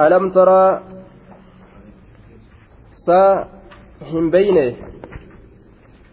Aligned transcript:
ألم 0.00 0.30
ترى 0.30 0.80
سا 3.06 3.48
هم 4.12 4.30
بينه 4.30 4.74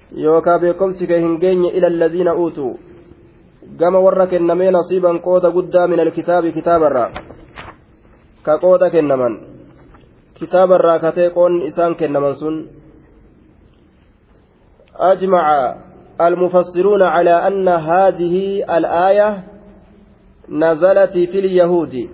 kee 0.10 1.20
hin 1.22 1.38
geenye 1.40 1.70
ila 1.78 1.88
alladhiina 1.88 2.34
uutuu 2.34 2.80
gama 3.80 4.00
warra 4.00 4.26
kennamee 4.28 4.72
nasiiban 4.72 5.20
qooda 5.22 5.52
guddaa 5.52 5.88
min 5.88 6.00
alkitaabi 6.00 6.52
kitaabarraa 6.52 7.10
ka 8.46 8.58
qooda 8.64 8.90
kennaman 8.90 9.38
kitaabarraa 10.40 11.00
katee 11.00 11.30
qoonni 11.30 11.70
isaan 11.70 11.96
kennaman 11.96 12.36
sun 12.42 12.58
أجمع 15.00 15.76
المفسرون 16.22 17.02
على 17.02 17.48
أن 17.48 17.68
هذه 17.68 18.64
الآية 18.78 19.44
نزلت 20.50 21.12
في 21.12 21.40
اليهود 21.40 22.10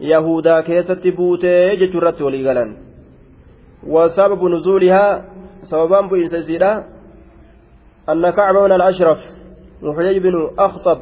يهودا 0.00 0.60
كيست 0.60 1.06
بوتي 1.06 1.76
جترت 1.76 2.22
ولي 2.22 2.42
وسبب 3.86 4.44
نزولها 4.44 5.24
سببان 5.62 6.08
بإنسيسيرا 6.08 6.84
أن 8.08 8.30
كعب 8.30 8.54
بن 8.54 8.72
الأشرف 8.72 9.18
وحيي 9.82 10.18
بن 10.20 10.50
أخطب 10.58 10.98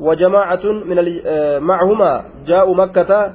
وجماعة 0.00 0.64
من 0.64 0.98
معهما 1.62 2.24
جاءوا 2.46 2.74
مكة 2.74 3.32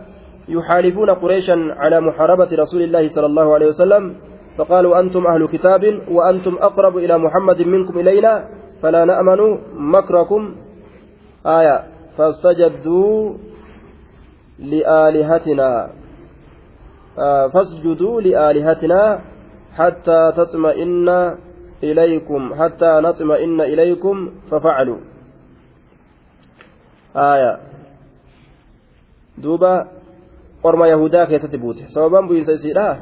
يحالفون 0.47 1.09
قريشا 1.09 1.75
على 1.77 2.01
محاربة 2.01 2.49
رسول 2.53 2.81
الله 2.81 3.07
صلى 3.07 3.25
الله 3.25 3.53
عليه 3.53 3.67
وسلم 3.67 4.15
فقالوا 4.57 4.99
أنتم 4.99 5.27
أهل 5.27 5.47
كتاب 5.47 6.01
وأنتم 6.11 6.55
أقرب 6.61 6.97
إلى 6.97 7.17
محمد 7.17 7.61
منكم 7.61 7.99
إلينا 7.99 8.47
فلا 8.81 9.05
نأمن 9.05 9.39
مكركم 9.75 10.55
آية 11.45 11.83
فاستجدوا 12.17 13.33
لآلهتنا 14.64 15.89
فاسجدوا 17.53 18.22
لآلهتنا 18.22 19.22
حتى 19.78 20.31
تطمئن 20.38 21.09
إليكم 21.83 22.41
حتى 22.59 22.91
نطمئن 23.03 23.62
إليكم 23.62 24.31
ففعلوا 24.52 25.00
آية 27.16 27.59
دوبا 29.38 29.88
yahudaa 30.63 31.28
keessatti 31.28 31.57
buute 31.59 31.84
sababaan 31.91 32.28
bu'iinsa 32.28 32.53
isiidha 32.56 32.96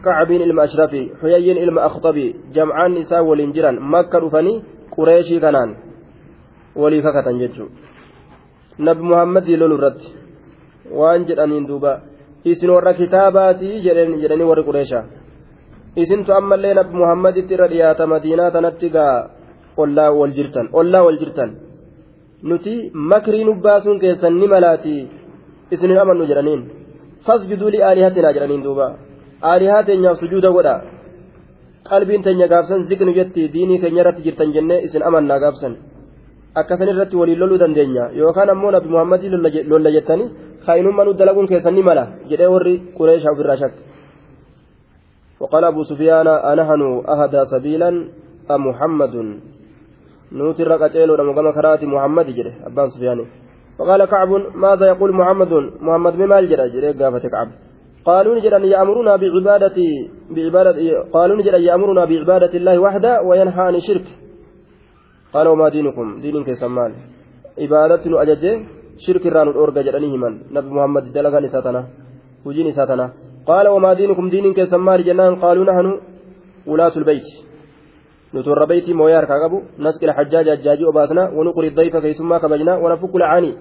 kacabiin 0.00 0.42
ilma 0.42 0.62
ashrafi 0.62 1.12
xuyayyiin 1.20 1.58
ilma 1.60 1.84
akhtabi 1.84 2.36
jamcaan 2.54 2.96
isaa 2.96 3.22
waliin 3.22 3.52
jiran 3.52 3.76
makka 3.80 4.20
dhufanii 4.20 4.64
qureeshii 4.94 5.40
kanaan 5.40 5.76
walii 6.76 7.02
kakatan 7.02 7.38
jechuu 7.42 7.68
nabi 8.78 9.02
muhammadii 9.10 9.56
lolu 9.56 9.76
irratti 9.76 10.21
waan 11.00 11.26
jedhaniin 11.28 11.66
duuba. 11.70 11.92
Isin 12.44 12.70
warra 12.74 12.92
kitaabaatii 13.00 13.80
jedhanii 13.86 14.48
warri 14.50 14.64
qureesha 14.68 15.00
isintu 16.02 16.32
ammallee 16.38 16.74
nabi 16.78 16.94
muhammaditti 17.00 17.54
irra 17.54 17.68
dhiyaata 17.72 18.06
madiinaa 18.12 18.50
tanatti 18.54 18.88
gaa 18.94 19.28
ollaa 19.82 20.10
wal 20.18 20.32
jirtan 20.38 20.66
ollaa 20.80 21.02
wal 21.06 21.18
jirtan. 21.22 21.50
Nuti 22.48 22.74
makrii 23.10 23.44
nu 23.44 23.52
baasuun 23.64 23.98
keessan 24.02 24.34
ni 24.40 24.46
malaati 24.52 24.94
isinin 25.74 25.98
amannu 26.02 26.24
jedhaniin. 26.30 26.62
Fasjuduu 27.26 27.70
li 27.74 27.82
aalihatinaa 27.88 28.32
jedhaniin 28.36 28.64
duuba. 28.66 28.86
Aalihaa 29.50 29.82
teenyaaf 29.86 30.18
sujuuda 30.22 30.50
godha. 30.56 30.74
Qalbiin 31.88 32.22
teenya 32.24 32.46
gaafsan 32.52 32.80
ziknu 32.88 33.12
jetti 33.18 33.42
diinii 33.54 33.78
keenya 33.82 34.00
irratti 34.02 34.22
jirtan 34.26 34.50
jennee 34.54 34.80
isin 34.86 35.02
amannaa 35.08 35.38
gaafsan. 35.44 35.72
Akkasan 36.60 36.88
irratti 36.92 37.16
waliin 37.20 37.40
loluu 37.42 37.58
dandeenya. 37.62 38.04
Yookaan 38.20 38.50
ammoo 38.54 38.70
nabi 38.74 38.88
muhammadii 38.94 39.30
lolla 39.72 39.90
jettanii 39.96 40.28
kaa'inummaa 40.66 41.04
nu 41.04 41.12
dalaguun 41.14 41.46
keessan 41.46 41.74
ni 41.74 41.82
mala 41.82 42.04
jedhee 42.30 42.52
warri 42.54 42.74
qureeshaa 42.98 43.92
وقال 45.42 45.64
أبو 45.64 45.82
سفيان 45.82 46.26
أنحن 46.26 46.82
أهدى 47.08 47.44
سبيلا 47.44 47.88
أم 48.50 48.66
محمد؟ 48.68 49.14
نوتي 50.32 50.62
الرقتين 50.62 51.10
ولما 51.10 51.52
كرات 51.52 51.84
محمد 51.84 52.26
جري 52.26 52.52
أبان 52.66 52.88
سفيان. 52.94 53.18
وقال 53.78 54.04
كعب 54.04 54.28
ماذا 54.54 54.86
يقول 54.86 55.10
محمد؟ 55.20 55.52
محمد 55.80 56.12
بما 56.16 56.38
الجرى 56.38 56.70
جري 56.70 56.92
قافة 56.92 57.28
كعب. 57.28 57.48
قالوا 58.04 58.34
نجد 58.34 58.52
أن 58.52 58.64
يأمرنا 58.64 59.16
بعبادة 59.16 59.78
بعبادة 60.30 60.78
قالوا 61.12 61.36
نجد 61.36 61.54
أن 61.54 61.62
يأمرنا 61.62 62.04
بعبادة 62.04 62.52
الله 62.54 62.78
وحده 62.78 63.22
وينهى 63.22 63.62
عن 63.68 63.74
الشرك. 63.74 64.06
قال 65.34 65.48
وما 65.48 65.68
دينكم؟ 65.68 66.20
دينك 66.20 66.48
سمان 66.62 66.92
عبادة 67.58 68.22
أججه 68.22 68.54
شرك 69.04 69.24
الران 69.26 69.48
الأورجا 69.52 69.82
جراني 69.86 70.08
همان 70.14 70.34
نبي 70.56 70.70
محمد 70.76 71.04
دلغان 71.14 71.44
ساتنا 71.54 71.82
وجين 72.46 72.68
ساتنا 72.78 73.06
قال 73.50 73.66
وما 73.74 73.90
دينكم 73.98 74.26
دينك 74.34 74.58
سمان 74.72 74.98
جنان 75.06 75.32
قالوا 75.42 75.64
نحن 75.68 75.86
ولاة 76.70 76.94
البيت 77.00 77.28
نتور 78.34 78.64
بيتي 78.70 78.92
مويار 79.00 79.24
كاغبو 79.30 79.58
نسك 79.84 80.02
الحجاج 80.04 80.48
الجاجي 80.48 80.84
وباسنا 80.84 81.22
ونقر 81.36 81.64
الضيف 81.70 81.96
كيسما 82.04 82.36
كبجنا 82.42 82.74
ونفك 82.82 83.14
العاني 83.20 83.52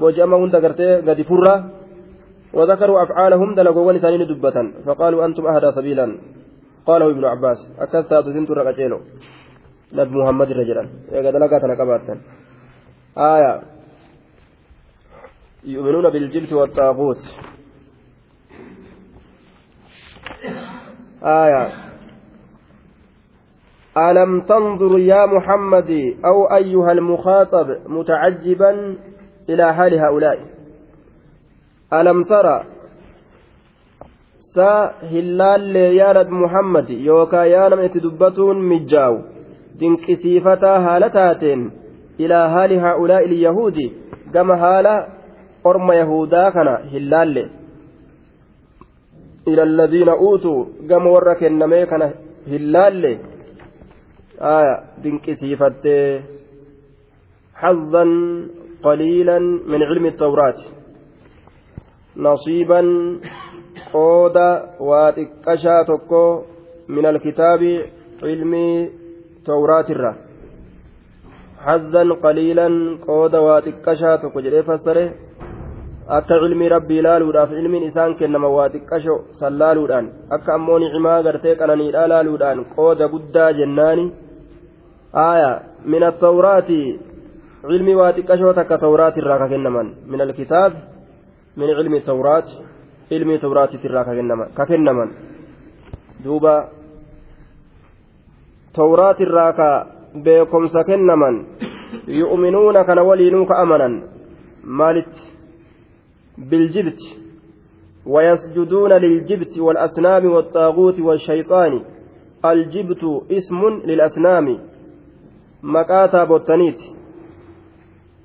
بوجاما 0.00 0.36
هند 0.42 0.56
غرتي 0.64 0.88
غدي 1.06 1.24
فرا 1.30 1.54
وذكروا 2.56 3.02
أفعالهم 3.04 3.48
دلقوا 3.58 3.86
ونسانين 3.88 4.22
دبة 4.30 4.56
فقالوا 4.86 5.24
أنتم 5.26 5.44
أهدى 5.46 5.70
سبيلا 5.78 6.06
قاله 6.86 7.06
ابن 7.14 7.24
عباس 7.32 7.58
أكثت 7.84 8.12
تنتو 8.24 8.52
رقتينو 8.58 8.98
نبي 9.98 10.14
محمد 10.20 10.48
رجلا 10.58 10.84
يا 11.12 11.30
دلقاتنا 11.34 11.74
كبارتا 11.80 12.14
آية 13.34 13.52
يؤمنون 15.64 16.10
بالجبت 16.10 16.52
والطاغوت. 16.52 17.18
آية. 21.22 21.72
ألم 23.96 24.40
تنظر 24.40 24.98
يا 24.98 25.26
محمد 25.26 26.16
أو 26.24 26.44
أيها 26.44 26.92
المخاطب 26.92 27.76
متعجبا 27.86 28.98
إلى 29.48 29.74
حال 29.74 29.94
هؤلاء؟ 29.94 30.38
ألم 31.92 32.24
ترى 32.24 32.64
سا 34.54 34.92
هلال 35.02 35.76
يا 35.76 36.12
رب 36.12 36.30
محمد 36.30 36.90
يوكا 36.90 37.44
يا 37.44 37.68
نمت 37.68 37.96
دبتون 37.96 38.58
مجاو 38.62 39.18
haala 40.84 41.10
taateen 41.10 41.72
ilaa 42.18 42.48
haali 42.48 42.78
haa'ulaa 42.78 43.20
ilyahuudi 43.20 43.92
gama 44.32 44.56
haala 44.56 45.08
orma 45.70 45.94
yahudaa 46.00 46.50
kana 46.56 46.74
hin 46.92 47.10
laalle 47.12 47.44
ila 49.52 49.62
alladhiina 49.68 50.16
uutuu 50.28 50.58
gama 50.92 51.14
warra 51.16 51.34
kennamee 51.42 51.84
kana 51.92 52.10
hin 52.54 52.72
laalle 52.78 53.12
aya 54.56 54.74
dinqisiifattee 55.04 56.02
حظا 57.62 58.04
قليلا 58.82 59.38
من 59.72 59.82
علم 59.82 60.06
التوراة 60.06 60.60
نصيبا 62.16 62.82
قودا 63.92 64.50
واتكشا 64.80 65.82
تكو 65.88 66.42
من 66.88 67.06
الكتاب 67.06 67.62
علمي 68.22 68.90
tawraatirra 69.48 70.12
حظا 71.64 72.02
قليلا 72.24 72.68
قود 73.06 73.34
واتكشا 73.36 74.16
تكجري 74.16 74.62
فسره 74.62 75.27
akka 76.16 76.38
cilmii 76.42 76.68
rabbii 76.68 77.02
laaluudhaaf 77.02 77.50
ilmiin 77.52 77.88
isaan 77.90 78.14
kennama 78.20 78.48
waa 78.56 78.68
xiqqasho 78.74 79.16
san 79.40 79.58
laaluudhaan 79.58 80.06
akka 80.36 80.54
ammoo 80.54 80.78
nicimaa 80.78 81.22
gartee 81.22 81.56
qananiidhaa 81.60 82.08
laaluudhaan 82.12 82.64
qooda 82.76 83.08
guddaa 83.14 83.50
jennaani 83.58 84.06
aaya 85.26 85.50
min 85.84 86.02
attawraati 86.10 86.80
cilmii 87.68 87.98
waa 88.00 88.12
xiqqashoo 88.16 88.54
takka 88.60 88.78
tawraati 88.86 89.20
irraa 89.20 89.38
ka 89.42 89.48
kennaman 89.52 89.92
min 90.06 90.20
alkitaab 90.26 90.72
min 91.56 91.76
cilmi 91.76 92.00
tawraat 92.00 92.48
ilmii 93.10 93.38
tawraatiit 93.38 93.84
irraa 93.84 94.04
ka 94.54 94.66
kennaman 94.66 95.10
duuba 96.24 96.68
tawraat 98.72 99.20
irraa 99.20 99.52
ka 99.52 99.68
beekomsa 100.24 100.84
kennaman 100.84 101.46
yu'minuuna 102.20 102.84
kana 102.84 103.02
waliinuu 103.02 103.46
ka 103.46 103.58
amanan 103.64 104.02
maalitti 104.62 105.27
بالجبت 106.38 107.00
ويسجدون 108.06 108.92
للجبت 108.92 109.58
والأصنام 109.58 110.24
والطاغوت 110.26 111.00
والشيطان. 111.00 111.82
الجبت 112.44 113.02
اسم 113.30 113.60
للأصنام 113.84 114.58
مكاتا 115.62 116.24
بوتانيت. 116.24 116.78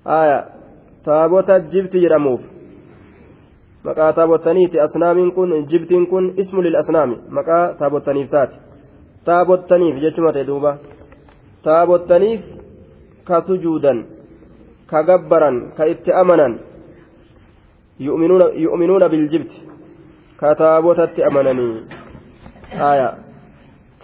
آية. 0.08 0.46
تابوتا 1.06 1.56
الجبت 1.56 1.96
يرموف 1.96 2.42
مكاتا 3.86 4.26
بوتانيت. 4.26 4.76
أصنام 4.76 5.32
كن 5.32 5.66
جبت 5.66 5.94
كن 6.12 6.36
اسم 6.40 6.62
للأصنام 6.62 7.18
مكاتا 7.30 7.88
بوتانيف 7.88 8.32
تاتي 8.32 8.58
تابوتانيف. 9.26 9.96
جتشمة 9.96 10.42
دوبا 10.42 10.78
تابوتانيف. 11.64 12.42
كسجودا. 13.28 14.06
كجبرا 14.92 15.52
كإتأمنا. 15.78 16.73
Yu'minuuna 18.06 19.10
biljibti 19.10 19.58
kataabotatti 20.40 21.24
amananii 21.24 21.84
aya 22.92 23.10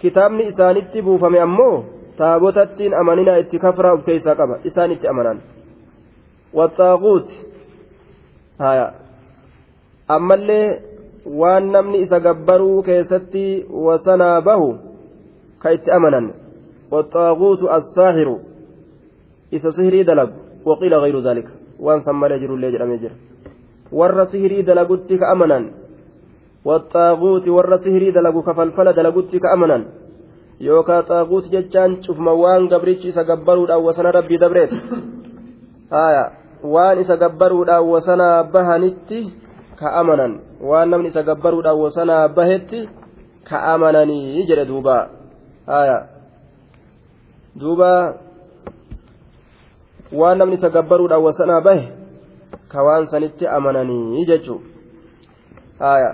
kitaabni 0.00 0.46
isaanitti 0.52 1.02
buufame 1.02 1.40
ammoo 1.40 1.84
taabotattiin 2.16 2.94
amanina 2.94 3.36
itti 3.42 3.58
kafraa 3.58 3.94
uf 3.94 4.04
keeysaa 4.04 4.34
qaba 4.40 4.58
isaan 4.70 4.92
itti 4.94 5.08
amanan 5.12 5.38
waxaaquuti 6.58 7.34
haya 8.58 8.86
ammallee 10.16 10.66
waan 11.40 11.72
namni 11.76 12.02
isa 12.06 12.20
gabbaruu 12.26 12.82
keessatti 12.82 13.44
wasanaa 13.86 14.40
bahu 14.48 14.68
ka 15.62 15.72
itti 15.78 15.90
amanan 15.98 16.32
waxaaquutu 16.90 17.70
assaahiru 17.78 18.36
isa 19.58 19.72
sihirii 19.72 20.04
dalagu 20.04 20.34
waqiila 20.64 21.00
gayru 21.00 21.22
daalika 21.28 21.52
waan 21.88 22.02
san 22.08 22.16
malee 22.22 22.38
jirullee 22.44 22.72
jedhamee 22.76 22.98
jira 23.04 23.29
warra 23.92 24.26
sihirii 24.30 24.62
dalagutti 24.62 25.18
ka 25.18 25.28
amanan 25.34 25.64
waxaaguuti 26.64 27.50
warra 27.50 27.78
sihirii 27.82 28.12
dalagu 28.12 28.42
ka 28.42 28.54
falfala 28.54 28.92
dalagutti 28.92 29.40
ka 29.40 29.52
amanan 29.52 29.86
yookaan 30.60 31.04
xaaguuti 31.08 31.48
jechaan 31.50 31.96
cufma 32.04 32.32
waan 32.36 32.68
gabrichi 32.68 33.08
isa 33.08 33.24
gabbaruudhaan 33.24 33.82
wasana 33.82 34.12
rabbii 34.12 34.38
dabreet 34.38 34.70
waan 36.62 37.00
isa 37.00 37.16
gabbaruudhaan 37.16 37.84
wasana 37.92 38.44
bahanitti 38.44 39.32
ka 39.80 39.88
amanan 40.00 40.38
waan 40.60 40.90
namni 40.92 41.08
isa 41.08 41.22
gabbaruudhaan 41.24 41.80
wasana 41.80 42.28
bahetti 42.28 42.84
ka 43.48 43.56
amananii 43.74 44.44
jedhe 44.44 44.64
duuba 44.68 45.08
duuba 47.56 47.90
waan 50.12 50.36
namni 50.38 50.60
isa 50.60 50.68
gabbaruudhaan 50.68 51.24
wasana 51.24 51.64
bahe 51.64 51.99
kawaan 52.72 53.06
sanitti 53.12 53.46
amananii 53.58 54.26
jechuudha 54.32 56.10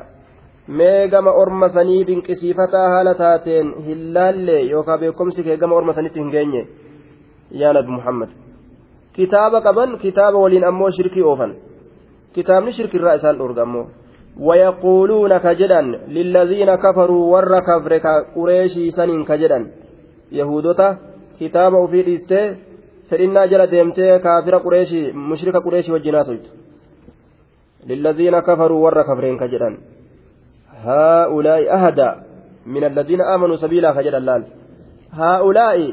mee 0.68 1.08
gama 1.08 1.30
orma 1.42 1.68
sanii 1.68 2.04
dinqisiifataa 2.06 2.88
haala 2.92 3.14
taateen 3.14 3.68
hin 3.86 4.00
laalle 4.14 4.60
yookaan 4.60 5.00
beekumsi 5.00 5.42
kee 5.48 5.56
gama 5.56 5.76
orma 5.76 5.92
sanitti 5.92 6.18
hin 6.20 6.30
geenye? 6.30 6.62
Yaa 7.50 7.72
nabi 7.72 7.90
muhammad. 7.98 8.28
Kitaaba 9.12 9.60
qaban 9.60 9.98
kitaaba 9.98 10.38
waliin 10.38 10.64
ammoo 10.64 10.90
shirkii 10.90 11.22
oofan. 11.22 11.54
Kitaabni 12.32 12.72
shirkirraa 12.72 13.14
isaan 13.20 13.38
dhurga 13.38 13.62
ammoo 13.62 13.86
wayaquuluuna 14.48 15.40
ka 15.40 15.54
jedhan 15.54 15.92
lillaziina 16.16 16.76
kafaruu 16.78 17.30
warra 17.32 17.60
kafre 17.68 18.00
ka 18.00 18.14
qureeshii 18.34 18.90
saniin 18.92 19.24
ka 19.24 19.36
jedhan. 19.38 19.70
Yahuudota 20.30 20.96
kitaaba 21.38 21.78
ofii 21.78 22.02
dhiistee 22.08 22.44
fedhinnaa 23.10 23.46
jala 23.52 23.66
deemtee 23.74 24.18
kaafira 24.26 24.58
qureeshii 24.66 25.12
mushrika 25.30 25.60
qureeshii 25.66 25.94
wajjinaa 25.96 26.24
toltu 26.28 26.50
lilladhiina 27.90 28.42
kafaruu 28.48 28.82
warra 28.84 29.04
kafreen 29.10 29.38
ka 29.42 29.46
jedhan 29.52 29.74
haa'ulaa'i 30.86 31.68
ahada 31.78 32.08
min 32.74 32.84
alladhiina 32.90 33.24
aamanuu 33.32 33.58
sabiilaa 33.64 33.94
ka 33.98 34.02
jedhan 34.06 34.26
laal 34.28 34.44
haa'ulaa'i 35.20 35.86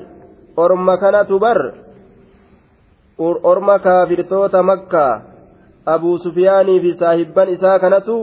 orma 0.66 0.96
kanatu 1.04 1.40
bar 1.46 1.60
orma 3.52 3.76
kaafirtoota 3.80 4.64
makkaa 4.72 5.14
abuu 5.96 6.18
sufiyaanii 6.26 6.80
fi 6.86 6.92
saahibban 7.02 7.50
isaa 7.56 7.80
kanatu 7.84 8.16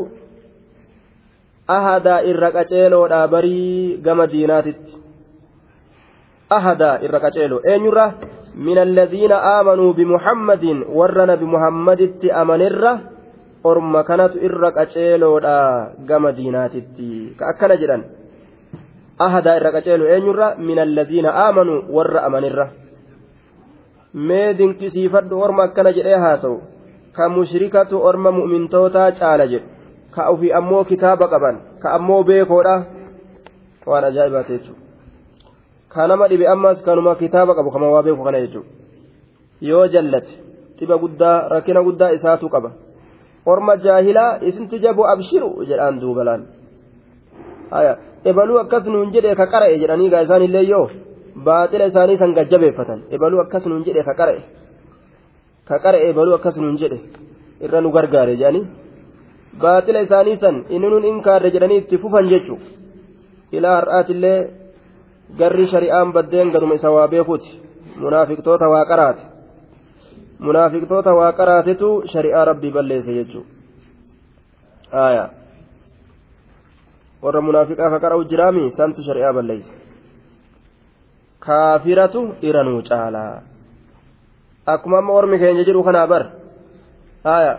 ahadaa 1.76 2.20
irra 2.32 2.50
qaceeloodha 2.56 3.20
barii 3.34 3.96
gama 4.06 4.26
diinaatitti 4.32 4.92
ahadaa 6.58 6.94
irra 7.06 7.20
qaceelo 7.24 7.56
eenyurra 7.72 8.06
من 8.54 8.78
الذين 8.78 9.32
آمنوا 9.32 9.92
بمحمد 9.92 10.64
ورنا 10.88 11.34
بمحمد 11.34 12.00
أمنرة 12.42 13.00
orma 13.64 14.04
kanatu 14.04 14.40
irra 14.40 14.72
qaceeloodha 14.72 15.92
gama 16.08 16.32
diinaatitti 16.32 17.36
ka 17.36 17.52
akkana 17.52 17.76
jedhan 17.76 18.04
ahadaa 19.20 19.56
irra 19.60 19.72
qaceelu 19.76 20.04
eenyurra 20.14 20.54
min 20.56 20.78
alladhiina 20.78 21.30
aamanuu 21.44 21.84
warra 21.96 22.24
amanirra 22.28 22.66
mee 24.14 24.54
dinqisiifadhu 24.58 25.42
orma 25.44 25.68
akkana 25.68 25.92
jedhee 25.98 26.20
haasa'u 26.24 26.56
ka 27.16 27.28
mushrikatu 27.36 28.02
orma 28.10 28.32
mu'mintootaa 28.38 29.12
caala 29.20 29.46
jedhu 29.52 29.68
ka 30.14 30.30
ofii 30.32 30.52
ammoo 30.60 30.84
kitaaba 30.84 31.28
qaban 31.32 31.56
ka 31.82 31.92
ammoo 31.98 32.22
beekoodha 32.30 32.76
waan 33.86 34.04
ajaa'ibaate 34.10 34.52
jechuudha 34.56 34.89
kanama 35.94 36.28
dhibe 36.30 36.46
ammas 36.54 36.78
kanuma 36.86 37.14
kitaaba 37.22 37.54
qabu 37.58 37.70
kama 37.74 37.90
waa 37.94 38.02
beeku 38.06 38.24
kana 38.24 38.40
jechuudha 38.44 38.68
yoo 39.70 39.86
jallate 39.94 40.32
dhiba 40.78 40.96
guddaa 41.02 41.48
rakkina 41.54 41.82
guddaa 41.88 42.10
isaatu 42.16 42.48
qaba 42.54 42.70
orma 43.52 43.76
jaahilaa 43.84 44.38
isintu 44.48 44.78
jabu 44.84 45.02
abshiru 45.12 45.50
jedhaan 45.68 46.00
duubalaan 46.02 46.42
ebaluu 48.30 48.58
akkas 48.64 48.84
nuun 48.92 49.12
jedhe 49.14 49.34
ka 49.40 49.46
qara'e 49.52 49.78
jedhanii 49.82 50.10
gaa 50.12 50.22
isaan 50.26 50.42
illee 50.48 50.64
yoo 50.72 50.86
baaxila 51.46 51.84
isaanii 51.92 52.18
san 52.22 52.34
gajjabeeffatan 52.38 53.00
ebaluu 53.16 53.40
akkas 53.44 53.66
nuun 53.66 53.84
jedhe 53.86 54.02
ka 54.08 54.14
qara'e 54.20 54.40
ka 55.68 55.76
qara'e 55.84 56.10
ebaluu 56.10 56.34
akkas 56.38 56.56
nuun 56.62 56.76
jedhe 56.82 56.98
irra 57.64 57.80
nu 57.80 57.90
gargaare 57.96 58.36
jedhanii 58.40 58.66
baaxila 59.62 60.00
isaanii 60.06 60.36
san 60.42 60.56
inni 60.74 60.88
nuun 60.92 61.04
inkaarre 61.12 61.50
jedhanii 61.54 61.80
itti 61.82 61.98
fufan 62.02 62.28
jechuudha 62.32 62.66
ilaa 63.56 63.76
har'aatillee 63.78 64.38
garri 65.38 65.66
shari'aan 65.72 66.12
baddeen 66.12 66.50
garuma 66.50 66.74
isa 66.74 66.90
waa 66.90 67.08
beekuuti 67.08 67.50
munaafiqtoota 67.96 68.68
waa 68.68 68.84
qaraate 68.84 69.22
munaafiqtoota 70.46 71.14
waa 71.14 71.32
qaraatetu 71.32 71.88
shari'aa 72.12 72.44
rabbii 72.50 72.72
balleesse 72.76 73.12
jechuudha 73.18 73.48
warra 77.22 77.40
munaafiqaa 77.40 77.90
ka 77.90 77.98
qara'u 78.04 78.24
jiraami 78.24 78.70
santu 78.78 79.02
shari'aa 79.08 79.32
balleesse 79.38 79.72
kaafiratu 81.46 82.20
iranuu 82.48 82.82
caalaa 82.90 83.42
akkuma 84.66 84.98
amma 84.98 85.12
ormi 85.12 85.38
keenya 85.42 85.64
jedhu 85.68 85.82
kanaa 85.88 86.06
bar 86.12 86.22
haya 87.24 87.54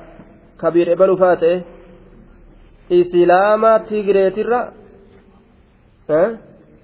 kabiir 0.62 0.88
ebaluu 0.96 1.18
faa 1.24 1.36
ta'e 1.44 1.56
islaama 3.00 3.72
tigireetirra 3.90 4.60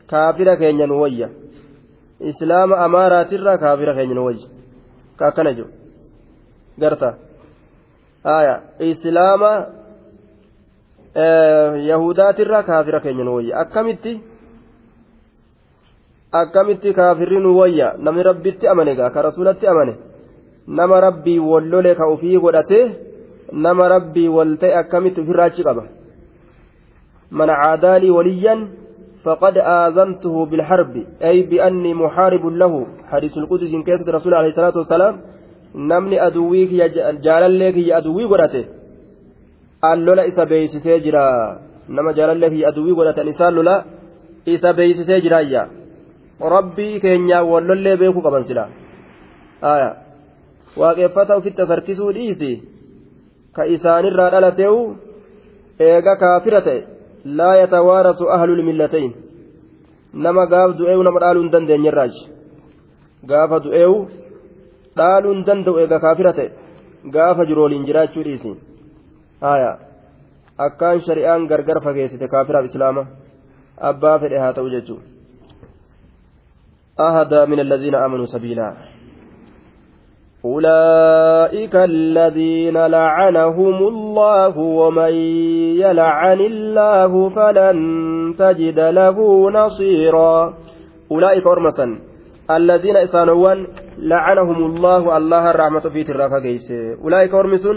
kaafira 0.09 0.55
keenya 0.57 0.87
nu 0.87 1.01
wayya. 1.01 1.29
Islaama 2.19 2.77
amaaraatirraa 2.85 3.57
kaafira 3.57 3.93
keenya 3.93 4.15
nu 4.15 4.25
wayya. 4.25 4.47
Ka 5.17 5.27
akkana 5.27 5.53
jiru. 5.53 5.69
Garta 6.77 7.17
aya. 8.23 8.61
Islaama 8.79 9.51
yahudaatirraa 11.89 12.63
kaafira 12.63 12.99
keenya 12.99 13.23
nu 13.23 13.35
wayya. 13.35 13.57
Akkamitti? 13.59 14.21
Akkamitti 16.31 16.93
kaafirri 16.93 17.39
nu 17.39 17.57
wayya? 17.57 17.95
Namni 17.97 18.23
rabbitti 18.23 18.67
amane 18.67 18.95
gaa? 18.95 19.09
Ka 19.09 19.21
rasulatti 19.21 19.67
amane? 19.67 19.95
Nama 20.67 20.99
rabbii 21.01 21.39
wallole 21.39 21.95
ka 21.95 22.07
ufii 22.11 22.37
godhate 22.39 22.79
nama 23.51 23.87
rabbii 23.87 24.27
wal 24.27 24.57
ta'e 24.59 24.73
akkamitti 24.75 25.21
ofirraa 25.21 25.45
achi 25.45 25.63
qaba? 25.63 25.83
Man 27.31 27.47
caadaalii 27.49 28.11
waliyyan 28.11 28.67
فقد 29.27 29.55
آذنته 29.57 30.36
بالحرب 30.50 30.93
أي 31.29 31.38
بأني 31.50 31.91
محارب 32.03 32.43
له 32.62 32.74
حديث 33.12 33.34
القدس 33.41 33.72
كيسة 33.88 34.07
رسول 34.17 34.34
عليه 34.39 34.51
الصلاة 34.53 34.75
والسلام 34.81 35.13
نمني 35.75 36.17
أدويك 36.27 36.72
يا 36.81 36.88
جالليك 37.25 37.77
يا 37.89 37.98
أدوي 38.00 38.25
قرأته 38.31 38.65
allola 39.81 40.25
isa 40.25 40.46
beeysisee 40.46 41.00
jira 41.05 41.24
nama 41.89 42.13
jaalallee 42.17 42.50
fi 42.53 42.65
aduwwii 42.69 42.96
godhatan 43.00 43.27
isaan 43.34 43.53
lola 43.57 43.75
isa 44.46 44.74
beeysisee 44.74 45.19
jiraayya 45.25 45.63
rabbii 46.55 47.00
keenyaa 47.03 47.43
wallollee 47.51 47.98
beekuu 48.01 48.24
qaban 48.27 48.43
sila 48.50 48.63
waaqeffata 50.81 51.38
ofitti 51.39 51.62
asarkisuu 51.65 52.12
dhiisi 52.17 52.51
ka 53.55 53.65
isaanirraa 53.75 54.29
dhalateewu 54.36 54.81
eega 55.89 56.15
kaafira 56.24 56.62
ta'e 56.67 56.81
gaaf 60.53 60.77
du'eewu 60.79 61.03
nama 61.07 61.19
dhaaluu 61.25 61.43
hin 61.43 61.51
dandeenyerraaji 61.55 62.24
gaafa 63.31 63.60
du'eewu 63.65 63.98
dhaaluu 65.01 65.34
hin 65.36 65.43
danda'u 65.50 65.84
eega 65.84 66.00
kaafira 66.05 66.34
ta'e 66.39 66.50
gaafa 67.17 67.50
jiru 67.51 67.67
waliin 67.67 67.86
jiraachuu 67.89 68.24
dhiisi 68.29 68.55
haya 69.41 69.75
akkaan 70.69 71.05
shari'aan 71.10 71.51
gargar 71.51 71.84
fageessite 71.89 72.34
kaafiraaf 72.34 72.65
islaama 72.72 73.05
abbaa 73.91 74.17
fedhe 74.24 74.43
haa 74.46 74.55
ta'u 74.60 74.74
jechuudha 74.77 75.17
أهدى 77.00 77.46
من 77.46 77.60
الذين 77.60 77.96
آمنوا 77.96 78.25
سبيلا 78.25 78.74
أولئك 80.46 81.75
الذين 81.75 82.77
لعنهم 82.77 83.77
الله 83.88 84.58
ومن 84.58 85.13
يلعن 85.84 86.39
الله 86.39 87.29
فلن 87.29 87.77
تجد 88.39 88.79
له 88.79 89.17
نصيرا. 89.51 90.53
أولئك 91.12 91.48
أرمسا. 91.48 92.00
الذين 92.51 92.98
إسانوان 92.98 93.67
لعنهم 93.98 94.65
الله 94.65 95.17
الله 95.17 95.51
الرحمة 95.51 95.79
في 95.79 96.03
ترافا 96.03 96.39
أولئك 97.03 97.34
أرمس 97.34 97.67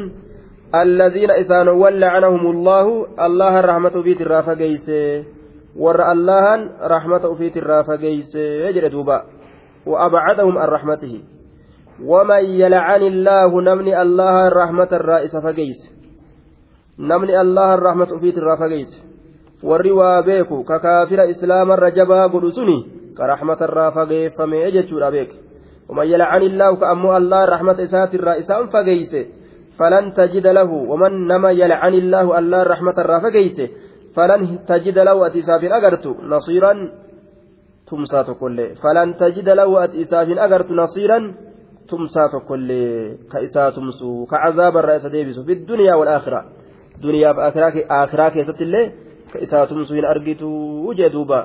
الذين 0.75 1.31
إسانوان 1.31 1.93
لعنهم 1.93 2.50
الله 2.50 3.07
الله 3.26 3.61
الرحمة 3.61 4.02
في 4.02 4.14
ترافا 4.14 4.55
warra 5.76 6.11
allahan 6.11 6.83
rahmata 6.83 7.31
ufiitirraa 7.31 7.85
fageeyse 7.85 8.73
jedhe 8.75 8.90
duuba 8.90 9.25
وأبعدهم 9.87 10.59
عن 10.59 10.69
رحمته. 10.69 11.39
ومن 12.04 12.45
يلعن 12.45 13.02
الله 13.02 13.61
نمني 13.61 14.02
الله 14.02 14.49
الرحمة 14.49 14.88
الرائس 14.92 15.37
فقيس. 15.37 15.80
نمني 16.99 17.40
الله 17.40 17.75
الرحمة 17.75 18.19
في 18.21 18.28
الرافقيس. 18.30 18.90
والروا 19.62 20.21
بيكو 20.21 20.62
ككافر 20.62 21.30
إسلام 21.30 21.73
الرجبا 21.73 22.26
قدسني 22.26 22.87
كرحمة 23.19 23.61
الرافقي 23.61 24.30
فمي 24.30 24.57
يجتشور 24.57 25.11
بيك 25.11 25.30
ومن 25.88 26.07
يلعن 26.07 26.42
الله 26.42 26.76
كأمو 26.76 27.16
الله 27.16 27.45
الرحمة 27.45 27.83
إسات 27.83 28.14
الرائس 28.14 28.52
فقيس. 28.52 29.12
فلن 29.78 30.14
تجد 30.14 30.47
له 30.47 30.71
ومن 30.73 31.26
نما 31.26 31.50
يلعن 31.50 31.95
الله 31.95 32.38
الله 32.38 32.62
الرحمة 32.62 32.97
الرافقيس. 32.99 33.59
فلن 34.16 34.59
تجد 34.69 34.99
له 34.99 35.26
أتيساف 35.26 35.64
أجرت 35.64 36.07
نصيرا 36.07 36.73
تمسى 37.87 38.35
كل 38.40 38.75
فلن 38.83 39.16
تجد 39.16 39.49
له 39.49 39.85
أتيساف 39.85 40.28
أجرت 40.28 40.71
نصيرا 40.71 41.35
tumsaa 41.90 42.28
tokkollee 42.35 43.18
ka 43.32 43.38
isaa 43.47 43.70
tumsu 43.76 44.26
ka 44.30 44.37
azaabarraa 44.49 44.97
isa 45.00 45.12
deebisu 45.14 45.44
fi 45.47 45.54
duniyaa 45.68 45.99
wal 46.00 46.12
aakhiraa 46.16 46.44
duniyaaf 47.02 47.38
akiraa 47.47 48.30
keessatti 48.35 48.64
illee 48.68 48.87
ka 49.32 49.38
isaa 49.47 49.66
tumsu 49.66 49.94
hin 49.94 50.04
argitu 50.12 50.50
jee 50.99 51.11
duuba. 51.12 51.40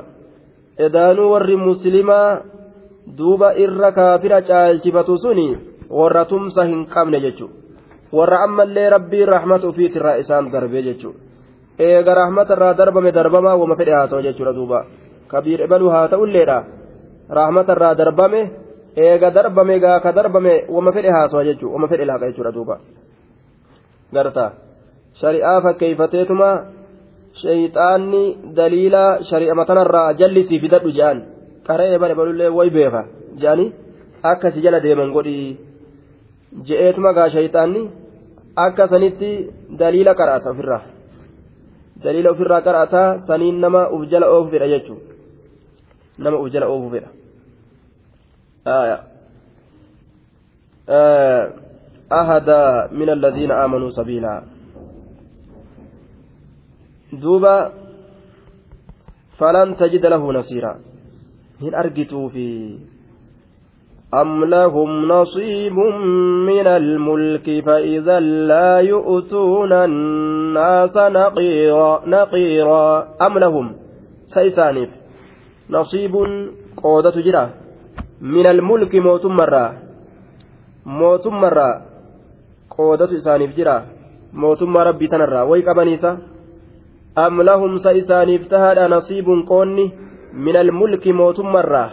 Edaanuu 0.86 1.32
warri 1.32 1.56
muslimaa 1.56 2.42
duuba 3.18 3.54
irra 3.66 3.92
kaafira 3.92 4.42
caalchifatu 4.42 5.18
suni 5.18 5.48
warra 5.90 6.25
tumsa 6.25 6.66
hin 6.66 6.86
qabne 6.94 7.20
jechu. 7.22 7.50
Warra 8.12 8.44
ammallee 8.44 8.90
rabbii 8.90 9.25
rahmata 9.25 9.68
ufiitirraa 9.68 10.16
isaan 10.24 10.52
darbee 10.52 10.84
jechu. 10.84 11.14
Eega 11.80 12.16
rahmatarraa 12.16 12.74
darbame 12.74 13.12
darbamaa 13.12 13.56
wama 13.56 13.75
fedhe 13.75 13.94
haa 13.94 14.08
ta'u 14.08 14.22
jechuudha 14.28 14.54
duuba. 14.54 14.86
Kabiir 15.28 15.62
ebaluu 15.68 15.90
haa 15.90 16.08
ta'ulleedha 16.08 16.58
rahmatarraa 17.30 17.96
darbame. 17.96 18.42
Eega 18.96 19.32
darbame 19.32 19.80
gaa 19.80 20.00
ka 20.00 20.12
darbame 20.12 20.66
wama 20.70 20.92
fedhe 20.92 21.10
haa 21.16 21.28
ta'u 21.28 21.44
jechuudha 21.44 21.74
wama 21.75 21.88
fedhe 21.88 22.06
laaqa 22.06 22.30
jechuudha 22.30 22.52
duuba. 22.52 22.80
Garta. 24.14 24.46
Shari'aa 25.22 25.62
fakkeeyfateetuma 25.62 26.50
shayxaanni 27.42 28.24
daliila 28.58 29.04
shari'a 29.30 29.56
matanarraa 29.56 30.14
jallisii 30.14 30.60
fidadhu 30.64 30.96
je'an. 30.98 31.20
Qaree 31.68 31.94
ebal 31.96 32.12
ebalullee 32.16 32.56
way 32.58 32.70
beeka 32.70 33.02
je'anii 33.42 33.74
akkasi 34.24 34.62
jala 34.66 34.84
deeman 34.86 35.14
godhii. 35.16 35.58
Je'eetuma 36.68 37.14
gaa 37.18 37.30
shayxaanni 37.36 37.82
akka 38.66 38.88
sanitti 38.88 39.32
daliila 39.80 40.14
qaraata 40.20 40.52
ofirraa. 40.56 40.84
daliila 42.04 42.32
ofirraa 42.32 42.62
qara'ataa 42.62 43.20
saniin 43.28 43.60
nama 43.62 43.88
uf 43.96 44.10
jala 44.12 44.28
oofu 44.32 44.50
fedha 44.54 44.68
jechuun 44.74 45.00
nama 46.18 46.38
uf 46.38 46.52
jala 46.54 46.68
oofu 46.74 46.90
fedha 46.94 47.10
أهدى 52.12 52.94
من 52.96 53.10
الذين 53.10 53.52
آمنوا 53.52 53.90
سبيلا. 53.90 54.44
دوبا 57.14 57.72
فلن 59.38 59.76
تجد 59.76 60.06
له 60.06 60.34
نصيرا. 60.34 60.80
هن 61.62 61.76
أرجتوا 61.76 62.30
في 62.30 62.78
أم 64.14 64.46
لهم 64.46 65.08
نصيب 65.08 65.78
من 66.48 66.68
الملك 66.68 67.66
فإذا 67.66 68.20
لا 68.20 68.80
يؤتون 68.80 69.72
الناس 69.74 70.98
نقيرا, 70.98 72.02
نقيرا. 72.06 73.08
أم 73.22 73.40
لهم؟ 73.40 73.76
سيسانف. 74.28 74.90
نصيب 75.70 76.14
قودة 76.78 77.22
جرا. 77.22 77.65
min 78.22 78.46
almulki 78.48 79.00
mootummarraa 79.02 79.74
mootummarraa 80.86 81.82
qoodatu 82.76 83.16
isaaniif 83.16 83.56
jira. 83.56 83.84
Mootummaa 84.34 84.84
rabbii 84.84 85.08
tanarraa 85.08 85.46
way 85.50 85.62
qabaniisa? 85.64 86.18
Am 87.16 87.40
lahumsa 87.48 87.92
isaaniif 87.94 88.48
tahaadha 88.50 88.88
nasiibun 88.88 89.46
qoonni? 89.46 89.94
Min 90.34 90.56
almulki 90.56 91.14
mootummarraa. 91.14 91.90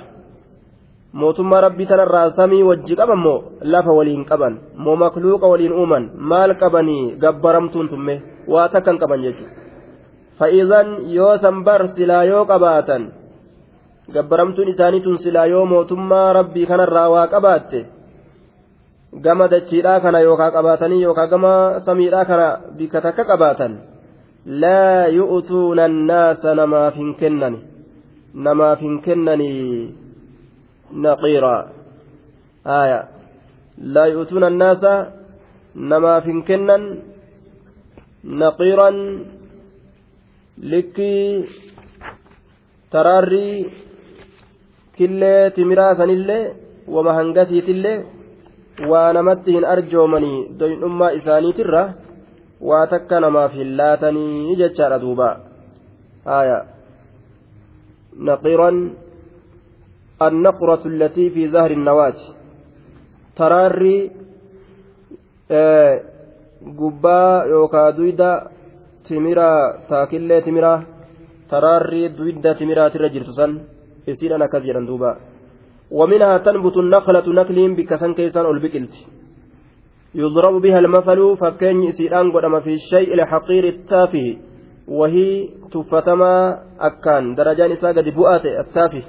Mootummaa 1.12 1.60
rabbii 1.60 1.86
tanarraa 1.86 2.30
samii 2.30 2.62
wajji 2.62 2.96
qaban 2.96 3.18
moo 3.18 3.42
lafa 3.62 3.92
waliin 3.92 4.24
qaban? 4.24 4.58
Moo 4.76 4.96
makluuqa 4.96 5.46
waliin 5.46 5.72
uuman? 5.72 6.10
Maal 6.16 6.54
qabanii 6.54 7.16
gabbaramtuun 7.22 7.88
tumme? 7.88 8.22
Waa 8.48 8.68
takkan 8.68 8.98
qaban 8.98 9.22
jechuudha. 9.22 9.54
Fa'izan 10.38 10.88
yoo 11.14 11.38
san 11.38 11.64
barsilaa 11.64 12.24
yoo 12.24 12.44
qabaatan. 12.44 13.02
gabbaramtuun 14.14 14.68
isaanii 14.72 15.00
tun 15.06 15.18
silaa 15.24 15.46
yoo 15.54 15.64
mootummaa 15.72 16.32
rabbii 16.38 16.66
kanarraa 16.70 17.08
waa 17.14 17.26
qabaatte 17.34 17.80
gama 19.24 19.48
dachiidhaa 19.52 20.00
kana 20.04 20.20
yookaa 20.26 20.50
qabaatanii 20.56 21.02
yookaa 21.02 21.26
gama 21.32 21.52
samiidhaa 21.86 22.24
kana 22.30 22.46
bikka 22.76 23.00
takka 23.06 23.24
qabaatan 23.30 23.72
laa 24.62 25.06
yu'tuuna 25.18 25.84
annaasa 25.90 26.54
namaaf 26.60 26.94
hin 27.00 27.14
kennan 27.20 27.58
namaaf 28.46 28.80
hin 28.86 28.96
kennanii 29.06 29.94
naqiira 31.06 31.54
aya 32.80 33.00
laa 33.96 34.06
yu'tuuna 34.14 34.46
annaasa 34.52 34.92
namaaf 35.92 36.24
hin 36.30 36.42
kennan 36.48 36.82
naqiiraan 38.42 38.98
likkii 40.72 41.48
taraarrii 42.92 43.81
killee 44.97 45.51
timiraa 45.57 45.93
sanillee 45.99 46.43
wama 46.95 47.13
hangasiitillee 47.19 47.97
waa 48.91 49.09
namatti 49.17 49.49
hin 49.57 49.65
arjoomanii 49.73 50.37
doyndhummaa 50.59 51.11
isaaniitirra 51.19 51.83
waa 52.69 52.85
takka 52.93 53.19
namaaf 53.25 53.51
hin 53.59 53.69
laatanii 53.79 54.55
jechaadha 54.61 54.99
duuba 55.07 55.29
haya 56.31 56.59
naqiran 58.29 58.79
النقرة 60.27 60.83
التي 60.93 61.25
في 61.33 61.41
ظهر 61.53 61.71
النواة 61.79 62.19
تراري 63.39 63.97
gubbaa 66.79 67.45
yookaa 67.51 67.91
duyda 67.97 68.29
timiraa 69.07 69.73
taakillee 69.89 70.41
timiraa 70.47 70.79
taraarrii 71.51 72.09
duyda 72.17 72.51
timiraatirra 72.59 73.09
jirtu 73.15 73.33
san 73.39 73.51
isiidhaan 74.06 74.42
akkas 74.42 74.64
jedhan 74.64 74.86
duuba. 74.86 75.18
ومنها 75.92 76.38
تنبت 76.38 76.76
النخلة 76.76 77.26
نكلين 77.28 77.76
بكسن 77.76 78.14
كيسان 78.16 78.46
البقلت 78.48 78.94
يضرب 80.14 80.54
بها 80.64 80.78
المثل 80.78 81.36
فكين 81.36 81.92
سيران 81.92 82.32
قدم 82.32 82.54
في 82.64 82.72
الشيء 82.80 83.12
الحقير 83.14 83.64
التافه. 83.64 84.26
وهي 84.88 85.48
تفتما 85.72 86.32
أكان. 86.80 87.34
درجان 87.36 87.70
إساء 87.76 87.92
قد 87.92 88.08
بؤات 88.08 88.44
التافه. 88.64 89.02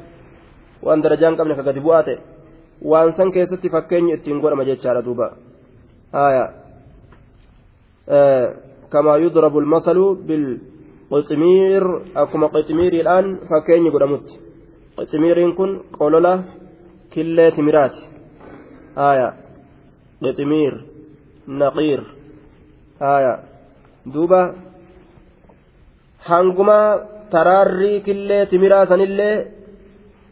darajaan 0.84 1.36
qabne 1.38 1.56
ka 1.56 1.64
gadi 1.64 1.80
bu'aa 1.80 2.04
ta'e 2.04 2.20
waan 2.84 3.12
san 3.16 3.32
keessatti 3.32 3.70
fakkeenyi 3.70 4.14
ittiin 4.14 4.42
godhama 4.44 4.68
jechaadha 4.68 5.06
duuba 5.06 5.28
haya 6.12 6.46
كما 8.94 9.18
يضرب 9.18 9.58
المثل 9.58 9.98
بالقطمير 10.28 11.84
أكما 12.16 12.48
قطمير 12.48 12.94
الآن 12.94 13.26
فكين 13.50 13.86
يقدمت 13.86 14.28
qiximiiriin 14.98 15.54
kun 15.58 15.72
qolola 15.98 16.34
killee 17.14 17.52
timiraati. 17.56 18.02
Haya 18.96 19.30
qiximir 20.22 20.74
naqiir 21.62 22.02
haya 23.00 23.34
duuba. 24.14 24.42
Hanguma 26.30 26.80
taraarri 27.34 27.94
killee 28.06 28.46
timiraa 28.52 28.86
sanillee 28.92 29.36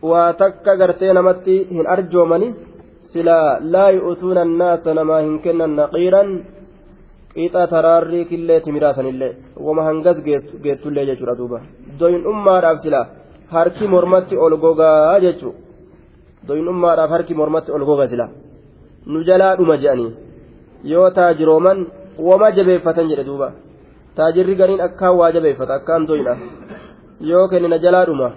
waa 0.09 0.33
takka 0.41 0.77
gartee 0.81 1.13
namatti 1.13 1.55
hin 1.75 1.87
arjoomani 1.95 2.47
sila 3.11 3.37
laa 3.73 3.89
yu'tuuna 3.97 4.41
annaasa 4.47 4.93
namaa 4.99 5.21
hin 5.25 5.37
kennan 5.45 5.75
naqiiran 5.79 6.29
qixa 7.33 7.63
taraarrii 7.73 8.25
killee 8.31 8.59
timiraa 8.65 8.93
sanillee. 8.99 9.33
Wama 9.65 9.83
hangas 9.89 10.17
geettullee 10.63 11.05
jechuudha 11.09 11.39
duuba. 11.39 11.59
Doyin 11.99 12.27
ummaadhaaf 12.31 12.79
silaa 12.85 13.05
harki 13.53 13.85
mormatti 13.93 14.35
ol 14.43 14.53
gogaa 14.63 15.19
jechuu 15.25 15.53
doyin'ummaadhaaf 16.47 17.11
harki 17.15 17.33
mormatti 17.39 17.71
ol 17.75 17.83
goga 17.89 18.05
silaa 18.11 18.29
nu 19.11 19.19
jalaa 19.27 19.55
dhuma 19.59 19.75
je'anii 19.83 20.11
yoo 20.91 21.09
taajirooman 21.17 21.79
wama 22.27 22.47
jabeeffatan 22.57 23.09
jedhe 23.11 23.23
duuba 23.29 23.47
taajirri 24.17 24.55
gariin 24.61 24.81
akkaan 24.87 25.15
waa 25.19 25.31
jabeeffata 25.35 25.73
akkaan 25.79 26.07
doyina 26.09 26.33
yoo 27.29 27.45
kennina 27.51 27.77
jalaa 27.85 28.05
dhuma 28.09 28.29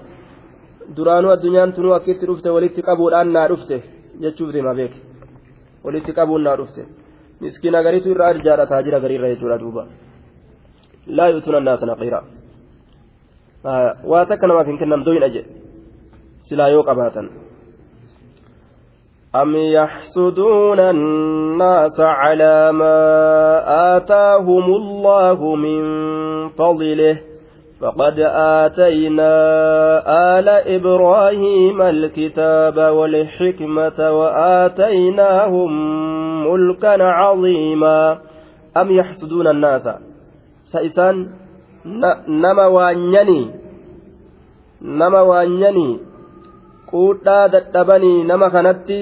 duraanuu 0.96 1.32
addunyaan 1.36 1.72
tunuu 1.76 1.94
akkitti 1.98 2.26
dhufte 2.28 2.48
walitti 2.56 2.80
qabuudhaan 2.88 3.28
naa 3.36 3.48
dhufte 3.50 3.76
jechuuf 4.22 4.50
deema 4.54 4.72
beeke 4.78 4.98
walitti 5.84 6.12
qabuun 6.18 6.42
naa 6.46 6.56
dhufte 6.60 6.82
miskiina 7.40 7.84
gariitu 7.86 8.08
irraa 8.14 8.30
arjaadha 8.34 8.70
taajira 8.72 8.98
gariirra 9.04 9.28
jechuudha 9.32 9.58
duuba 9.62 9.82
laa 11.16 11.28
yuutuuna 11.32 11.60
naasa 11.68 11.86
naqiira 11.90 12.20
waa 13.64 14.24
takka 14.28 14.46
namaaf 14.46 14.66
hin 14.66 14.78
kennan 14.78 15.04
doyina 15.04 15.28
jedhe 15.28 15.50
silaa 16.48 16.68
yoo 16.68 16.84
qabaatan 16.84 17.28
أم 19.34 19.56
يحسدون 19.56 20.80
الناس 20.80 22.00
على 22.00 22.72
ما 22.72 22.98
آتاهم 23.96 24.66
الله 24.74 25.54
من 25.54 25.82
فضله؟ 26.48 27.16
فقد 27.80 28.18
آتينا 28.62 29.34
آل 30.38 30.48
إبراهيم 30.48 31.82
الكتاب 31.82 32.76
والحكمة 32.78 33.98
وآتيناهم 34.10 35.70
ملكا 36.46 37.02
عظيما. 37.02 38.18
أم 38.76 38.90
يحسدون 38.90 39.46
الناس؟ 39.46 39.88
سيسان 40.64 41.43
نما 41.84 42.66
وانيني 42.66 43.50
نما 44.82 45.20
وانيني 45.20 46.00
quudhaa 46.94 47.48
dadhabanii 47.52 48.24
nama 48.30 48.48
kanatti 48.54 48.96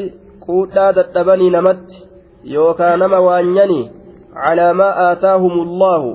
quudhaa 0.45 0.93
dadhabanii 0.99 1.51
namatti 1.55 1.99
yookaan 2.55 3.03
nama 3.03 3.19
waanyanii 3.27 3.91
calaa 4.37 4.75
maa 4.81 4.93
aataahumullaahu 5.07 6.13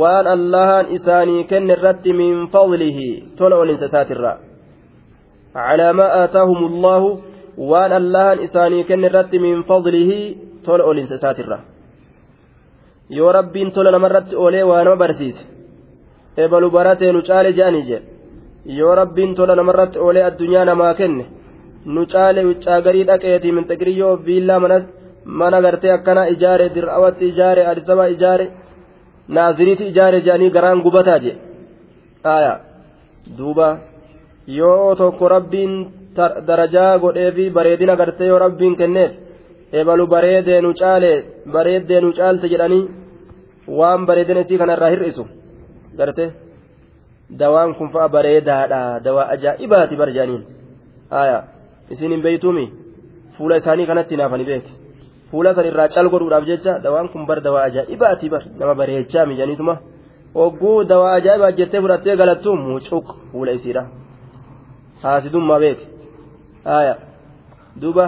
waan 0.00 0.26
allahan 0.32 0.90
isaanii 0.96 1.44
kenne 1.52 1.76
irratti 1.76 2.16
min 2.20 2.42
fadlihi 2.56 3.06
tola 3.38 3.60
olinsa 3.62 3.88
isaatirraa 3.90 4.34
calaa 5.54 5.92
maa 6.00 6.10
aataahumullaahu 6.18 7.08
waan 7.72 7.96
allahan 8.00 8.44
isaanii 8.48 8.84
kenne 8.90 9.10
irratti 9.12 9.42
min 9.46 9.64
fadlihi 9.72 10.20
tola 10.68 10.90
olinsa 10.92 11.20
isaatirraa 11.20 11.62
yoo 13.18 13.32
rabbiin 13.38 13.72
tola 13.78 13.96
namarratti 13.96 14.42
oolee 14.44 14.64
waa 14.72 14.84
nama 14.84 15.02
barsiise 15.04 15.53
ebalu 16.42 16.70
baratee 16.76 17.12
nu 17.12 17.22
caale 17.28 17.52
je'anii 17.58 17.86
jedhe 17.90 18.08
yoo 18.78 18.94
rabbiin 19.00 19.34
tola 19.34 19.54
namarratti 19.60 19.98
oolee 19.98 20.24
addunyaa 20.30 20.64
namaa 20.70 20.94
kenne 21.00 21.24
nu 21.94 22.06
caale 22.12 22.40
garii 22.86 23.04
dhaqeetii 23.10 23.56
minxaqiriyyoo 23.56 24.14
viillaa 24.26 24.60
mana 25.40 25.60
gartee 25.64 25.92
akkana 25.96 26.28
ijaare 26.34 26.68
dir'awatti 26.74 27.24
ijaare 27.32 27.66
adisaba 27.70 28.08
ijaare 28.14 28.46
naaziriiti 29.28 29.84
ijaare 29.92 30.20
jedhanii 30.26 30.50
garaan 30.56 30.82
gubataa 30.86 31.18
je 31.24 31.32
aya 32.36 32.54
duuba 33.38 33.68
yoo 34.58 34.94
tokko 35.00 35.28
rabbiin 35.34 35.72
darajaa 36.48 36.98
godhee 37.04 37.30
fi 37.36 37.50
bareedina 37.50 37.96
gartee 38.00 38.28
yoo 38.32 38.38
rabbiin 38.44 38.76
kenneef 38.80 39.12
ebalu 39.80 40.06
bareedee 40.14 40.60
nu 40.60 40.74
caale 40.80 41.12
bareeddee 41.54 42.00
nu 42.00 42.12
caalte 42.18 42.52
jedhanii 42.52 42.84
waan 43.78 44.06
bareedina 44.08 44.40
isii 44.44 44.58
kanarraa 44.62 44.92
hir'isu 44.94 45.24
garte 45.98 46.24
dawaan 47.30 47.74
kun 47.78 47.88
fa'a 47.94 48.08
bareedaadha 48.08 49.00
dawaa 49.06 49.26
ajaa'ibaati 49.34 49.96
barjaaniin. 49.96 50.42
Aya 51.10 51.38
isin 51.90 52.10
hin 52.12 52.22
beeytuumi 52.22 52.64
fuula 53.36 53.56
isaanii 53.60 53.86
kanatti 53.86 54.16
naafani 54.16 54.44
beeke. 54.50 54.70
Fuula 55.30 55.54
san 55.54 55.66
irraa 55.70 55.88
cal 55.94 56.08
godhuudhaaf 56.12 56.44
jecha 56.50 56.78
dawaan 56.84 57.08
kun 57.12 57.26
bar 57.26 57.40
dawaa 57.46 57.64
ajaa'ibaati 57.68 58.30
bar 58.34 58.42
nama 58.58 58.74
bareechaa 58.80 59.26
mijaniituma 59.26 59.74
hogguu 60.34 60.84
dawaa 60.92 61.14
ajaa'ibaa 61.18 61.52
jettee 61.58 61.80
fudhattee 61.84 62.16
galattu 62.16 62.56
mucuq 62.56 63.06
fuula 63.30 63.52
isiidha. 63.58 63.82
Haasidummaa 65.02 65.58
beeke. 65.64 65.84
Aya 66.64 66.94
duuba 67.80 68.04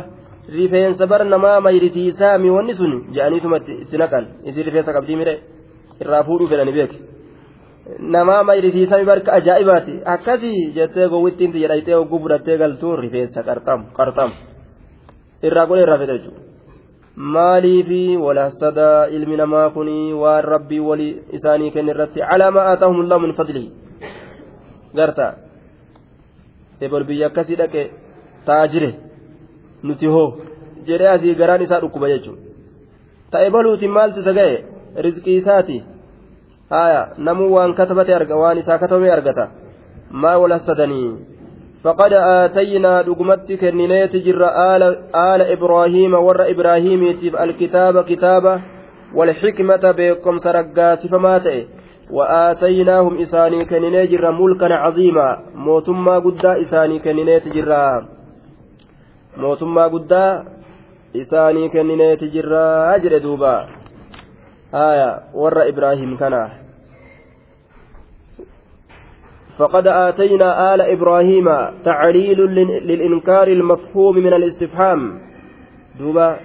rifeensa 0.56 1.06
bar 1.06 1.24
namaa 1.24 1.60
mayritiisaa 1.66 2.38
miiwwanni 2.38 2.74
sun 2.74 2.92
je'aniituma 3.14 3.56
itti 3.82 3.96
naqan. 4.02 4.24
Isin 4.48 4.64
rifeensa 4.68 4.92
qabdii 4.96 5.16
mire 5.20 5.34
irraa 6.02 6.22
fuudhuu 6.28 6.48
fedhani 6.48 6.72
beeke 6.78 6.96
namaa 7.98 8.42
mayrisiisami 8.44 9.04
barka 9.04 9.32
ajaa'ibaati. 9.32 10.00
Akkasii 10.04 10.72
jettee 10.74 11.08
gowwittiin 11.08 11.52
tiyya 11.52 11.68
dhayxee 11.68 11.94
hogguu 11.94 12.18
fudhattee 12.18 12.58
galtuun 12.58 12.98
rifeensa 12.98 13.42
qarxamu 13.42 14.34
irraa 15.42 15.66
godhe 15.66 15.82
irraa 15.82 15.98
fedha 15.98 16.18
jechuudha. 16.18 16.40
Maaliifi 17.16 18.16
walaasadaa 18.16 19.06
ilmi 19.16 19.36
namaa 19.36 19.70
kun 19.70 19.88
waan 20.22 20.44
rabbii 20.44 20.80
walii 20.80 21.22
isaanii 21.38 21.70
kenne 21.70 21.92
irratti 21.94 22.20
calaamaa 22.20 22.66
aataahum 22.70 23.00
allahu 23.00 23.20
min 23.20 23.34
fadlihi. 23.34 23.72
Garta 24.94 25.34
ebol 26.80 27.04
biyya 27.04 27.26
akkasii 27.26 27.56
dhaqe 27.62 27.90
taajire 28.46 28.90
nuti 29.82 30.06
hoo 30.06 30.28
jedhee 30.86 31.08
asii 31.08 31.34
garaan 31.34 31.62
isaa 31.62 31.80
dhukkuba 31.80 32.08
jechuudha. 32.08 32.42
Ta'e 33.30 33.50
baluutiin 33.50 33.92
maaltu 33.92 34.20
isa 34.20 34.32
ga'e? 34.32 34.64
Rizqii 35.06 35.36
isaati. 35.42 35.82
Haya 36.70 37.08
namuu 37.18 37.52
waan 37.54 37.74
katabate 37.74 38.14
arga 38.14 38.36
waan 38.36 38.58
isaa 38.58 38.78
katabame 38.78 39.10
argata. 39.10 39.50
Maa 40.10 40.38
wal 40.38 40.52
hasadanii 40.52 41.36
فقد 41.86 42.12
آتينا 42.12 43.02
دقمت 43.02 43.52
كنينيت 43.52 44.16
جر 44.16 44.42
آل, 44.74 44.82
آل 45.14 45.40
إبراهيم 45.54 46.14
ور 46.14 46.50
إبراهيم 46.50 47.02
الكتاب 47.40 48.04
كتابة 48.04 48.60
والحكمة 49.14 49.90
بكم 49.98 50.38
سرقاس 50.38 51.06
فما 51.06 51.38
تئ 51.38 51.64
وآتيناهم 52.10 53.18
إساني 53.18 53.64
كنيني 53.64 54.06
جر 54.06 54.30
ملكا 54.30 54.74
عظيما 54.74 55.38
موتما 55.54 56.18
قدا 56.18 56.60
إساني 56.60 56.98
كنينيت 56.98 57.48
جر 57.48 57.70
موتما 59.36 59.86
قدا 59.86 60.44
إساني 61.16 61.68
كنينيت 61.68 62.24
جر 62.24 62.52
أجر 62.94 63.18
دوبا 63.18 63.66
آية 64.76 65.20
ور 65.34 65.68
إبراهيم 65.68 66.16
كنا. 66.16 66.50
فقد 69.58 69.86
آتينا 69.86 70.74
آل 70.74 70.80
إبراهيم 70.80 71.48
تعليل 71.84 72.40
للإنكار 72.90 73.48
المفهوم 73.48 74.16
من 74.16 74.32
الاستفهام. 74.32 75.18
دوبا 75.98 76.36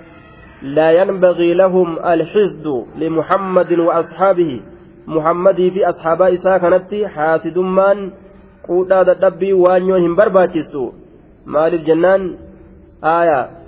لا 0.62 0.92
ينبغي 0.92 1.54
لهم 1.54 2.00
الحسد 2.00 2.68
لمحمد 2.96 3.72
وأصحابه. 3.80 4.62
محمد 5.08 5.56
في 5.56 5.90
أصحاب 5.90 6.22
إساء 6.22 6.58
كانت 6.58 7.06
حاسد 7.06 7.58
من 7.60 8.12
قودا 8.68 9.04
دبي 9.04 9.54
وانيوهم 9.54 10.16
برباتيسو. 10.16 10.92
مال 11.46 11.74
الجنان. 11.74 12.38
آية 13.04 13.61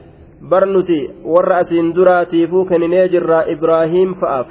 barnuti 0.49 1.09
warra 1.23 1.57
asiin 1.57 1.95
duraatiifuu 1.95 2.65
kenninee 2.65 3.07
jirra 3.09 3.43
ibraahiim 3.53 4.15
fa'aaf. 4.19 4.47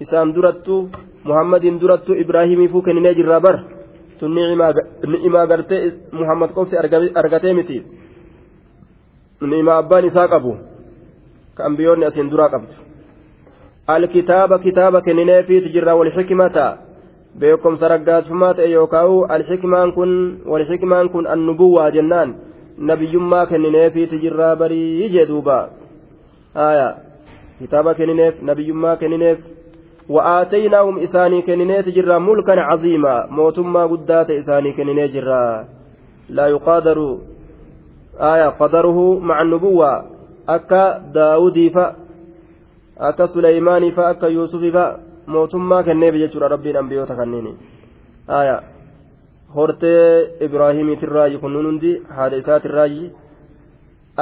Isaan 0.00 0.34
durattu 0.34 0.88
muhammadin 1.24 1.80
durattu 1.80 2.14
ibraahimiifuu 2.14 2.82
kenninee 2.82 3.14
jirra 3.14 3.40
bar. 3.40 3.56
Tun 4.18 4.34
ni'imaa 4.34 5.46
gartee 5.46 5.92
muhammad 6.12 6.50
qofti 6.54 6.76
argatee 7.14 7.54
miti. 7.54 7.78
Ni'imaa 9.40 9.78
abbaan 9.78 10.04
isaa 10.04 10.28
qabu. 10.28 10.56
Ka 11.54 11.64
ambiyoonni 11.64 12.06
asiin 12.06 12.30
duraa 12.30 12.48
qabdu. 12.48 12.72
Alkitaaba 13.86 14.58
kitaaba 14.58 15.00
kennineefiiti 15.00 15.72
jirra 15.72 15.96
walxikmata 15.96 16.66
beekomsa 17.38 17.88
raggaasfamaa 17.88 18.54
ta'e 18.54 18.70
yookaan 18.70 19.30
alxikmaan 19.34 19.92
kun 19.92 20.12
walxikmaan 20.46 21.08
kun 21.10 21.26
annubuwwaa 21.26 21.90
jennaan 21.90 22.34
nabiyyummaa 22.80 23.46
kennineefiiti 23.46 24.18
jirraa 24.18 24.56
barii 24.56 25.08
jee 25.08 25.26
duuba 25.26 25.70
aya 26.54 26.96
kitaaba 27.58 27.94
kennineef 27.94 28.42
nabiyyummaa 28.42 28.96
kennineef 28.96 29.38
وآتيناهم 30.10 30.98
إساني 30.98 31.42
كنينيت 31.42 31.88
جرا 31.88 32.18
ملكا 32.18 32.60
عظيما. 32.60 33.26
موتما 33.30 33.86
قدات 33.86 34.30
إساني 34.30 34.72
كنينيت 34.72 35.10
جرا 35.10 35.64
لا 36.28 36.46
يقادر. 36.46 37.18
آية. 38.20 38.48
قدره 38.48 39.18
مع 39.18 39.42
النبوة. 39.42 40.04
أكا 40.48 40.98
داودي 41.14 41.70
فا. 41.70 41.96
أكا 42.98 43.26
سليماني 43.26 43.92
فا. 43.92 44.10
أكا 44.10 44.26
يوسف 44.26 44.64
فا. 44.74 45.00
موتما 45.28 45.82
كنيف 45.82 46.14
جتشورا 46.14 46.48
ربين 46.48 46.76
أنبيوتا 46.76 47.14
hortee 49.56 50.30
ibraahimiitiin 50.46 51.12
raayyi 51.16 51.38
kunnuun 51.44 51.66
hundi 51.70 51.92
haadha 52.16 52.36
isaatiin 52.42 52.74
raayyi 52.78 53.10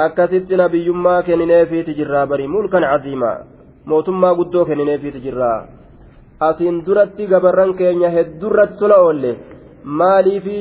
akkasitti 0.05 0.57
nabiyyummaa 0.61 1.21
kennineefiiti 1.29 1.93
jirraa 2.01 2.25
bari 2.31 2.47
mulkan 2.55 2.83
caziimaa 2.91 3.37
mootummaa 3.85 4.35
guddoo 4.39 4.65
kennineefiiti 4.65 5.19
jirraa. 5.25 5.67
Asiin 6.47 6.85
duratti 6.85 7.27
gabarran 7.31 7.73
keenya 7.79 8.09
heddurratti 8.15 8.77
tola 8.79 8.97
oolle. 9.05 9.31
Maaliifi 9.83 10.59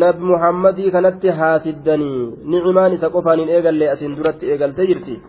nabi 0.00 0.24
muhammadii 0.30 0.90
kanatti 0.90 1.28
haasiddanii? 1.40 2.22
Nicimaan 2.50 2.92
isa 2.96 3.10
qofaaniin 3.16 3.48
eegallee 3.56 3.90
asiin 3.94 4.16
duratti 4.16 4.50
eegalte 4.50 4.86
jirti. 4.86 5.20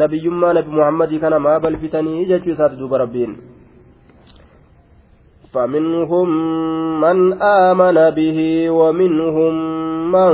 Nabiyyummaa 0.00 0.52
nabi 0.58 0.70
muhammadii 0.78 1.18
kana 1.24 1.38
maa 1.46 1.60
balfitanii 1.60 2.24
jechuu 2.30 2.52
isaati 2.56 2.76
duuba 2.78 2.98
rabbiin. 3.04 3.36
فمنهم 5.54 6.28
من 7.00 7.42
آمن 7.42 8.10
به 8.10 8.70
ومنهم 8.70 9.54
من 10.12 10.32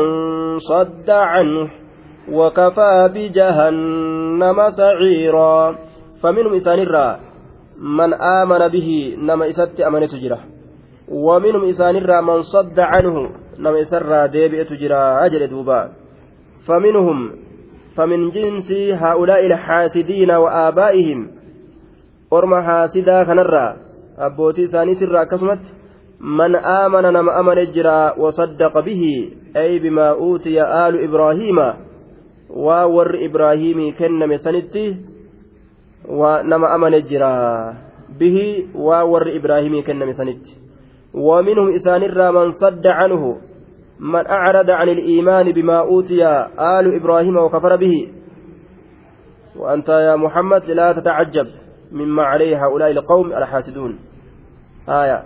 صد 0.58 1.10
عنه 1.10 1.70
وكفى 2.32 3.10
بجهنم 3.14 4.70
سعيرا. 4.70 5.74
فمنهم 6.22 6.54
إسان 6.54 6.78
الرا 6.78 7.20
من 7.78 8.14
آمن 8.14 8.68
به 8.68 9.16
نما 9.18 9.48
إسات 9.48 9.80
أمنت 9.80 10.14
جرا 10.14 10.38
ومنهم 11.08 11.64
إسان 11.64 11.96
الرا 11.96 12.20
من 12.20 12.42
صد 12.42 12.80
عنه 12.80 13.30
نما 13.58 13.80
إسرى 13.80 14.28
ديبئت 14.28 14.72
جرا 14.72 15.26
أجل 15.26 15.46
دوبا. 15.46 15.90
فمنهم 16.66 17.30
فمن 17.96 18.30
جنس 18.30 18.72
هؤلاء 18.92 19.46
الحاسدين 19.46 20.30
وآبائهم 20.30 21.30
أرم 22.32 22.62
حاسدا 22.62 23.24
كنرا 24.16 24.26
أبوتي 24.26 24.66
سانيت 24.66 25.02
الرا 25.02 25.24
كسمت 25.24 25.60
من 26.20 26.56
آمن 26.56 27.02
نما 27.02 27.40
أمن 27.40 27.72
جرا 27.72 28.18
وصدق 28.18 28.80
به 28.80 29.02
أي 29.56 29.78
بما 29.78 30.10
أوتي 30.10 30.62
آل 30.62 31.04
إبراهيم 31.04 31.58
وور 32.50 33.26
إبراهيم 33.26 33.94
كنم 33.98 34.36
سنتي 34.36 34.96
nama 36.44 36.70
amane 36.74 37.02
jira. 37.02 37.76
Bihi 38.18 38.72
waa 38.74 39.04
warri 39.04 39.36
ibraahimii 39.36 39.82
kenname 39.84 40.14
sanitti. 40.16 40.60
ومنهم 41.14 41.74
إسان 41.74 42.00
من 42.34 42.50
صد 42.50 42.86
عنه 42.86 43.36
من 44.00 44.26
أعرض 44.26 44.70
عن 44.70 44.88
الإيمان 44.88 45.52
بما 45.52 45.78
أوتي 45.78 46.26
آل 46.58 46.94
إبراهيم 46.94 47.36
وكفر 47.36 47.76
به 47.76 48.08
وأنت 49.56 49.88
يا 49.88 50.16
محمد 50.16 50.70
لا 50.70 50.92
تتعجب 50.92 51.46
مما 51.91 52.23
عليه 52.23 52.65
هؤلاء 52.65 52.91
القوم 52.91 53.27
الحاسدون 53.33 53.99
آية 54.89 55.23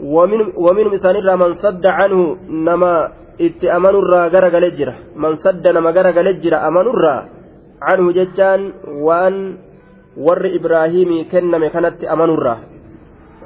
ومن 0.00 0.40
ومنهم 0.56 0.92
إسان 0.94 1.16
الرا 1.16 1.36
من 1.36 1.54
صد 1.54 1.86
عنه 1.86 2.36
نما 2.66 2.94
اتأمن 3.40 3.94
الرا 4.02 4.22
غرق 4.26 4.54
لجرة 4.58 4.94
من 5.16 5.32
صد 5.36 5.64
نما 5.68 5.90
غرق 5.90 6.16
لجرة 6.20 6.56
أمن 6.68 6.86
الرا 6.94 7.16
عنه 7.82 8.12
ججان 8.12 8.72
وأن 9.06 9.34
warri 10.16 10.56
ibraahimii 10.56 11.24
kenname 11.24 11.70
kanatti 11.70 12.06
amanurra 12.06 12.58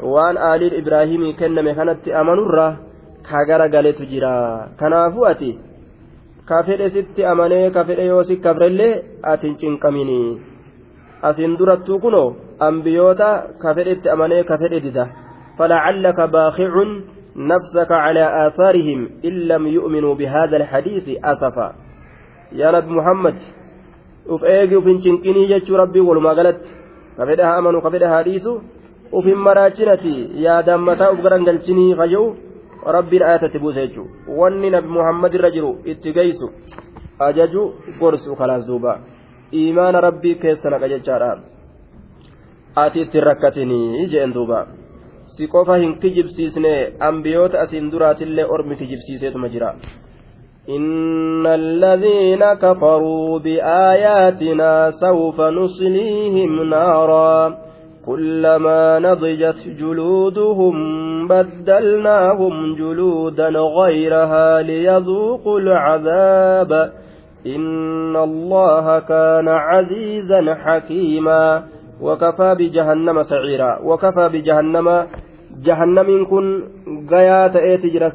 waan 0.02 0.36
aaliin 0.36 0.74
ibraahimii 0.82 1.34
kenname 1.38 1.74
kanatti 1.74 2.12
amanurra 2.12 2.76
ka 3.22 3.44
gara 3.46 3.68
galetu 3.68 4.06
jira 4.06 4.68
kanaafuu 4.80 5.26
ati 5.30 5.58
ka 6.48 6.62
fedhe 6.66 6.90
sitti 6.90 7.24
amanee 7.24 7.70
ka 7.70 7.84
fedhe 7.84 8.06
yoo 8.06 8.22
si 8.22 8.36
kabrellee 8.36 9.22
ati 9.22 9.46
hin 9.46 9.56
cinqamini 9.62 10.18
asiin 11.28 11.58
durattuu 11.58 11.98
kunoo 12.04 12.36
ambiyoota 12.68 13.28
ka 13.62 13.74
fedhetti 13.74 14.08
amanee 14.16 14.42
ka 14.44 14.58
fedhe 14.58 14.80
dida 14.88 15.06
فلعلك 15.58 16.20
باخع 16.20 16.72
نفسك 17.36 17.90
على 17.92 18.46
آثارهم 18.46 19.00
إن 19.24 19.34
لم 19.50 19.66
يؤمنوا 19.66 20.14
بهذا 20.14 20.56
الحديث 20.56 21.06
أسفا 21.24 21.68
يا 22.52 22.70
نبي 22.70 22.90
محمد 22.92 23.36
uf 24.28 24.42
eegi 24.42 24.76
uf 24.76 24.86
hin 24.86 24.98
cinqinii 25.04 25.46
jechuu 25.52 25.76
rabbii 25.80 26.02
walumaa 26.08 26.34
galatti 26.34 26.70
ka 27.16 27.26
fedhe 27.26 27.42
haa 27.48 27.58
amanu 27.60 27.80
ka 27.84 27.90
fedhe 27.94 28.06
haa 28.12 28.22
dhiisu 28.28 28.52
uf 29.16 29.24
hin 29.30 29.38
maraachinati 29.48 30.14
yaadaan 30.44 30.82
mataa 30.88 31.10
uf 31.14 31.20
garangalchinii 31.26 31.94
fayya'u 32.00 32.24
rabbiin 32.96 33.22
ayatatti 33.28 33.58
buuse 33.64 33.80
jechuu 33.86 34.06
wanni 34.40 34.70
nabi 34.74 34.88
muhammad 34.96 35.36
irra 35.38 35.50
jiru 35.56 35.70
itti 35.92 36.14
geessu 36.16 36.48
ajaju 37.28 37.62
gorsu 38.00 38.36
kalaas 38.40 38.66
duuba 38.70 38.98
iimaana 39.53 40.01
rabbii 40.07 40.35
keessa 40.43 40.69
naqa 40.69 40.87
jechaadha 40.93 41.31
ati 42.83 43.01
ittiin 43.01 43.23
rakkatinii 43.29 44.07
jeen 44.13 44.33
duuba 44.33 44.67
si 45.33 45.47
qofa 45.47 45.75
hin 45.83 45.97
kijibsiisne 46.05 46.93
ambiyoota 47.09 47.61
asiin 47.61 47.91
duraatillee 47.91 48.45
ormi 48.45 48.75
kijibsiiseetuma 48.75 49.49
jira. 49.49 49.75
إن 50.69 51.47
الذين 51.47 52.53
كفروا 52.53 53.39
بآياتنا 53.39 54.91
سوف 54.91 55.41
نصليهم 55.41 56.63
نارا 56.69 57.57
كلما 58.05 58.99
نضجت 58.99 59.67
جلودهم 59.67 60.75
بدلناهم 61.27 62.75
جلودا 62.75 63.49
غيرها 63.49 64.61
ليذوقوا 64.61 65.59
العذاب 65.59 66.91
إن 67.45 68.15
الله 68.15 68.99
كان 68.99 69.47
عزيزا 69.47 70.53
حكيما 70.53 71.63
وكفى 72.01 72.55
بجهنم 72.59 73.23
سعيرا 73.23 73.79
وكفى 73.83 74.29
بجهنم 74.29 75.07
جهنم 75.63 76.25
كن 76.25 76.63
غيات 77.11 77.55
ايتجر 77.55 78.09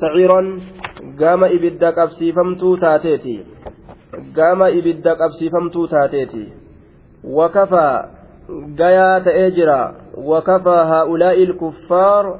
سعيرا 0.00 0.60
gama 1.20 1.48
ibidda 1.48 1.92
qabsiifamtuu 1.92 2.76
taateeti 2.76 3.34
gama 4.36 4.68
ibidda 4.78 5.14
qabsiifamtuu 5.20 5.86
taateeti 5.88 6.42
wakafaa 7.38 8.04
gayaa 8.80 9.20
ta'ee 9.26 9.50
jira 9.58 9.80
wakafaa 10.32 10.84
haa'ulaa'i 10.92 11.42
ilkuffaar 11.42 12.38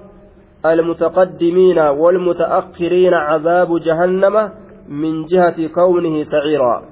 المتقدمين 0.67 1.79
والمتأخرين 1.79 3.15
عذاب 3.15 3.81
جهنم 3.81 4.51
من 4.91 5.25
جهة 5.25 5.67
كونه 5.75 6.23
سعيرا 6.23 6.83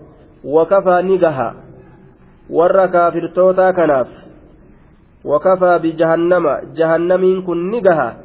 وكفى 0.45 1.03
نجها 1.03 1.55
ور 2.51 2.87
كافرتوتا 2.87 3.71
كناف 3.71 4.09
وكفى 5.25 5.79
بجهنم 5.83 6.45
جهنم 6.77 7.43
كن 7.47 7.71
نجها 7.71 8.17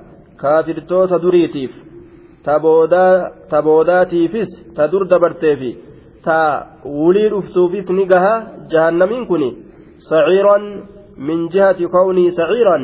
كافرتوتا 0.41 1.17
دريتيف 1.17 1.83
ta 2.43 2.59
dur 4.91 5.03
dabarteefi 5.07 5.71
ta 6.25 6.39
wulii 6.85 7.29
dhuftuufis 7.29 7.87
ni 7.89 8.05
gaha 8.05 8.33
jahannamiin 8.71 9.25
kun 9.27 9.43
saciiran 10.09 10.63
min 11.17 11.47
jihati 11.53 11.87
kawnii 11.95 12.31
saciiran 12.39 12.83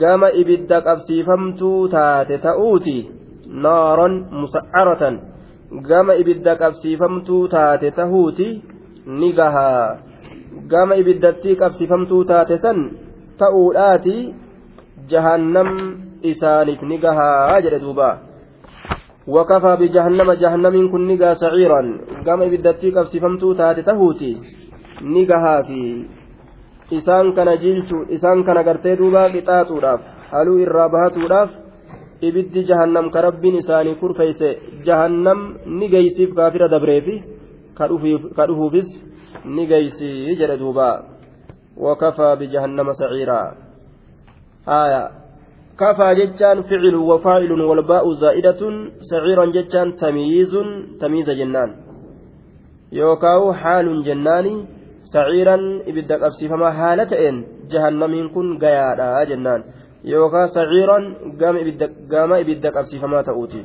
gama 0.00 0.28
ibidda 0.42 0.80
qabsiifamtuu 0.86 1.88
taate 1.94 2.38
ta'uuti 2.46 2.96
naaran 3.64 4.14
musaccaratan 4.40 5.14
gama 5.89 6.15
ibidda 6.21 6.55
qabsiifamtuu 6.61 7.41
taate 7.55 7.91
tahuuti 7.99 8.47
ni 9.19 9.31
gaha 9.39 9.67
gama 10.73 10.99
ibiddattii 11.01 11.55
qabsiifamtuu 11.61 12.23
taate 12.31 12.57
san 12.67 12.79
ta'uudhaati 13.41 14.15
jahannam 15.11 15.69
isaaniif 16.31 16.81
ni 16.91 16.97
gahaa 17.07 17.59
jedhe 17.67 17.83
duubaa 17.87 18.15
وكفى 19.27 19.75
بجهنم 19.81 20.31
جهنم 20.31 20.75
كن 20.91 21.07
نجا 21.07 21.33
سعيرا 21.33 21.81
قام 22.25 22.39
بدتي 22.51 22.91
قبسفمتو 22.95 23.53
تاتي 23.53 23.81
تهوتي 23.81 24.31
نجاها 25.01 25.61
في 25.67 26.05
isaan 26.91 27.33
kana 27.33 27.57
jilchuu 27.57 28.05
isaan 28.15 28.43
kana 28.45 28.61
gartee 28.63 28.95
duuba 28.97 29.29
qixaaxuudhaaf 29.33 30.01
haluu 30.31 30.57
irraa 30.65 30.89
bahatuudhaaf 30.95 31.49
ibiddi 32.28 32.64
jahannam 32.70 33.10
ka 33.10 33.20
rabbiin 33.26 33.60
isaanii 33.62 33.98
kurfeeyse 34.00 34.48
jahannam 34.86 35.40
ni 35.78 35.88
geeysiif 35.92 36.34
kaafira 36.38 36.68
dabreefi 36.68 37.16
ka 37.76 37.88
dhufuufis 38.48 38.88
ni 39.44 39.66
geeysii 39.70 40.36
jedhe 40.40 40.56
duuba 40.62 40.88
wakafaa 41.86 42.36
bijahannama 42.36 42.94
saciiraa 43.00 43.48
aya 44.66 45.02
كفى 45.80 46.08
جتان 46.20 46.62
فعل 46.68 46.94
وفاعل 46.94 47.52
والباء 47.68 48.04
زائدة 48.12 48.62
سعيرا 49.10 49.44
جتان 49.56 49.96
تمييز 49.96 50.52
تمييز 51.00 51.30
جنان 51.40 51.70
يوكاو 52.92 53.52
حال 53.52 53.86
جناني 54.04 54.54
saciiran 55.12 55.62
ibidda 55.90 56.20
qabsiifamaa 56.22 56.76
haala 56.80 57.06
ta'een 57.12 57.38
jahannamiin 57.72 58.28
kun 58.34 58.58
gayaadha 58.62 59.24
jennaan 59.30 59.64
yookaan 60.04 60.48
saciiran 60.48 61.04
gama 62.10 62.38
ibidda 62.40 62.72
qabsiifamaa 62.72 63.22
ta'uuti. 63.22 63.60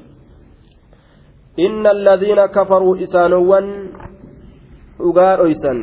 inna 1.57 1.89
alladhiina 1.89 2.47
kafaruu 2.47 2.95
isaanowwan 3.05 3.67
dhugaa 4.99 5.37
dhoysan. 5.37 5.79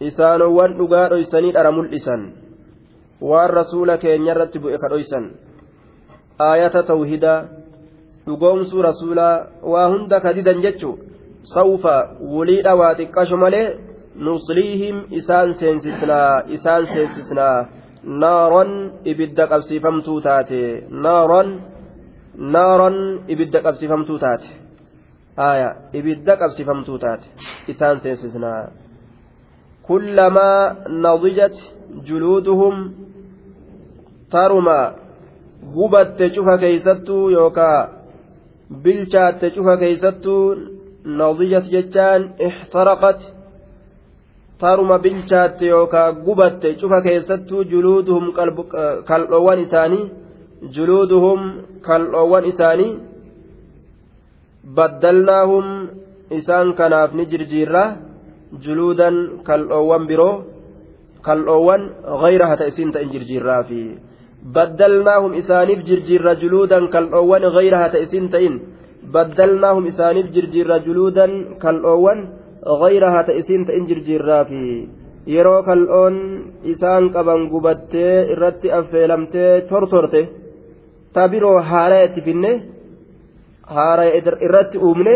Isaanowwan 0.00 0.78
dhugaa 0.78 1.08
dhoysanii 1.10 1.52
dhara 1.52 1.72
mul'isan. 1.72 2.32
Waan 3.20 3.50
rasuula 3.50 3.98
keenya 3.98 4.32
irratti 4.32 4.58
bu'e 4.62 4.78
ka 4.78 4.88
dhoysan. 4.88 5.24
Aayata 6.38 6.82
tawhidaa. 6.82 7.44
Dhugoomsuu 8.26 8.82
rasuulaa 8.82 9.46
waa 9.72 9.88
hunda 9.88 10.20
ka 10.20 10.32
didan 10.36 10.62
jechu 10.62 10.98
sawfa 11.42 12.20
wuliidha 12.20 12.74
waa 12.76 12.94
xiqqasho 12.94 13.36
malee 13.36 13.80
nusliihim 14.14 15.08
isaan 15.10 15.54
seensisnaa 15.54 16.42
isaan 16.56 16.86
seensisnaa 16.86 17.79
naaron 18.04 18.70
ibidda 19.04 19.46
qabsiifamtuu 19.52 20.20
taate 20.20 20.60
naaron 20.90 21.48
naaron 22.54 22.96
ibidda 23.32 23.58
qabsiifamtuu 23.66 24.18
taate 24.24 24.48
aya 25.36 25.68
ibidda 25.98 26.36
qabsiifamtuu 26.42 26.98
taate 27.04 27.26
isaan 27.72 28.00
seensisnaa 28.00 28.62
kullamaa 29.86 30.76
nadijat 31.04 31.56
juluuduhum 32.08 32.76
taruma 34.32 34.78
gubatte 35.74 36.30
cufa 36.34 36.58
keeysattuu 36.62 37.24
yookaa 37.36 37.78
bilchaatte 38.82 39.50
cufa 39.54 39.76
keeysattuu 39.82 40.44
nadijat 41.20 41.66
jechaan 41.74 42.22
ixtaraqat 42.48 43.20
taruma 44.60 44.96
bilchaatte 45.04 45.66
yookaa 45.74 46.08
gubatte 46.26 46.68
cufa 46.80 46.98
keessattuu 47.06 47.62
juluuduhum 47.72 48.24
kaldhoowwan 49.08 49.60
isaanii 49.66 50.04
juluuduhum 50.74 51.40
kal'oowwan 51.86 52.44
isaanii 52.52 52.92
baddalnaahum 54.76 55.66
isaan 56.38 56.68
kanaaf 56.78 57.10
ni 57.18 57.24
jirjiirra 57.32 57.84
juluudan 58.64 59.16
kal'oowwan 59.48 60.04
biroo 60.10 60.34
kal'oowwan 61.26 61.82
gayra 62.22 62.46
hata 62.52 62.68
isiin 62.70 62.92
ta'in 62.94 63.10
jirjiirraafi 63.14 63.82
baddalnaahum 64.56 65.32
isaaniif 65.40 65.80
jirjiirra 65.88 66.32
juluudan 66.42 66.84
kal'oowwan 66.94 67.44
gayra 67.56 67.78
hata 67.84 67.98
isiin 68.04 68.28
ta'in 68.34 68.54
baddalnaahum 69.14 69.84
isaaniif 69.92 70.28
jirjiirra 70.34 70.76
juluudan 70.86 71.32
kal'oowwan 71.64 72.18
hata 72.64 73.32
isiin 73.32 73.64
ta'in 73.66 73.86
jirjiirraafi 73.88 74.88
yeroo 75.26 75.62
kal'oon 75.62 76.16
isaan 76.64 77.10
qaban 77.14 77.48
gubattee 77.52 78.32
irratti 78.32 78.72
affeelamtee 78.72 79.60
tortorte 79.68 80.28
ta 81.12 81.28
biroo 81.28 81.60
haaraya 81.70 82.04
itti 82.08 82.20
finne 82.26 82.52
haaraya 83.74 84.12
irratti 84.46 84.78
uumne 84.78 85.14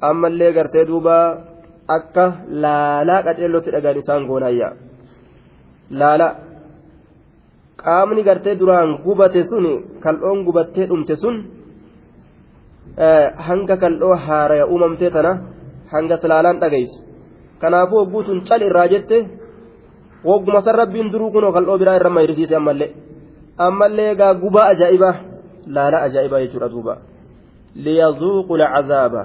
ammallee 0.00 0.52
gartee 0.52 0.84
duuba 0.88 1.16
akka 1.96 2.24
laalaa 2.62 3.22
qaceellootti 3.26 3.70
dhagaan 3.74 3.98
isaan 4.02 4.26
goonayya 4.28 4.68
laala 5.90 6.28
qaamni 7.82 8.22
gartee 8.28 8.58
duraan 8.60 8.90
gubate 9.04 9.42
sun 9.50 9.66
kal'oon 10.04 10.44
gubattee 10.46 10.86
dhumte 10.90 11.16
sun 11.22 11.36
hanga 13.46 13.76
kal'oo 13.82 14.16
haaraya 14.26 14.66
uumamtee 14.72 15.10
tana 15.16 15.32
hanga 15.92 16.16
laalaan 16.32 16.60
dhagaysu 16.62 16.98
kanaafuu 17.60 18.00
hogguutun 18.02 18.44
cal 18.48 18.62
irraa 18.68 18.88
jette 18.92 19.18
wogguma 20.24 20.62
san 20.64 20.76
rabbiin 20.82 21.12
duruu 21.12 21.30
kunoo 21.34 21.52
kal'oo 21.52 21.78
biraa 21.78 21.96
irra 22.00 22.10
mayrisiise 22.16 22.56
ammallee 22.60 22.90
ammallee 23.66 24.08
egaa 24.14 24.34
gubaa 24.42 24.66
ajaa'ibaa 24.72 25.14
laala 25.76 26.02
ajaa'ibaa 26.08 26.40
jechuudha 26.44 26.68
duuba 26.74 26.94
liyazuuqu 27.86 28.58
lcazaaba 28.62 29.22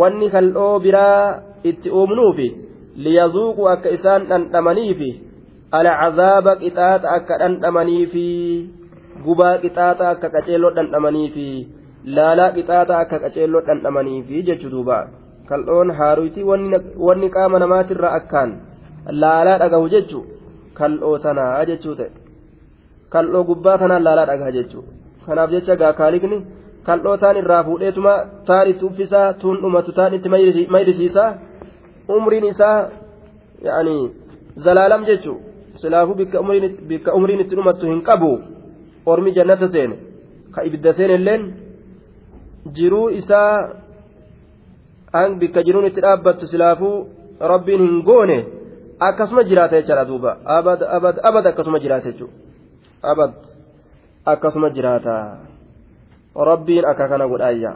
wanni 0.00 0.30
kal'oo 0.34 0.74
biraa 0.86 1.42
itti 1.70 1.90
uumnuufi 2.00 2.48
liyazuuqu 3.06 3.68
akka 3.74 3.94
isaan 3.98 4.28
dhandhamaniifi 4.30 5.10
alcazaaba 5.80 6.56
qixaaxa 6.62 7.08
akka 7.16 7.38
dhandhamaniifi 7.42 8.26
gubaa 9.24 9.56
qixaaxa 9.64 10.10
akka 10.12 10.28
qaceelloo 10.34 10.74
dhandhamaniifi 10.78 11.48
laalaa 12.18 12.52
qixaaxa 12.56 12.98
akka 13.02 13.22
qaceelloo 13.24 13.66
dhandhamaniifi 13.68 14.42
jechuu 14.48 14.72
duuba 14.74 14.98
kal'oon 15.48 15.90
haaruyti 15.98 16.40
wanni 17.06 17.28
qaama 17.36 17.58
namaatirraa 17.62 18.14
akkaan 18.18 18.50
laalaa 19.22 19.58
dhagahu 19.62 19.88
jechu 19.94 20.20
kal'oo 20.78 21.18
tanaa 21.24 21.64
jechuu 21.70 21.94
ta'e. 22.00 22.10
Kal'oo 23.12 23.44
gubbaa 23.50 23.78
tanaan 23.78 24.04
laalaa 24.06 24.26
dhagaha 24.30 24.52
jechuu. 24.58 24.84
Kanaaf 25.26 25.50
jecha 25.54 25.76
gaa 25.82 25.92
kaalikni 26.00 26.38
kal'oo 26.86 27.16
taan 27.22 27.36
irraa 27.42 27.62
fuudheetuma 27.68 28.14
taan 28.48 28.70
itti 28.72 28.84
uffisaa 28.88 29.32
tuun 29.40 29.60
dhumatu 29.62 29.92
taan 29.98 30.14
itti 30.18 30.28
mayrisiisaa 30.74 31.30
umriin 32.16 32.46
isaa 32.52 32.78
yaani 33.66 33.96
zalaalam 34.64 35.04
jechuu. 35.10 35.38
Silaafuu 35.80 36.14
bikka 36.14 37.14
umriin 37.18 37.40
itti 37.44 37.56
dhumattu 37.56 37.86
hin 37.92 38.02
qabu. 38.08 38.32
Ormi 39.06 39.34
jannata 39.36 39.68
seene. 39.74 39.96
Ka 40.54 40.64
ibidda 40.68 40.92
seene 40.98 41.14
illeen 41.20 41.42
jiruu 42.76 43.06
isaa 43.20 43.52
an 45.12 45.38
bikka 45.40 45.64
jiruun 45.66 45.86
itti 45.90 46.04
dhaabbattu 46.06 46.46
silaafuu 46.46 46.96
rabbiin 47.52 47.82
hin 47.86 48.02
goone 48.08 48.38
akkasuma 49.08 49.44
jiraata 49.50 49.80
jechaadha 49.80 50.04
duuba 50.10 50.36
abad 50.58 50.82
abad 50.96 51.16
abad 51.30 51.46
akkasuma 51.46 51.82
jiraata 51.84 52.12
jechuudha 52.12 52.36
abad 53.12 53.34
akkasuma 54.34 54.70
jiraata 54.76 55.16
rabbiin 56.50 56.84
akka 56.92 57.08
kana 57.08 57.28
godhaayya 57.32 57.72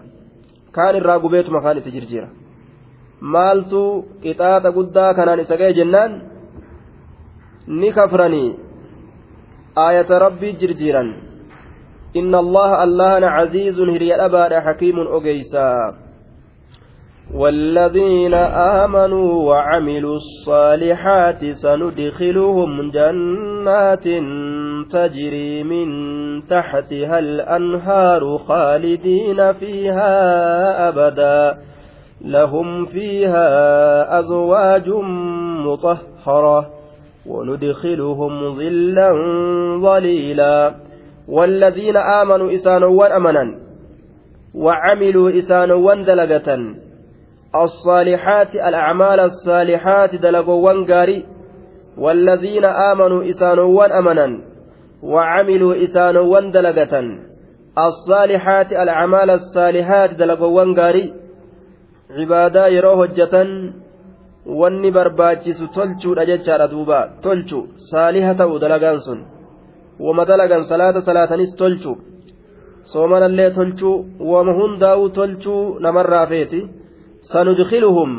kaan 0.73 0.97
irraa 1.01 1.19
gubeetuma 1.25 1.61
kaan 1.65 1.83
itti 1.83 1.95
jirjiira 1.97 2.29
maaltu 3.21 3.83
qixaaxa 4.23 4.75
guddaa 4.79 5.11
kanaan 5.19 5.43
isa 5.45 5.57
ga'e 5.61 5.77
jennaan 5.81 6.13
ni 7.81 7.93
kafranii 7.93 8.57
aayata 9.85 10.19
rabbii 10.27 10.57
jirjiiran 10.63 11.15
inna 12.15 12.39
allaha 12.45 12.81
allahana 12.87 13.35
caziizun 13.37 13.91
hiriya 13.91 14.19
dhabaadha 14.23 14.65
hakiimun 14.69 15.11
ogeysaa 15.19 16.06
والذين 17.37 18.35
آمنوا 18.35 19.43
وعملوا 19.49 20.17
الصالحات 20.17 21.45
سندخلهم 21.45 22.91
جنات 22.91 24.05
تجري 24.91 25.63
من 25.63 25.89
تحتها 26.47 27.19
الأنهار 27.19 28.39
خالدين 28.39 29.53
فيها 29.53 30.89
أبدا. 30.89 31.59
لهم 32.25 32.87
فيها 32.87 34.19
أزواج 34.19 34.89
مطهرة 35.67 36.71
وندخلهم 37.27 38.55
ظلا 38.55 39.13
ظليلا. 39.81 40.75
والذين 41.29 41.97
آمنوا 41.97 42.55
إسانوا 42.55 43.17
أمنا 43.17 43.59
وعملوا 44.55 45.39
إسانوا 45.39 45.95
دلقة 45.95 46.86
الصالحات 47.65 48.55
الأعمال 48.55 49.21
الصالحات 49.21 50.15
دلقوا 50.15 50.87
قاري 50.93 51.25
والذين 51.99 52.65
آمنوا 52.65 53.31
إسانوا 53.31 53.99
أمنا 53.99 54.41
وعملوا 55.03 55.85
إسانوا 55.85 56.41
دلقة 56.41 56.95
الصالحات 57.79 58.73
الأعمال 58.73 59.31
الصالحات 59.31 60.11
دلقوا 60.15 60.75
قاري 60.75 61.15
عبادا 62.11 62.67
يروه 62.67 63.05
هجة 63.05 63.35
wanni 64.47 64.91
barbaachisu 64.91 65.69
tolchuudha 65.77 66.27
jechaadha 66.27 66.69
duuba 66.69 66.99
tolchu 67.23 67.59
saaliha 67.91 68.35
ta'u 68.41 68.59
dalagaan 68.65 69.01
sun 69.07 69.21
wama 69.99 70.25
dalagan 70.25 70.63
salaata 70.71 71.03
salaatanis 71.09 71.57
tolchu 71.61 71.93
soomanallee 72.93 73.51
tolchuu 73.59 73.97
wama 74.33 74.53
hundaa'u 74.59 75.09
tolchuu 75.19 75.79
namarraa 75.87 76.27
feeti 76.33 76.61
سندخلهم 77.33 78.11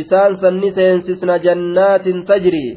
إسان 0.00 0.30
سني 0.42 0.70
سينسسنا 0.76 1.36
جنات 1.36 2.06
تجري 2.30 2.68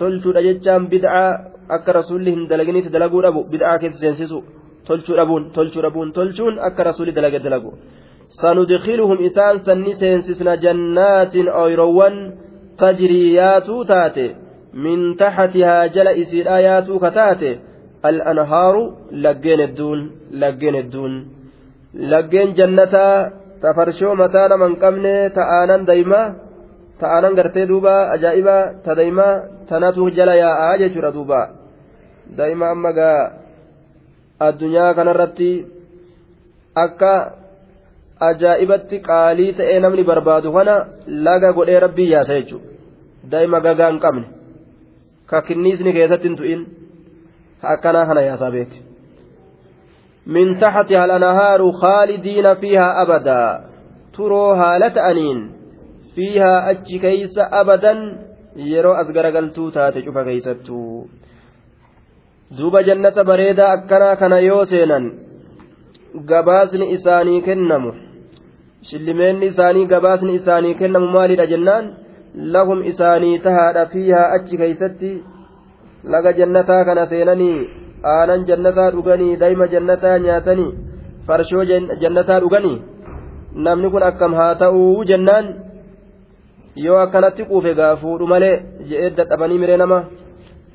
tolchuudha 0.00 0.40
jechaan 0.46 0.82
bid'aa 0.92 1.28
akka 1.76 1.92
rasuulli 1.98 2.30
hin 2.34 2.42
dalaginitti 2.50 2.90
dalaguu 2.94 3.22
dhabu 3.24 3.40
bid'aa 3.52 3.78
keessa 3.82 4.00
seensisu 4.04 4.38
tolchuu 4.86 5.16
dhabuun 5.20 5.44
tolchuu 5.56 5.82
dhabuun 5.84 6.12
tolchuun 6.16 6.58
akka 6.68 6.86
rasuulli 6.88 7.16
dalage 7.18 7.38
dalagu 7.46 7.70
sanudkiluhum 8.40 9.22
isaan 9.28 9.64
sanni 9.66 9.94
seensisna 10.02 10.56
jannaatin 10.64 11.52
ooyiroowwan 11.62 12.16
tajrii 12.82 13.34
yaatuu 13.34 13.82
taate 13.92 14.26
min 14.84 14.98
taxatihaa 15.22 15.88
jala 15.94 16.16
isiidhaa 16.22 16.60
yaatuu 16.68 16.98
ka 17.04 17.10
taate 17.18 17.50
al'anhaaru 18.10 18.82
laggeen 19.24 19.60
hedduun 19.64 20.00
laggeen 20.42 20.74
hedduun 20.80 21.14
laggeen 21.94 22.54
jannataa 22.54 23.30
tafarshoo 23.60 24.14
mataa 24.14 24.48
nama 24.48 24.68
hin 24.68 24.76
qabne 24.84 25.14
ta'aanan 25.38 25.86
daymaa 25.86 26.26
ta'anan 27.00 27.34
gartee 27.34 27.66
duuba 27.68 27.94
ajaa'iba 28.14 28.56
ta 28.84 28.96
daa'imaa 28.98 29.34
tanatu 29.68 30.10
jala 30.16 30.34
yaa'aa 30.34 30.78
jechuudha 30.82 31.12
duuba. 31.16 31.40
Daa'ima 32.38 32.70
amma 32.74 32.92
gaa 32.98 33.20
addunyaa 34.48 34.94
kanarratti 34.94 35.50
akka 36.84 37.12
ajaa'ibatti 38.30 39.02
qaalii 39.08 39.52
ta'ee 39.60 39.80
namni 39.80 40.04
barbaadu 40.10 40.52
kana 40.56 40.74
laga 41.26 41.52
godhee 41.58 41.80
rabbii 41.86 42.10
yaasa 42.14 42.38
jechuudha. 42.40 42.68
Daa'ima 43.32 43.64
gagaa 43.66 43.90
hin 43.92 44.04
qabne. 44.04 44.26
Ka 45.26 45.42
kinniisni 45.48 45.96
keessatti 45.96 46.28
hin 46.28 46.38
tu'in. 46.42 46.62
Akkanaa 47.74 48.06
kana 48.06 48.28
yaasaa 48.28 48.54
beeke. 48.56 48.89
من 50.30 50.58
تحتها 50.58 51.04
الأنهار 51.04 51.72
خالدين 51.72 52.54
فيها 52.54 53.02
أبدا 53.02 53.44
ترو 54.14 54.52
هالة 54.52 55.10
أنين 55.10 55.38
فيها 56.14 56.70
أجي 56.70 56.98
كيس 56.98 57.34
أبدا 57.38 57.94
garagaltuu 59.14 59.70
taate 59.70 60.02
cufa 60.02 60.24
keeysattuu 60.24 61.08
duuba 62.58 62.82
jannata 62.82 63.24
bareedaa 63.24 63.72
akkanaa 63.76 64.16
kana 64.16 64.38
yoo 64.38 64.64
seenan 64.64 65.04
gabaasni 66.30 66.90
isaanii 66.96 67.42
kennamu 67.48 67.92
shillimeenni 68.88 69.46
isaanii 69.52 69.86
gabaasni 69.92 70.34
isaanii 70.40 70.74
kennamu 70.80 71.12
maalidha 71.16 71.46
jennaan 71.52 71.92
lahum 72.34 72.82
isaanii 72.92 73.38
tahaadha 73.46 73.86
fiihaa 73.92 74.32
achi 74.38 74.60
keeysatti 74.62 75.12
laga 76.14 76.32
jannataa 76.40 76.84
kana 76.84 77.06
seenanii 77.06 77.68
aanan 78.14 78.46
jannataa 78.50 78.90
dhuganii 78.94 79.36
daa'ima 79.42 79.66
jannataa 79.74 80.18
nyaatanii 80.26 80.70
farshoo 81.26 81.64
jannataa 82.02 82.40
dhuganii 82.44 82.78
namni 83.66 83.90
kun 83.90 84.02
akkam 84.10 84.34
haa 84.40 84.54
ta'uu 84.62 85.04
jennaan 85.10 85.46
yoo 86.86 86.98
akkanatti 87.04 87.44
quufe 87.50 87.74
gaafuudhu 87.80 88.26
malee 88.32 88.56
je'ee 88.88 89.10
dadhabanii 89.20 89.58
miree 89.62 89.76
nama 89.82 90.00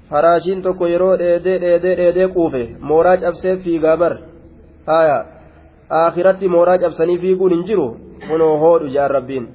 faraashiin 0.10 0.62
tokko 0.62 0.88
yeroo 0.94 1.18
dheedee 1.22 1.60
dheedee 1.66 1.96
dheedee 2.00 2.28
quufe 2.38 2.64
mooraa 2.90 3.18
cabsee 3.24 3.58
fiigaa 3.68 3.98
bar 3.98 4.14
haya 4.88 5.20
akhiratti 6.00 6.48
mooraa 6.56 6.78
cabsanii 6.84 7.18
fiiguun 7.24 7.52
hin 7.56 7.68
jiru 7.70 7.88
kunoo 8.28 8.58
hoodhu 8.64 8.88
jaan 8.98 9.12
rabbiin 9.18 9.48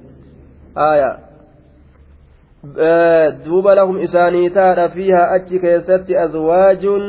haya 0.75 1.11
duuba 2.61 3.75
lahum 3.75 3.97
isaanii 3.97 4.49
tahaadha 4.49 4.89
fiihaa 4.89 5.29
achi 5.35 5.59
keessatti 5.59 6.17
azwaajuun 6.17 7.05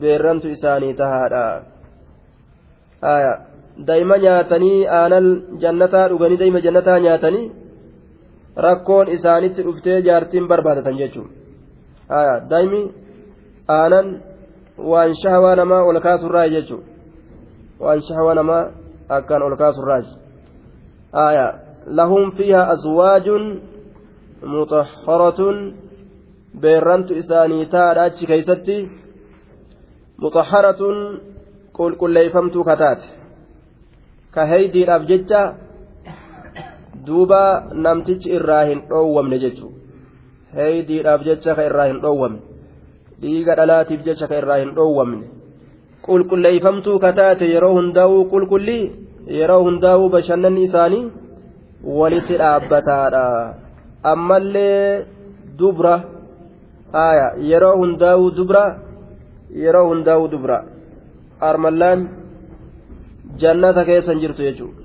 beerrantu 0.00 0.48
isaanii 0.48 0.94
tahaadha 0.94 1.62
daa'ima 3.86 4.16
nyaatanii 4.18 4.86
aanan 4.98 5.26
jannataa 5.64 6.08
dhuganii 6.08 6.38
daa'ima 6.42 6.60
jannataa 6.66 6.98
nyaatanii 7.06 7.52
rakkoon 8.66 9.08
isaanitti 9.16 9.66
dhuftee 9.66 9.98
jaartiin 10.08 10.48
barbaadatan 10.48 10.96
jechuudha 11.02 12.40
daa'imni 12.54 12.82
aanan 13.76 14.08
waan 14.92 15.14
shahawaa 15.22 15.56
namaa 15.62 15.82
ol 15.90 16.00
kaasurraa 16.08 16.46
jechuudha 16.56 16.88
waan 17.80 18.02
shahawaa 18.08 18.38
namaa 18.40 18.64
akkaan 19.18 19.42
ol 19.42 19.56
kaasurraa 19.56 20.00
lahum 21.86 22.32
fiihaa 22.40 22.66
azwaajuun. 22.78 23.73
Muxaharatun 24.52 25.56
beerrantu 26.62 27.14
isaanii 27.22 27.66
taadha 27.74 28.02
achi 28.08 28.26
keeysatti 28.30 28.76
muxaharatun 30.24 30.96
qulqulleeyfamtuu 31.78 32.64
kataate 32.70 33.06
ka 34.34 34.46
heydiidhaaf 34.52 35.06
jecha 35.12 35.40
duuba 37.06 37.40
namtichi 37.86 38.28
irraa 38.38 38.64
hin 38.70 38.82
dhoowwamne 38.90 39.38
jechuu 39.44 39.72
heydiidhaaf 40.58 41.24
jecha 41.30 41.56
ka 41.58 41.66
irraa 41.70 41.88
hin 41.92 42.00
dhoowwamne 42.04 42.40
dhiiga 43.24 43.56
dhalaatiif 43.60 44.06
jecha 44.06 44.30
ka 44.30 44.38
irraa 44.42 44.60
hin 44.62 44.72
dhoowwamne 44.78 45.26
qulqulleeyfamtuu 46.06 46.98
kataate 47.08 47.50
yeroo 47.54 47.74
hundaa'uu 47.80 48.24
qulqullii 48.32 48.82
yeroo 49.40 49.60
hundaa'uu 49.66 50.08
bashannanni 50.16 50.62
isaanii 50.70 51.04
walitti 51.98 52.40
dhaabbataadha 52.42 53.24
ammallee 54.12 55.04
dubra 55.58 55.94
aya 57.06 57.26
yeroo 57.50 57.76
hundaa'uu 57.82 58.30
dubra 58.38 58.64
yeroo 59.64 59.86
hundaa'uu 59.90 60.28
dubra 60.34 60.56
armallaan 61.50 62.00
jannata 63.42 63.84
keessan 63.88 64.20
jirtu 64.22 64.42
jechuudha 64.46 64.82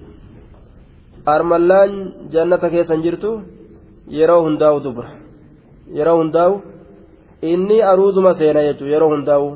armallaan 1.35 1.91
jannata 2.33 2.67
keessan 2.73 3.03
jirtu 3.05 3.31
yeroo 4.19 4.41
hundaa'u 4.47 4.79
dubra 4.85 5.09
yeroo 5.97 6.17
hundaa'u 6.21 6.53
inni 7.51 7.77
aruuzuma 7.91 8.33
seena 8.39 8.61
jechuudha 8.67 8.93
yeroo 8.95 9.11
hundaa'u 9.15 9.47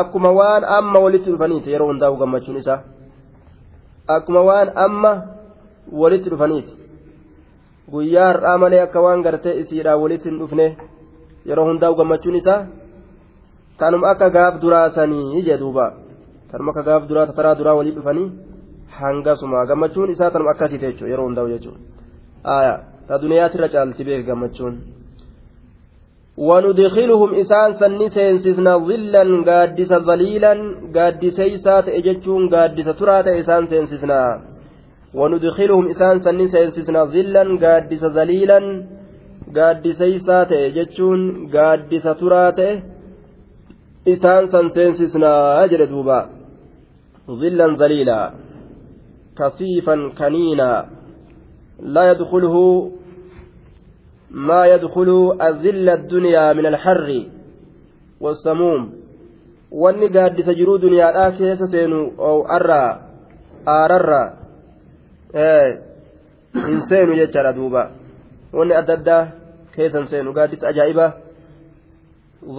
akkuma 0.00 0.30
waan 0.40 0.64
amma 0.78 0.98
walitti 1.04 1.30
dhufaniiti 1.32 1.72
yeroo 1.74 1.88
hundaa'u 1.92 2.16
gammachuun 2.22 2.56
isaa 2.62 2.80
akkuma 4.16 4.42
waan 4.50 4.68
amma 4.86 5.12
walitti 6.02 6.30
dhufaniiti 6.32 6.72
guyyaa 7.91 8.27
har'aa 8.31 8.57
malee 8.63 8.81
akka 8.85 9.03
waan 9.05 9.21
gartee 9.27 9.55
isiidhaan 9.61 10.01
walitti 10.01 10.29
hin 10.29 10.39
dhufne 10.39 10.67
yeroo 11.51 11.67
hundaa'u 11.69 11.95
gammachuun 11.99 12.35
isaa 12.41 12.59
tanuma 13.79 14.09
akka 14.13 14.29
gaaf 14.35 14.59
duraasanii 14.63 15.45
jedhuuba 15.47 15.85
tanuma 16.51 16.71
akka 16.71 16.83
gaaf 16.89 17.07
duraa 17.09 17.25
taraa 17.39 17.55
duraa 17.61 17.77
walii 17.79 17.95
dhufanii 17.97 18.27
hangasuma 18.99 19.65
gammachuun 19.71 20.11
isaa 20.17 20.31
tanuma 20.35 20.51
akkasiite 20.55 20.91
jechuudha 20.91 21.11
yeroo 21.13 21.27
hundaa'u 21.29 21.49
jechuudha 21.55 22.77
ta 23.07 23.21
duniyaatirra 23.23 23.73
caalti 23.73 24.07
beek 24.07 24.25
gammachuun. 24.29 24.77
وندخلهم 26.37 27.31
إسان 27.41 27.73
سن 27.81 28.01
سينسسنا 28.15 28.73
ظلا 28.87 29.23
قادس 29.47 29.91
ظليلا 30.09 30.53
قادسيسا 30.95 31.75
تأججون 31.85 32.43
قادس 32.53 32.87
ترى 32.99 33.39
إسان 33.39 33.63
سينسسنا 33.71 34.21
وندخلهم 35.14 35.88
إسان 35.88 36.18
سنين 36.18 36.46
سينسسنا 36.46 37.04
ظلا 37.04 37.44
قادس 37.62 38.04
ذليلا 38.04 38.60
jechuun 40.76 41.50
gaaddisa 41.52 42.14
turaa 42.20 42.52
ta'e 42.58 42.82
isaan 44.06 44.48
san 44.52 44.70
seensisnaa 44.74 45.66
jedhe 45.72 45.86
duuba 45.92 46.18
zillan 47.40 47.76
zaliilaa 47.76 48.32
kasiifan 49.34 50.12
kaniinaa 50.20 50.78
laa 51.94 52.06
yadkuluhu 52.10 52.64
maa 54.48 54.66
yadkulu 54.66 55.34
azilla 55.38 55.92
addunyaa 55.98 56.54
min 56.54 56.66
alharri 56.72 57.20
wassamuum 58.24 58.82
wanni 59.82 60.08
gaaddisa 60.08 60.54
jiruu 60.54 60.78
duniyaadhaa 60.84 61.30
keessa 61.38 61.66
seenu 61.74 62.00
arraa 62.58 62.90
aararraa 63.66 64.41
hin 65.34 66.80
seenu 66.88 67.12
jechaadha 67.20 67.52
duuba. 67.58 67.82
Wanni 68.52 68.74
adda 68.80 68.92
addaa 68.98 69.22
keessan 69.74 70.06
seenu. 70.06 70.32
Gaaddisa 70.32 70.68
ajaa'ibaa 70.72 71.10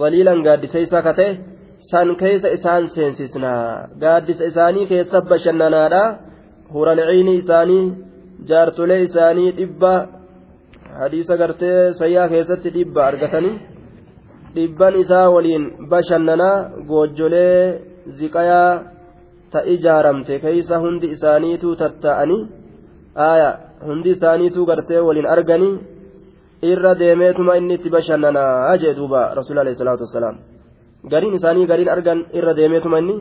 zaliilan 0.00 0.42
gaaddisa 0.46 0.78
isaa 0.86 1.02
ka 1.02 1.12
ta'e 1.18 1.30
san 1.90 2.16
keessa 2.20 2.48
isaan 2.56 2.88
seensisnaa 2.94 3.88
gaaddisa 4.02 4.44
isaanii 4.50 4.86
keessa 4.92 5.20
bashannanaadha 5.30 6.02
huralciini 6.74 7.34
isaanii 7.42 7.84
jaartolee 8.48 9.00
isaanii 9.08 9.50
dhibba 9.58 9.92
hadiisa 11.00 11.36
gartee 11.42 11.92
sayyaa 12.00 12.28
keessatti 12.32 12.74
dhibba 12.76 13.06
argatanii 13.10 13.54
dhibban 14.56 14.94
isaa 15.04 15.28
waliin 15.34 15.64
bashannanaa 15.92 16.56
goojjolee 16.90 17.58
ziqayaa 18.18 18.72
ta 19.52 19.60
ijaaramte 19.74 20.38
keeysa 20.44 20.82
hundi 20.84 21.06
isaaniitu 21.16 21.76
tatta'anii 21.82 22.42
aya 23.16 23.50
hundi 23.86 24.10
isaaniitu 24.10 24.66
gartee 24.66 25.00
waliin 25.08 25.26
arganii 25.26 25.78
irra 26.72 26.94
deemeetuma 27.00 27.56
inni 27.58 27.74
itti 27.78 27.90
bashannanaa 27.96 28.76
jee 28.82 28.94
duuba 28.98 29.34
rasuul 29.38 29.58
alayhi 29.58 29.78
salaatu 29.78 30.02
wassalaam. 30.06 30.36
Gariin 31.12 31.34
isaanii 31.38 31.66
gariin 31.66 31.88
argan 31.94 32.20
irra 32.38 32.54
deemeetuma 32.58 32.98
inni 32.98 33.16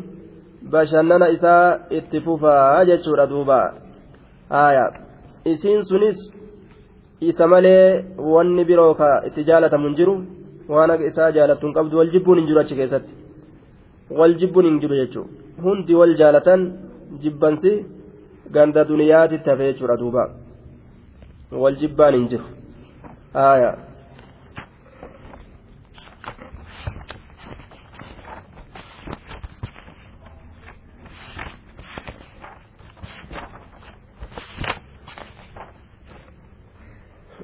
bashannana 0.73 1.27
isaa 1.35 1.79
itti 1.97 2.21
fufaa 2.25 2.85
jechuudha 2.89 3.27
duuba. 3.27 3.59
Aya 4.49 4.85
isiin 5.45 5.83
sunis 5.89 6.17
isa 7.29 7.47
malee 7.47 8.05
wanni 8.17 8.63
biroo 8.69 8.93
ka 8.99 9.09
itti 9.27 9.43
jaalatamu 9.49 9.87
hin 9.87 9.95
jiru 9.99 10.13
waan 10.69 10.91
akka 10.91 11.05
isaa 11.11 11.31
jaalattu 11.37 11.67
hin 11.67 11.75
qabdu 11.77 11.97
wal 11.99 12.11
jibbuun 12.13 12.37
hin 12.39 12.47
jiru 12.49 12.59
achi 12.63 12.75
keessatti. 12.79 13.13
Wal 14.19 14.35
jibbuun 14.39 14.65
hin 14.69 14.79
jiru 14.83 14.95
jechuudha 15.01 15.61
hundi 15.65 15.93
wal 15.99 16.15
jaalatan 16.21 16.61
jibbansi 17.23 17.71
ganda 18.57 18.83
duniyaatitti 18.91 19.49
hafe 19.49 19.65
jechuudha 19.71 19.97
duuba 20.03 20.23
wal 21.63 21.75
jibbaan 21.81 22.15
hin 22.19 22.27
jiru 22.33 22.45
aayaa 23.45 23.75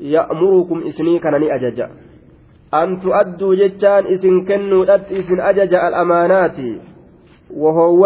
يأمركم 0.00 0.78
إسني 0.82 1.18
كان 1.18 1.34
أججا 1.42 1.86
أن 2.74 3.00
تؤدوا 3.00 3.54
جتان 3.54 4.06
إسن 4.06 4.34
كنوا 4.48 4.84
إسن 4.96 5.40
أجج 5.40 5.72
الأمانات 5.74 6.58
وهو 7.56 8.02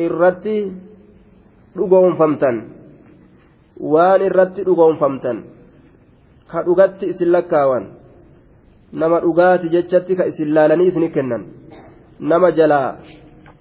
إرتي 0.00 0.58
dhugoon 1.78 2.18
famtan 2.18 2.56
waan 3.78 4.20
irratti 4.26 4.66
dhugoonfamtan 4.66 5.36
ka 6.50 6.64
dhugatti 6.66 7.10
isin 7.12 7.30
lakkaawan 7.34 7.84
nama 8.92 9.20
dhugaati 9.22 9.70
jechatti 9.74 10.18
ka 10.18 10.26
isin 10.30 10.50
laalanii 10.56 10.88
isini 10.90 11.10
kennan 11.14 11.44
nama 12.30 12.50
jalaa 12.58 12.88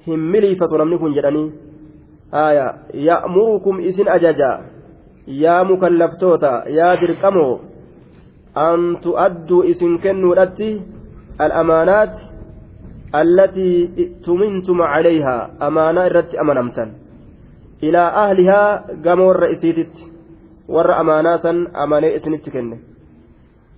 hin 0.07 0.19
miliifatu 0.33 0.79
namni 0.81 0.97
kun 0.97 1.13
jedhanii 1.17 1.51
aya 2.31 2.65
ya'murukum 3.07 3.83
isin 3.89 4.09
ajaja 4.15 4.51
yaa 5.27 5.63
mukallaftoota 5.63 6.51
yaa 6.77 6.95
dirqamoo 7.01 7.59
an 8.55 8.97
tu'adduu 9.03 9.63
isin 9.71 9.99
kennuudhatti 10.05 10.69
al'amaanaat 11.45 12.13
allatii 13.21 14.07
tumintum 14.25 14.79
calayhaa 14.93 15.49
amaanaa 15.59 16.05
irratti 16.11 16.39
amanamtan. 16.43 16.89
Ilaa 17.81 18.09
ahlihaa 18.23 18.83
gama 19.03 19.25
warra 19.29 19.49
isiititti 19.55 20.11
warra 20.75 20.97
amaanaa 21.03 21.37
san 21.37 21.67
amanee 21.73 22.15
isinitti 22.15 22.51
kenne. 22.51 22.79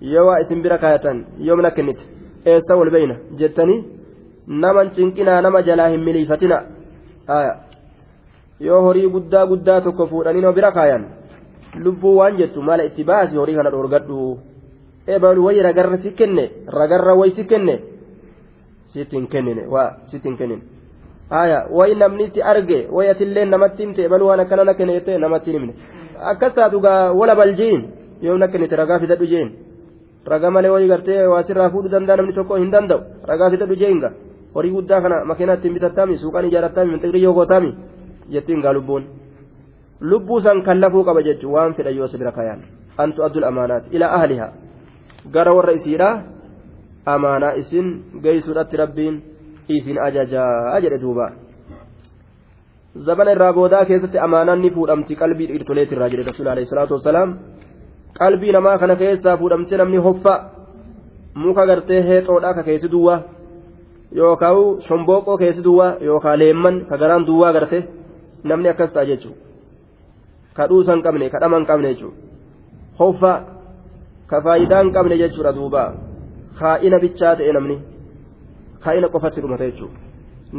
Yoo 0.00 0.26
waa 0.26 0.40
isin 0.44 0.62
bira 0.62 0.78
kaayatan 0.78 1.24
yoomna 1.46 1.70
kennite 1.70 2.02
eessa 2.46 2.76
wal 2.76 2.90
beeyna 2.90 3.16
jettanii 3.38 3.80
naman 4.46 4.90
cinqinaa 4.96 5.40
nama 5.42 5.62
jalaa 5.62 5.88
hin 5.88 6.04
miliifatina 6.04 6.62
yoo 8.60 8.80
horii 8.82 9.08
guddaa 9.16 9.46
guddaa 9.46 9.80
tokko 9.80 10.06
fuudhanii 10.06 10.52
bira 10.54 10.72
kaayan 10.72 11.04
lubbuu 11.78 12.16
waan 12.18 12.36
jettu 12.36 12.62
mala 12.62 12.84
itti 12.84 13.04
baasi 13.04 13.36
horii 13.36 13.54
kana 13.54 13.70
dhoorgadhu 13.70 14.38
ebalu 15.06 15.44
wayi 15.44 15.62
ragarra 15.62 15.98
si 16.02 16.10
kenne 16.18 16.44
ragarra 16.66 17.14
wayi 17.14 17.32
si 17.36 17.44
kenne 17.44 17.74
sitti 18.92 19.16
hin 19.16 19.26
kennine 19.28 19.66
waa 19.74 19.88
sitti 20.10 20.28
hin 20.28 20.36
kennine 20.36 20.62
haya 21.30 21.66
wayi 21.70 21.94
namni 21.94 22.24
itti 22.30 22.42
arge 22.42 22.88
wayi 22.90 23.10
atillee 23.10 23.44
namatti 23.44 23.82
himte 23.82 24.04
ebalu 24.04 24.26
waan 24.26 24.40
akkana 24.44 24.64
na 24.64 24.74
kenne 24.74 24.92
jettee 24.98 25.18
namatti 25.18 25.52
himne 25.52 25.74
akkas 26.32 26.54
taatu 26.54 26.80
gaa 26.80 27.12
wala 27.12 27.34
baljiin 27.34 27.82
yoo 28.22 28.38
na 28.38 28.48
kennite 28.48 28.76
ragaa 28.76 28.98
fidadhu 28.98 29.26
jeen 29.32 29.50
ragaa 30.26 30.50
malee 30.50 30.70
wayi 30.74 30.88
gartee 30.88 31.22
waa 31.26 31.42
sirraa 31.42 31.70
fuudhuu 31.70 31.90
danda'a 31.94 32.16
namni 32.16 32.32
tokko 32.34 32.56
hin 32.56 32.70
danda'u 32.74 33.00
ragaa 33.30 33.50
fidadhu 33.54 33.76
jeen 33.82 34.00
gaa 34.02 34.12
horii 34.54 34.70
guddaa 34.74 35.00
kana 35.00 35.24
makiinaa 35.24 35.54
ittiin 35.60 35.74
bitattaami 35.74 36.18
suuqaan 36.18 36.50
ijaarattaami 36.50 36.90
minxiqrii 36.92 37.22
yoo 37.22 37.34
gootaami 37.38 37.70
jettiin 38.34 38.60
gaa 38.62 38.72
lubbuun 38.78 39.04
lubbuu 40.00 40.40
san 40.40 40.62
kan 40.62 40.80
lafuu 40.80 41.04
qaba 41.04 41.22
jechuun 41.22 41.52
waan 41.52 41.74
fedha 41.74 41.90
yoo 41.90 42.08
bira 42.18 42.32
kayaan 42.32 42.60
antu 42.98 43.24
addul 43.24 43.44
amaanaati 43.44 43.92
ilaa 43.96 44.12
ahlihaa 44.18 44.52
gara 45.34 45.54
warra 45.54 45.72
isiidha 45.78 46.10
amaanaa 47.14 47.54
isin 47.62 47.86
geessuudhatti 48.22 48.76
rabbiin 48.82 49.22
isin 49.68 49.98
ajajaa 50.06 50.80
jedhe 50.84 50.98
duuba 51.04 51.26
zabana 53.06 53.32
irraa 53.32 53.52
boodaa 53.58 53.84
keessatti 53.90 54.18
amaanaan 54.26 54.62
ni 54.62 54.70
fuudhamti 54.76 55.16
qalbii 55.22 55.50
dhiirtoleetirraa 55.50 56.08
jedhe 56.14 56.28
rasuul 56.30 56.48
alayhi 56.54 56.70
salaatu 56.72 56.96
wasalaam 56.98 57.36
qalbii 58.20 58.52
namaa 58.56 58.78
kana 58.78 58.96
keessaa 59.02 59.36
fuudhamte 59.42 59.76
namni 59.82 60.02
hoffa 60.06 60.34
muka 61.44 61.66
gartee 61.66 62.02
heexoodhaa 62.08 62.54
ka 62.54 62.66
keessi 62.70 62.92
duwwaa 62.94 63.20
yookaan 64.22 64.82
shombooqoo 64.88 65.38
keessi 65.44 65.62
duwwaa 65.68 65.92
yookaan 66.08 66.38
leemman 66.38 66.82
ka 66.88 67.00
garaan 67.04 67.26
duwwaa 67.28 67.52
garte 67.52 67.78
namni 68.44 68.68
akkas 68.72 68.92
ta'a 68.92 69.06
jechuudha. 69.12 69.49
Ka 70.56 70.66
dhuusa 70.72 70.92
hin 70.94 71.02
qabne 71.06 71.30
ka 71.32 71.38
dhama 71.42 71.56
hin 71.60 71.66
qabne 71.70 71.88
jechuudha 71.94 72.18
hoffa 73.00 73.32
ka 74.30 74.42
faayidaa 74.46 74.82
hin 74.82 74.92
qabne 74.96 75.18
jechuudha 75.22 75.52
duuba 75.58 75.82
kaa'ina 76.60 77.02
bichaa 77.04 77.34
ta'e 77.40 77.52
namni 77.58 77.76
kaa'ina 78.84 79.08
qofatti 79.14 79.40
dhumata 79.46 79.70
jechuudha 79.70 79.98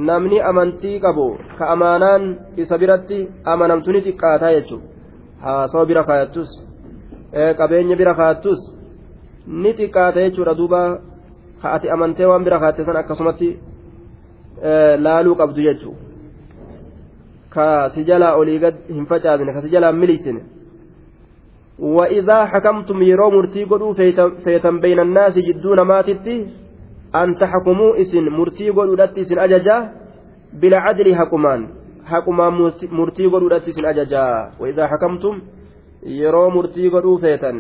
namni 0.10 0.42
amantii 0.50 1.00
qabu 1.06 1.28
ka 1.58 1.72
amaanaan 1.76 2.28
isa 2.66 2.78
biratti 2.84 3.18
amanamtu 3.54 3.92
ni 3.96 4.02
xiqqaataa 4.08 4.54
jechuudha 4.58 4.88
haasawaa 5.46 5.90
bira 5.94 6.04
kaayattus 6.12 6.52
qabeenya 7.62 7.96
bira 8.04 8.14
kaayattus 8.20 8.62
ni 9.64 9.74
xiqqaata 9.80 10.28
jechuudha 10.28 10.54
duuba 10.62 10.82
ka 11.62 11.74
ati 11.76 11.90
amantee 11.96 12.26
waan 12.32 12.44
bira 12.44 12.60
kaatte 12.64 12.86
san 12.86 12.98
akkasumatti 13.04 13.50
laaluu 15.06 15.36
qabdu 15.36 15.62
jechuudha. 15.68 16.11
Ka 17.54 17.90
si 17.94 18.04
jalaa 18.10 18.34
olii 18.42 18.60
gad 18.64 18.76
hin 18.96 19.06
facaasne 19.12 19.54
ka 19.54 19.62
si 19.62 19.70
jalaa 19.76 19.92
miliisine 19.92 20.42
وإذا 21.82 22.46
حكمتم 22.46 23.02
يرو 23.02 23.30
مرتي 23.30 23.64
قدو 23.64 23.94
فيتم 24.44 24.80
بين 24.80 25.00
الناس 25.00 25.34
جدون 25.38 25.82
ماتتي 25.82 26.48
أن 27.16 27.36
تحكموا 27.36 28.02
إسن 28.02 28.30
مرتي 28.30 28.70
قدو 28.70 28.94
إسن 28.94 29.40
أججا 29.40 29.78
بلا 30.54 30.78
عدل 30.78 31.16
حكمان. 31.16 31.62
حكمان 32.06 32.54
مرتي 32.92 33.26
قدو 33.26 33.48
إسن 33.50 33.86
أججا. 33.86 34.26
وإذا 34.60 34.88
حكمتم 34.88 35.42
يرو 36.06 36.50
مرتي 36.50 36.90
قدو 36.90 37.18
فيتن. 37.18 37.58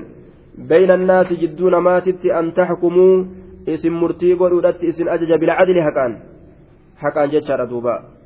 بين 0.69 0.91
الناس 0.91 1.33
جدون 1.33 1.75
ماتتي 1.77 2.39
أن 2.39 2.53
تحكموا 2.53 3.25
إسن 3.73 3.89
مرتي 3.89 4.33
قدو 4.33 4.59
إسن 4.89 5.07
أججا 5.07 5.35
بلا 5.35 5.53
عدل 5.53 5.77
حكان. 5.81 6.11
حكان 7.01 7.29
جتشار 7.29 7.65
دوبا. 7.65 8.20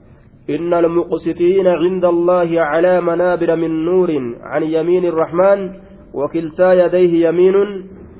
إن 0.49 0.73
المقسطين 0.73 1.67
عند 1.67 2.05
الله 2.05 2.61
على 2.61 3.01
منابر 3.01 3.55
من 3.55 3.85
نور 3.85 4.11
عن 4.41 4.63
يمين 4.63 5.05
الرحمن 5.05 5.59
وكلتا 6.13 6.73
يديه 6.73 7.27
يمين 7.27 7.55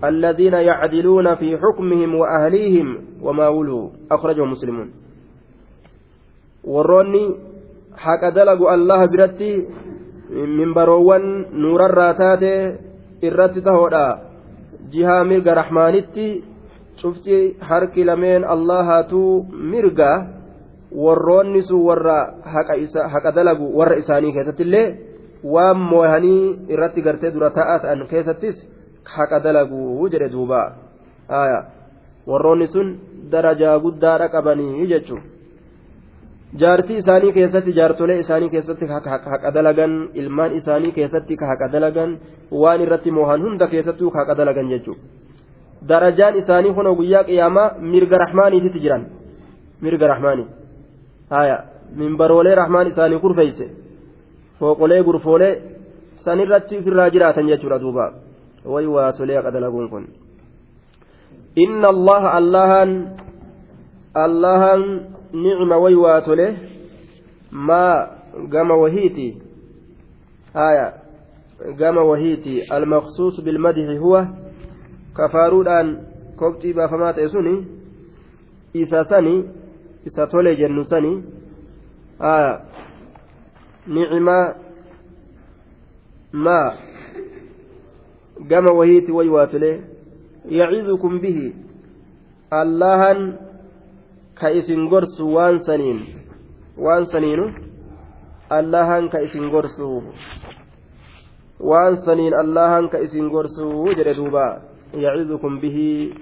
الذين 0.03 0.53
يعدلون 0.53 1.36
في 1.36 1.57
حكمهم 1.57 2.15
وأهليهم 2.15 2.97
وما 3.21 3.47
ولوا 3.47 3.89
أخرجه 4.11 4.45
مسلمون 4.45 4.91
وروني 6.63 7.36
حق 7.97 8.30
دلقوا 8.30 8.73
الله 8.73 9.05
برتي 9.05 9.65
من 10.30 10.73
بروان 10.73 11.45
نور 11.53 11.86
الراتات 11.86 12.43
irratti 13.21 13.61
tahoodha 13.61 14.19
jihaa 14.93 15.23
mirga 15.23 15.55
rahmaanitti 15.55 16.43
cufti 17.01 17.38
harki 17.69 18.03
lameen 18.03 18.43
allahaatu 18.55 19.21
mirga 19.71 20.09
warroonni 21.03 21.61
sun 21.63 21.81
warra 21.87 22.17
haqa 23.13 23.31
dalagu 23.31 23.65
warra 23.77 23.99
isaanii 24.03 24.33
keessatti 24.37 24.63
illee 24.63 24.87
waan 25.43 25.77
moohanii 25.91 26.69
irratti 26.73 27.01
gartee 27.01 27.31
dura 27.33 27.49
ta'aa 27.57 27.79
ta'an 27.79 28.07
keessattis 28.11 28.55
haqa 29.15 29.39
dalaguu 29.43 30.09
jedhe 30.09 30.29
duuba 30.31 30.61
warroonni 32.27 32.67
sun 32.67 32.87
darajaa 33.31 33.79
guddaadha 33.79 34.29
qabanii 34.35 34.87
jechuun 34.93 35.23
jaartii 36.63 36.97
isaanii 37.03 37.33
keessatti 37.37 37.75
jaartolee 37.79 38.19
isaanii 38.23 38.49
keessatti 38.55 38.85
haqa 38.87 39.51
dalagan 39.59 40.09
ilmaan 40.13 40.55
isaanii 40.61 40.95
keessatti 40.97 41.37
haqa 41.51 41.71
dalagan 41.75 42.17
waan 42.63 42.81
irratti 42.87 43.11
moohan 43.11 43.41
hunda 43.47 43.67
keessattuu 43.67 44.11
haqa 44.17 44.37
dalagan 44.41 44.69
jechuudha 44.73 45.03
darajaan 45.89 46.37
isaanii 46.41 46.73
kun 46.73 46.95
guyyaa 46.99 47.23
qiyaamaa 47.29 47.69
mirga 47.79 48.17
rahmaaniititti 48.17 48.79
jiran 48.85 49.05
mirga 49.81 50.07
rahmaanii. 50.07 50.64
Haya 51.30 51.63
minbaroolee 51.95 52.55
rahmaan 52.55 52.88
isaanii 52.88 53.19
kurfeeyse 53.19 53.69
fooqolee 54.59 55.03
gurfoolee 55.03 55.53
sanirratti 56.26 56.78
ofirraa 56.78 57.09
jiraatan 57.09 57.47
jechuudha 57.47 57.80
duuba 57.80 58.05
way 58.65 58.86
waa 58.95 59.11
tolee 59.13 59.36
haqa 59.38 59.51
dalaguun 59.51 59.89
kun 59.89 60.07
inna 61.55 61.88
allaha 61.95 62.32
allahan 62.39 62.91
allahan 64.26 64.82
nicma 65.34 65.78
way 65.78 65.95
waa 65.95 66.21
tole 66.21 66.47
maa 67.51 68.07
gama 68.49 68.76
wahiiti 68.84 69.28
haya 70.53 70.93
gama 71.78 72.03
wahiiti 72.03 72.61
almaqsuus 72.78 73.41
bilmadixi 73.43 73.97
huwa 73.97 74.28
kafaaruudhaan 75.13 75.97
kobxii 76.36 76.73
baafamaa 76.73 77.13
ta'e 77.13 77.30
suni 77.30 77.55
isa 78.73 79.03
sani 79.03 79.36
isa 80.05 80.27
tole 80.27 80.55
jennu 80.55 80.83
sani. 80.85 81.23
Ni'imaa 83.87 84.53
maa 86.31 86.73
gama 88.49 88.71
wahiiti 88.71 89.11
way 89.11 89.29
waa 89.29 89.47
tole 89.47 89.81
yacidukum 90.49 91.19
bihi. 91.19 91.55
Allahan 92.51 93.37
ka 94.35 94.51
isin 94.51 94.87
gorsu 94.89 95.33
waan 95.33 95.59
saniin. 95.65 95.99
Waan 96.77 97.05
saniinu? 97.09 97.49
Allahan 98.49 99.09
ka 99.09 99.19
isin 99.25 99.49
gorsu. 99.49 100.03
Waan 101.59 101.97
saniin 102.05 102.33
allahan 102.35 102.89
ka 102.91 102.99
isin 102.99 103.29
gorsu 103.31 103.89
jedhe 103.95 104.13
duuba. 104.13 104.61
Yacidukum 104.93 105.59
bihi. 105.63 106.13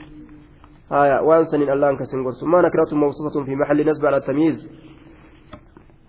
Saniin 0.90 1.70
allahan 1.70 1.98
ka 1.98 2.04
isin 2.04 2.24
gorsu 2.24 2.46
maa 2.46 2.62
nakiratu 2.62 2.96
mawsuufatun 2.96 3.46
fi 3.46 3.56
maxalli 3.56 3.84
nasbi 3.84 4.08
ala 4.08 4.22
tamyiiz 4.22 4.68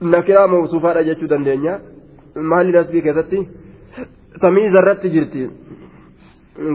nakiraa 0.01 0.47
mawsuufaadha 0.47 1.05
jechuu 1.05 1.29
dandeenya 1.29 1.81
mahalli 2.35 2.73
nasbii 2.73 3.03
keessatti 3.03 3.49
tamyiiza 4.41 4.79
irratti 4.79 5.11
jirti 5.11 5.51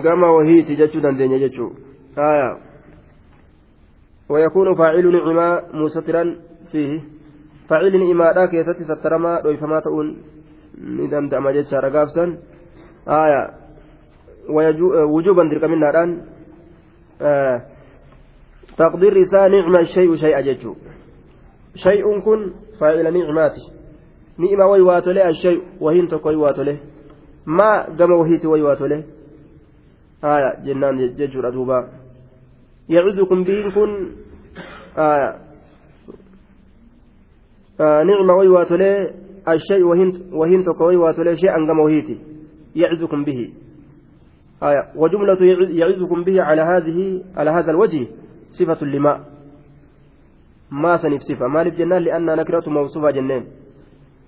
gama 0.04 0.32
wahiiti 0.32 0.76
jechuu 0.76 1.02
dandeenya 1.02 1.40
jechuu 1.40 1.72
haya 2.16 2.70
ويكون 4.30 4.76
فاعل 4.76 5.06
نعما 5.12 5.62
مستترا 5.74 6.36
فيه 6.72 7.02
فاعل 7.70 7.94
نعما 8.00 8.46
كيستي 8.46 8.84
سترما 8.84 9.42
دويفما 9.42 9.80
تؤون 9.80 10.08
ندم 10.78 11.30
دم 11.30 11.50
جتشا 11.50 11.80
رقافسا 11.80 12.38
آية 13.08 13.42
وجوبا 15.14 15.44
درك 15.50 15.64
منا 15.64 15.90
الآن 15.90 16.22
آه 17.22 17.62
تقدير 18.80 19.18
رسالة 19.18 19.62
نعمة 19.62 19.80
الشيء 19.80 20.16
شيء 20.16 20.42
جتشو 20.42 20.74
شيء 21.76 22.20
كن 22.26 22.54
فاعل 22.80 23.14
نعماتي 23.14 23.62
نعمة 24.38 24.66
ويواتله 24.72 25.30
الشيء 25.30 25.62
وهين 25.82 26.08
تكوي 26.08 26.36
واتله 26.36 26.78
ما 27.46 27.72
قام 28.00 28.12
وهيت 28.12 28.46
ويواتله 28.46 29.04
آية 30.24 30.50
جنان 30.66 31.16
ججر 31.16 31.48
أدوبا. 31.48 31.90
يعزكم 32.90 33.44
به 33.44 33.62
كن 33.76 34.12
آية 34.98 35.30
آه 37.82 38.04
نعمة 38.04 38.34
ويواتله 38.34 39.12
الشيء 39.48 39.84
وهين 39.84 40.10
وهين 40.34 40.64
تكوي 40.64 40.96
واتله 40.96 41.36
شيئا 41.36 41.68
قام 41.68 41.80
وهيتي 41.80 42.18
يعزكم 42.76 43.24
به. 43.24 43.54
آية 44.64 44.84
وجملة 44.96 45.38
يعزكم 45.70 46.24
به 46.24 46.42
على 46.42 46.62
هذه 46.62 47.24
على 47.36 47.52
هذا 47.52 47.72
الوجه. 47.72 48.08
صفة 48.50 48.86
لما؟ 48.86 49.14
ما 50.72 50.98
سنف 50.98 51.22
صفة. 51.22 51.48
ما 51.48 51.64
نف 51.64 51.74
جنان 51.74 52.02
لأن 52.02 52.26
نكرة 52.26 52.70
موصوفة 52.70 53.12
جنان 53.12 53.44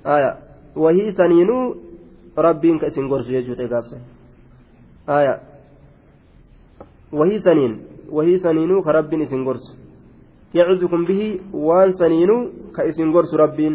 آية. 0.05 0.31
وهي 0.75 1.11
سنينو 1.11 1.75
ربين 2.37 2.79
كأسين 2.79 3.05
غورس 3.05 3.29
يجو 3.29 3.53
تيغافسا 3.53 3.97
آية. 5.09 5.35
وهي 7.13 7.37
سنين. 7.37 7.73
وهي 8.09 8.37
سنينو 8.37 8.81
كربين 8.81 9.21
اسين 9.21 9.43
غورس 9.43 9.65
يعظكم 10.53 11.05
به 11.05 11.39
وان 11.53 11.91
سنينو 11.91 12.37
كأسين 12.75 13.11
غورس 13.13 13.33
ربين. 13.35 13.73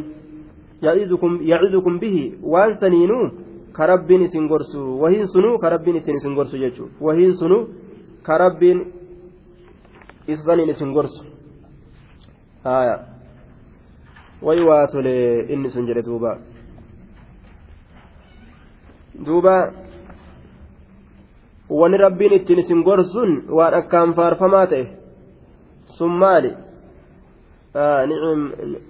يعظكم 0.83 1.33
يعظكم 1.43 1.99
به 1.99 2.17
وان 2.43 2.77
سنينو 2.77 3.21
كربين 3.77 4.23
اسين 4.23 4.47
غورس 4.49 4.77
وهي 4.77 5.21
سنو 5.33 5.59
كربين 5.59 5.97
اسين 5.97 6.35
غورس 6.37 6.55
يجو 6.55 6.85
وهي 7.01 7.31
سنو 7.41 7.59
كربين 8.27 8.79
isaniin 10.27 10.69
isin 10.69 10.93
gorsu 10.93 11.25
haya 12.65 12.99
way 14.43 14.61
waa 14.69 14.87
tole 14.87 15.47
inni 15.49 15.71
sun 15.71 15.87
jedhe 15.87 16.03
duuba 16.03 16.39
duuba 19.27 19.73
wani 21.71 21.97
rabbiin 21.99 22.33
ittiin 22.33 22.59
isin 22.59 22.83
gorsun 22.83 23.31
waan 23.57 23.75
akkaan 23.75 24.15
faarfamaa 24.15 24.67
ta'e 24.67 24.87
sun 25.99 26.13
maali 26.23 26.67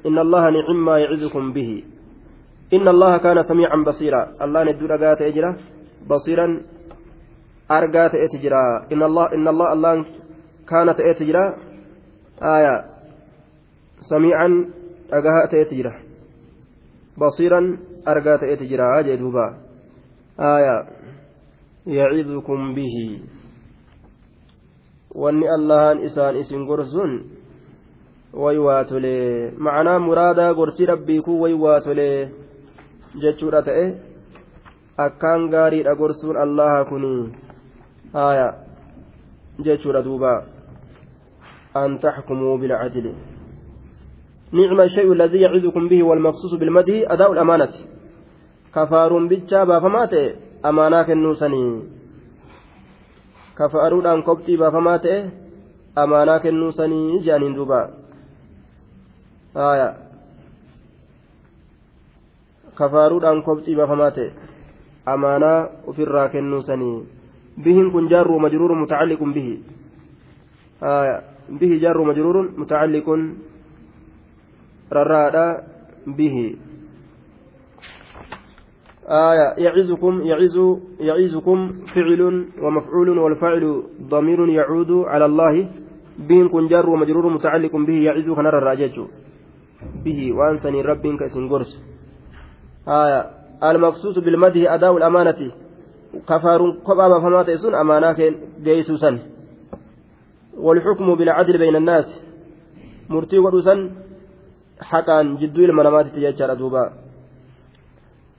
إن 0.06 0.18
الله 0.18 0.50
نعم 0.50 0.84
ما 0.84 0.98
يعزكم 0.98 1.52
به 1.52 1.84
إن 2.72 2.88
الله 2.88 3.16
كان 3.18 3.42
سميعا 3.42 3.76
بصيرا 3.82 4.22
الله 4.42 4.60
ندور 4.64 4.94
أجات 4.94 5.20
أجرا 5.22 5.56
بصيرا 6.10 6.62
أرجات 7.70 8.14
أتجرا 8.14 8.86
إن 8.92 9.02
الله 10.72 10.82
الله 10.82 10.92
الله 10.92 10.94
كانت 10.94 11.00
أتجرا 11.00 11.56
آية 12.42 12.84
سميعا 13.98 14.48
أجات 15.12 15.54
أتجرا 15.54 15.94
بصيرا 17.18 17.78
أرجات 18.08 18.42
أتجرا 18.42 19.00
أجدوبا 19.00 19.46
آية 20.40 20.86
يعظكم 21.86 22.74
به 22.74 23.20
waa 28.36 28.84
tolee 28.84 29.50
macnaa 29.58 29.98
muraadaa 29.98 30.54
gorsi 30.54 30.86
rabbii 30.86 31.20
kun 31.20 31.40
way 31.40 31.54
waa 31.54 31.80
tolee 31.80 32.30
jechuudha 33.20 33.62
ta'e 33.62 33.94
akkaan 34.98 35.48
gaariidha 35.48 35.94
gorsuun 35.96 36.36
allaha 36.36 36.84
kun 36.84 37.32
haya 38.12 38.54
jechuudha 39.64 40.02
duuba 40.04 40.42
an 41.78 41.98
taxkumuu 41.98 42.58
bilcadli 42.58 43.14
نعم 44.52 44.80
الشيء 44.80 45.12
الذي 45.12 45.38
يعظكم 45.40 45.88
به 45.88 46.02
والمخصوص 46.02 46.54
بالمدح 46.54 47.10
أداء 47.10 47.32
الأمانة 47.32 47.74
baafamaa 48.76 50.06
ta'e 50.12 50.36
amaanaa 50.62 51.04
kennuu 51.04 51.34
sanii 51.34 51.82
kafaaruudhaan 53.54 54.22
koptii 54.22 54.56
baafamaa 54.56 54.98
ta'e 54.98 55.30
amaanaa 55.96 56.40
kennuu 56.40 56.72
sanii 56.72 57.20
jedhaniin 57.24 57.54
duuba 57.56 57.78
kafaaruudhaan 62.74 63.42
koptii 63.42 63.76
baafamaa 63.76 64.10
ta'e 64.10 64.34
amaanaa 65.14 65.68
ofirraa 65.86 66.28
kennuu 66.28 66.62
sanii 66.62 67.08
bihin 67.64 67.90
kun 67.92 68.10
jaarru 68.10 68.38
majruurun 68.38 68.78
mutacalliqun 68.84 69.34
bihi 69.38 69.54
bihi 71.50 71.80
jaarru 71.80 72.04
majruurun 72.04 72.54
mutacalliqun 72.56 73.20
rarraadha 74.90 75.46
bihi. 76.06 76.66
آية 79.08 79.54
يعزكم 79.64 80.22
يعز 80.22 80.58
يعزكم 81.00 81.72
فعل 81.94 82.46
ومفعول 82.62 83.18
والفاعل 83.18 83.82
ضمير 84.02 84.48
يعود 84.48 84.90
على 84.90 85.24
الله 85.24 85.68
بين 86.18 86.48
كن 86.48 86.66
جار 86.66 86.90
ومجرور 86.90 87.28
متعلق 87.28 87.76
به 87.76 87.94
يعز 87.94 88.30
كنر 88.30 88.58
الراجج 88.58 89.00
به 90.04 90.32
وأنسني 90.32 90.82
رب 90.82 91.16
كسنجرس 91.20 91.82
آية 92.88 93.26
المخصوص 93.62 94.18
بالمده 94.18 94.74
أداء 94.74 94.96
الأمانة 94.96 95.52
كفار 96.28 96.70
قبابا 96.84 97.20
فما 97.20 97.42
تيسون 97.42 97.74
أمانة 97.74 98.34
جيسوسا 98.62 99.18
والحكم 100.56 101.14
بالعدل 101.14 101.58
بين 101.58 101.76
الناس 101.76 102.20
مرتي 103.10 103.38
ودوسا 103.38 103.90
حقا 104.80 105.22
جدو 105.40 105.64
المنامات 105.64 106.06
تجاجر 106.06 106.54
دوبا 106.54 106.92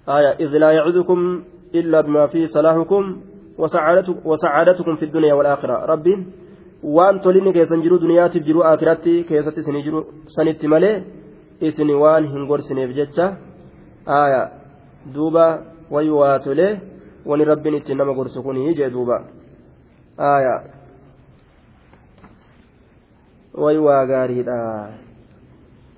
آية 0.09 0.31
إذ 0.43 0.51
لا 0.57 0.71
يعذكم 0.71 1.43
إلا 1.75 2.01
بما 2.01 2.27
فيه 2.27 2.45
صلاحكم 2.45 3.03
وسعادتكم 4.25 4.95
في 4.95 5.05
الدنيا 5.05 5.33
والآخرة 5.33 5.85
ربي 5.85 6.15
isinii 9.57 9.83
jiru 9.83 10.05
sanitti 10.27 10.67
malee 10.67 11.03
isin 11.61 11.89
waan 12.03 12.27
hin 12.33 12.45
gorsineef 12.47 12.93
jecha 12.93 13.25
aya 14.05 14.41
duuba 15.13 15.45
wayi 15.89 16.09
waa 16.09 16.39
tole 16.39 16.67
wani 17.25 17.45
rabbiin 17.45 17.75
ittiin 17.75 17.97
nama 17.97 18.13
gorsu 18.13 18.43
kunii 18.43 18.75
jee 18.77 18.89
duuba 18.89 19.17
aya 20.17 20.76
wayi 23.63 23.79
waa 23.87 24.05
gaariidha 24.11 24.57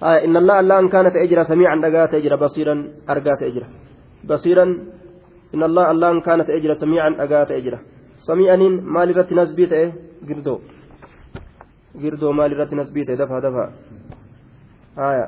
aya 0.07 0.19
inna 0.25 0.39
allah 0.41 0.55
allaan 0.63 0.85
kaana 0.93 1.09
ta'e 1.15 1.27
jira 1.31 1.43
samiican 1.51 1.83
dhagaa 1.85 2.07
ta'e 2.11 2.21
jira 2.25 2.41
basiiran 2.43 2.79
argaa 3.13 3.37
ta'e 3.41 3.51
jira 3.57 3.69
بصيرا 4.23 4.65
إن 5.53 5.63
الله 5.63 5.91
الله 5.91 6.21
كانت 6.21 6.49
أجرا 6.49 6.73
سميعا 6.73 7.09
أجات 7.23 7.51
أجرا. 7.51 7.79
سميعا 8.15 8.55
مال 8.95 9.17
رت 9.17 9.31
نسبيت 9.33 9.71
إيه؟ 9.73 9.93
قردو. 10.27 10.55
قردو 12.01 12.31
مال 12.31 12.51
رت 12.59 12.73
نسبيت 12.73 13.11
دفع 13.11 13.39
دفع. 13.39 13.65
آية. 14.97 15.27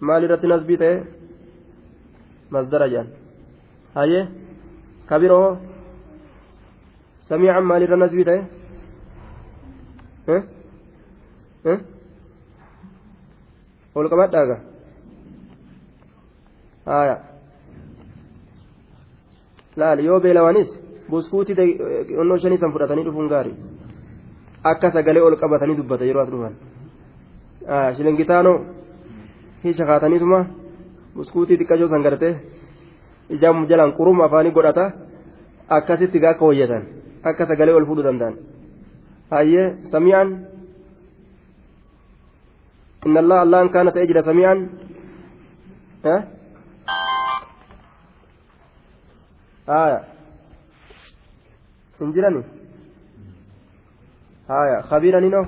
مال 0.00 0.30
رت 0.30 0.44
نسبيت 0.44 0.82
إيه؟ 0.82 1.04
مصدر 2.50 2.86
جان 2.86 3.06
هاي. 3.96 4.28
كبيرة. 5.10 5.60
سميعا 7.30 7.60
مال 7.60 7.82
رت 7.90 7.98
نسبيت 8.04 8.28
إيه 10.28 11.80
ولكم 13.94 14.20
هذا 14.20 14.58
haya 16.86 17.16
laal 19.76 20.00
yoo 20.08 20.20
beelawanis 20.24 20.68
buskuutii 21.10 21.70
onnoo 22.22 22.38
shanii 22.42 22.58
san 22.62 22.72
fudhatanii 22.74 23.04
dhufuun 23.06 23.30
gaarii 23.32 23.56
akka 24.70 24.90
sagalee 24.96 25.24
ol 25.28 25.36
qabatanii 25.40 25.76
dubbata 25.80 26.04
yeroo 26.08 26.22
as 26.22 26.30
dhufan 26.34 26.54
shilingitaanoo 27.96 28.58
hiisha 29.64 29.88
kaataniituma 29.90 30.38
buskuutii 31.16 31.58
xiqqashoo 31.60 31.90
san 31.94 32.06
gartee 32.06 32.34
ijaan 33.38 33.66
jalaan 33.72 33.96
quruma 33.98 34.24
afaanii 34.28 34.56
godhata 34.58 34.84
akkasitti 35.78 36.26
akka 36.32 36.44
hoyyatan 36.50 36.82
akka 37.30 37.50
sagalee 37.50 37.74
ol 37.78 37.86
fuudhuu 37.88 38.06
danda'an 38.08 38.34
hayyee 39.30 39.66
sami'aan 39.92 40.28
inna 43.06 43.20
allah 43.24 43.38
allaan 43.46 43.68
kaana 43.74 43.90
ta'ee 43.94 44.08
jira 44.10 44.22
sami'aan 44.30 44.58
haya 49.66 49.98
hin 51.98 52.12
jirani 52.16 52.42
haya 54.48 54.78
khabiiraninoo 54.90 55.44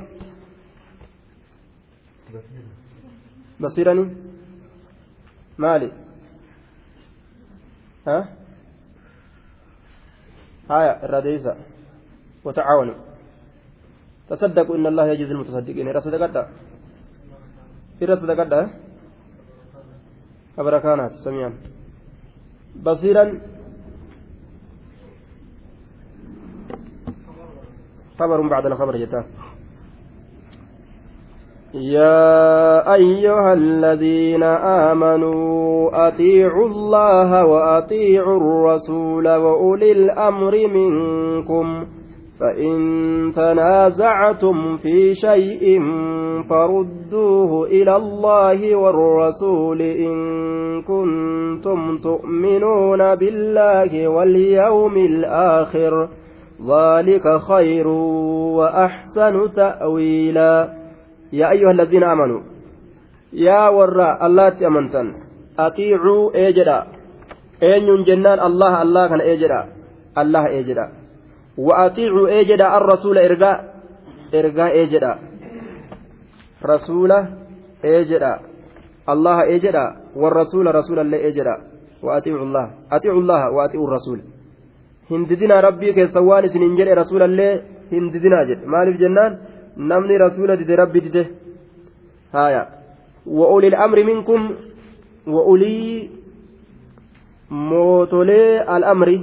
basiirani 3.63 4.05
maali 5.65 5.91
ها 8.09 8.29
هايا 10.71 11.05
الراديسة 11.05 11.57
وتعاونوا 12.45 12.95
تصدقوا 14.31 14.77
إن 14.77 14.87
الله 14.87 15.07
يجزي 15.13 15.33
المتصدقين 15.33 15.89
إذا 15.89 16.01
صدقت 16.01 16.37
إذا 18.03 18.15
صدقت 18.15 18.53
أبركانات 20.59 21.13
سميعا 21.25 21.53
بصيرا 22.85 23.25
خبر 28.19 28.49
بعد 28.49 28.67
الخبر 28.67 28.97
جتا 28.97 29.25
يا 31.75 32.95
أيها 32.95 33.53
الذين 33.53 34.43
آمنوا 34.93 36.09
أطيعوا 36.09 36.69
الله 36.69 37.45
وأطيعوا 37.45 38.37
الرسول 38.37 39.29
وأولي 39.29 39.93
الأمر 39.93 40.55
منكم 40.67 41.87
فإن 42.41 43.33
تنازعتم 43.37 44.77
في 44.77 45.15
شيء 45.15 45.83
فردوه 46.51 47.67
إلى 47.67 47.97
الله 47.97 48.77
والرسول 48.77 49.81
إن 49.83 50.15
كنتم 50.83 51.99
تؤمنون 51.99 53.15
بالله 53.15 54.09
واليوم 54.09 54.97
الآخر 54.97 56.09
ذلك 56.69 57.41
خير 57.41 57.89
وأحسن 58.59 59.53
تأويلا. 59.53 60.69
يا 61.33 61.51
أيها 61.51 61.71
الذين 61.71 62.05
آمنوا 62.05 62.41
يا 63.33 63.69
وراء 63.69 64.27
الله 64.27 64.49
تأمنتن. 64.49 65.15
أطيعوا 65.59 66.35
إيجدا 66.35 66.87
أين 67.63 68.05
جنان 68.07 68.41
الله 68.41 68.83
الله 68.83 69.09
كان 69.09 69.21
إيجدا 69.21 69.65
الله 70.19 70.47
إيجدا 70.47 70.98
وأطيعوا 71.59 72.29
إيجدا 72.29 72.77
الرسول 72.77 73.19
إرجاء 73.19 73.57
إرجاء 74.35 74.71
إيجدا 74.79 75.19
رسول 76.65 77.13
إيجدا 77.85 78.33
الله 79.09 79.43
إيجدا 79.43 79.85
والرسول 80.17 80.75
رسول 80.75 80.99
الله 80.99 81.19
إيجدا 81.19 81.57
وأطيعوا 82.03 82.43
الله 82.47 82.67
أطيعوا 82.93 83.21
الله 83.21 83.51
وأطيعوا 83.51 83.89
الرسول 83.89 84.21
keessa 85.09 86.21
waan 86.21 86.45
isin 86.45 86.63
hin 86.63 86.77
jedhe 86.77 86.95
rasuulallee 86.95 87.53
hindidinaa 87.91 88.45
jedhe 88.49 88.67
maaliif 88.73 88.99
jennaan 89.01 89.39
namni 89.91 90.19
rasuula 90.19 90.57
dide 90.61 90.77
rabbi 90.77 91.01
dide 91.01 91.23
haya 92.33 92.63
wa'ulil 93.25 93.77
amri 93.87 94.05
minkum 94.05 94.53
wa'ulii 95.35 96.11
mootolee 97.51 98.61
al'amri 98.77 99.17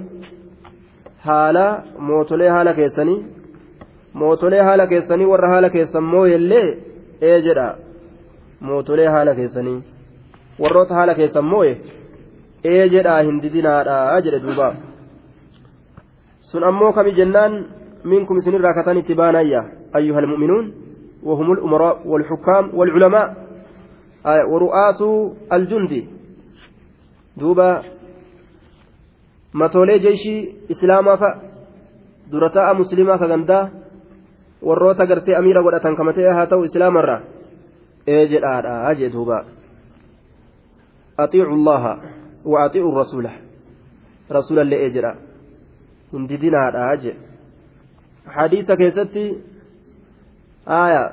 haala 1.25 1.65
mootolee 2.09 2.49
haala 2.55 2.73
keessanii 2.79 3.19
mootolee 4.23 4.63
haala 4.69 4.87
keessanii 4.93 5.29
warra 5.33 5.49
haala 5.53 5.69
keessan 5.75 6.09
mooyellee 6.13 6.67
ee 7.29 7.37
jedha 7.47 7.67
mootolee 8.69 9.07
haala 9.15 9.37
keessanii 9.39 9.77
warroota 10.65 10.99
haala 10.99 11.15
keessan 11.21 11.49
mooye 11.53 11.73
ee 12.73 12.83
jedhaa 12.97 13.21
hindidinaadha 13.29 14.21
jedhe 14.27 14.43
duubaa 14.49 14.73
sun 16.51 16.69
ammoo 16.69 16.93
kami 16.99 17.17
jennaan 17.21 17.63
minkum 18.13 18.37
isinirraa 18.43 18.77
katan 18.79 19.03
itti 19.03 19.19
baanayya 19.23 19.63
أيها 19.95 20.19
المؤمنون 20.19 20.73
وهم 21.23 21.51
الأمراء 21.51 22.07
والحكام 22.07 22.69
والعلماء 22.73 23.35
ورؤاس 24.25 25.03
الجند 25.53 26.05
دوبا 27.37 27.83
matoolee 29.61 29.99
jeeshii 30.05 30.39
islaamaa 30.73 31.17
fa'a 31.23 31.39
durataa 32.31 32.73
muslimaa 32.81 33.17
ka 33.21 33.27
gandaa 33.33 33.63
warroota 34.67 35.05
gartee 35.11 35.35
amiira 35.39 35.63
godhatan 35.65 35.95
kamatee 35.99 36.29
haa 36.37 36.47
ta'u 36.51 36.63
islaamarraa 36.69 37.21
ee 38.13 38.23
jedhaadha 38.33 38.95
jee 38.99 39.09
duuba 39.13 39.37
atiicu 41.23 41.57
llaha 41.67 41.93
wa 42.53 42.63
atiicu 42.65 42.91
rasuula 43.01 43.31
rasuulallee 44.37 44.79
ee 44.85 44.89
jedha 44.95 45.11
hin 46.13 46.29
didinaadha 46.29 46.87
jee 47.03 47.15
hadiisa 48.37 48.77
keessatti 48.81 49.25
aya 50.79 51.03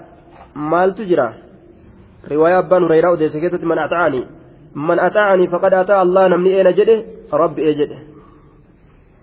maaltu 0.54 1.04
jira 1.10 1.26
riwaayaa 2.32 2.62
abbaan 2.64 2.88
hurayraa 2.88 3.12
odeesse 3.18 3.40
keessatti 3.44 3.66
man 3.74 3.84
ata'anii 3.88 4.24
man 4.88 5.04
ata'anii 5.08 5.52
faqad 5.56 5.74
ata'a 5.82 6.00
allah 6.06 6.24
namni 6.34 6.56
eena 6.58 6.72
jedhe 6.80 6.96
rabbi 7.42 7.68
ee 7.68 7.74
jedhe 7.80 7.98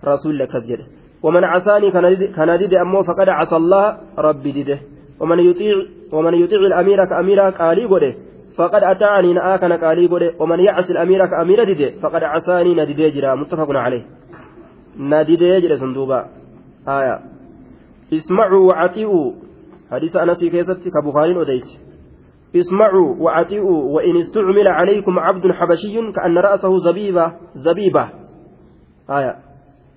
rasuulli 0.02 0.42
akkas 0.42 0.66
jedhe 0.66 1.00
ومن 1.22 1.44
عصاني 1.44 1.90
كان 2.36 2.58
ديد 2.58 2.74
أمو 2.74 3.02
فقد 3.02 3.28
عصى 3.28 3.56
الله 3.56 3.98
ربي 4.18 4.52
ديده. 4.52 4.78
ومن 5.20 5.38
يطيع 5.38 5.74
ومن 6.12 6.34
يطيع 6.34 6.58
الأمير 6.58 7.04
كأمير 7.04 7.40
قالي 7.40 7.84
قده. 7.84 8.14
فقد 8.56 8.82
أتاني 8.82 9.32
نآ 9.32 9.56
كان 9.56 9.72
قالي 9.72 10.06
قده. 10.06 10.32
ومن 10.40 10.60
يعص 10.60 10.90
الأمير 10.90 11.26
كأمير 11.26 11.64
ديده. 11.64 11.90
فقد 12.00 12.22
عصاني 12.22 12.74
نديده 12.74 13.08
جرا. 13.08 13.34
متفق 13.34 13.70
عليه. 13.70 14.04
نديده 14.96 15.58
جرا 15.58 15.76
صندوبا 15.76 16.26
آية. 16.88 17.20
اسمعوا 18.12 18.68
وعطيئوا 18.68 19.32
حديث 19.90 20.16
أنس 20.16 20.44
كيست 20.44 20.88
كبخاري 20.88 21.42
أديس. 21.42 21.68
اسمعوا 22.56 23.16
وعطيئوا 23.18 23.94
وإن 23.94 24.16
استعمل 24.16 24.68
عليكم 24.68 25.18
عبد 25.18 25.52
حبشي 25.52 26.12
كأن 26.16 26.38
رأسه 26.38 26.76
زبيبة 26.76 27.32
زبيبة. 27.54 28.08
آية. 29.10 29.49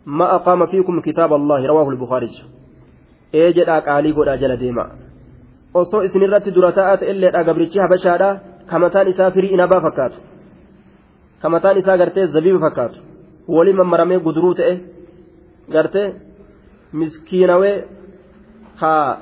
ما 0.05 0.35
أقام 0.35 0.65
فيكم 0.65 1.01
كتاب 1.01 1.33
الله 1.33 1.65
رواه 1.65 1.89
البخاري 1.89 2.29
إيجد 3.35 3.69
أقالي 3.69 4.11
قد 4.11 4.27
أجل 4.27 4.57
ديما 4.57 4.85
gabrichi 7.45 7.79
habashaadha 7.79 8.39
kamataan 8.69 9.07
isaa 9.07 9.31
firii 9.31 9.53
inabaa 9.57 9.81
fakkaatu 9.81 10.19
kamataan 11.41 11.77
isaa 11.77 11.97
gartee 11.97 12.27
zabiiba 12.27 12.59
fakkaatu 12.59 12.99
waliin 13.47 13.77
mammaramee 13.77 14.19
guduruu 14.19 14.53
ta'e 14.59 14.75
gartee 15.75 16.07
miskiinawee 16.93 17.75
haa 18.81 19.17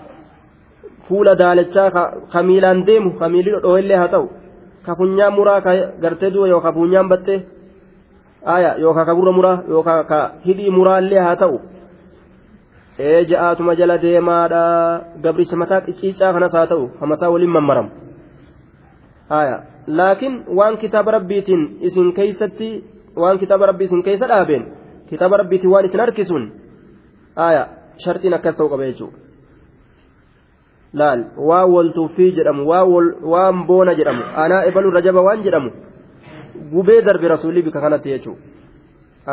fuula 1.07 1.35
daalachaa 1.43 1.89
ka 2.33 2.43
miilaan 2.43 2.85
deemu 2.85 3.11
ka 3.19 3.29
miilli 3.29 3.51
dhodhooillee 3.55 3.97
haa 4.01 4.11
ta'u 4.15 4.27
ka 4.85 4.95
funyaan 4.95 5.33
muraa 5.39 5.61
ka 5.61 5.71
gartee 6.03 6.33
du'a 6.33 6.51
yookaan 6.53 6.75
funyaan 6.79 7.09
battee 7.13 7.39
aya 8.45 8.75
yookaan 8.83 9.05
ka 9.05 9.13
gurra 9.15 9.31
muraa 9.31 9.63
yookaan 9.69 10.05
ka 10.05 10.19
hidhii 10.45 10.69
muraallee 10.77 11.19
haa 11.19 11.35
ta'u. 11.35 11.57
Ee 12.99 13.23
ja'aatuma 13.31 13.75
jala 13.75 13.97
deemaadha. 14.01 14.61
Gabricha 15.23 15.55
mataa 15.55 15.81
qicciicaa 15.87 16.33
kanas 16.33 16.53
haa 16.53 16.67
ta'u. 16.67 16.87
Ka 16.99 17.05
mataa 17.05 17.29
waliin 17.33 17.53
mammaramu. 17.57 17.89
Aya. 19.29 19.57
Laakiin 19.87 20.35
waan 20.57 20.77
kitaaba 20.77 21.11
rabbiitiin 21.11 21.61
isin 21.81 22.13
keeysatti 22.13 22.69
waan 23.15 23.39
kitaaba 23.39 23.65
rabbii 23.65 23.85
isin 23.89 24.03
keeysa 24.03 24.27
dhaabeen 24.27 24.63
kitaaba 25.09 25.37
rabbiitiin 25.41 25.71
waan 25.71 25.85
isin 25.85 25.99
harkisuun 25.99 26.45
aya 27.35 27.63
sharxiin 28.03 28.33
akkas 28.37 28.55
ta'u 28.55 28.69
qaba 28.69 28.85
jechuudha. 28.89 29.17
laal 30.93 31.21
waa 31.49 31.65
waltuuffii 31.73 32.31
jedhamu 32.37 32.67
waan 33.33 33.57
boona 33.67 33.93
jedhamu 33.99 34.23
anaa 34.43 34.63
ebalu 34.69 34.91
rajaba 34.91 35.21
waan 35.27 35.43
jedhamu 35.45 35.69
gubee 36.73 37.01
darbe 37.01 37.27
rasuulli 37.33 37.61
bika 37.67 37.81
kanatti 37.81 38.09
jechuudha 38.13 38.41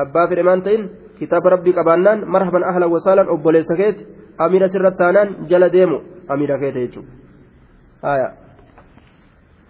abbaa 0.03 0.27
fedhe 0.29 0.43
maan 0.49 0.63
ta'in 0.63 0.83
kitaaba 1.19 1.51
rabbii 1.57 1.75
qabaannaan 1.79 2.25
marhaban 2.35 2.65
ahlan 2.71 2.91
wasaalan 2.95 3.29
obboleessa 3.35 3.77
keeti 3.81 4.07
amiira 4.39 4.69
sirratti 4.73 4.99
taanaan 5.03 5.29
jala 5.51 5.69
deemu 5.77 5.99
amiira 6.29 6.59
keete 6.63 6.81
jechuudha 6.87 8.29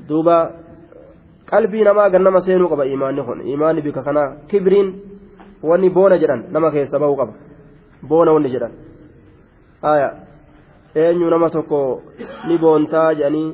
duuba 0.08 0.36
qalbii 1.50 1.84
namaa 1.88 2.10
gannama 2.14 2.40
seenuu 2.46 2.68
qaba 2.72 2.84
imaanni 2.94 3.22
kun 3.28 3.40
imaanni 3.54 3.82
bika 3.86 4.02
kanaa 4.08 4.28
kibriin 4.50 4.88
wanni 5.62 5.90
boona 5.90 6.18
jedhan 6.22 6.44
nama 6.52 6.70
keessa 6.70 6.98
bahuu 7.02 7.16
qaba 7.20 7.32
boona 8.08 8.32
wanni 8.36 8.50
jedhan 8.54 8.72
eenyu 10.94 11.30
nama 11.30 11.50
tokko 11.50 12.02
ni 12.48 12.58
boontaa 12.58 13.14
jedhanii 13.14 13.48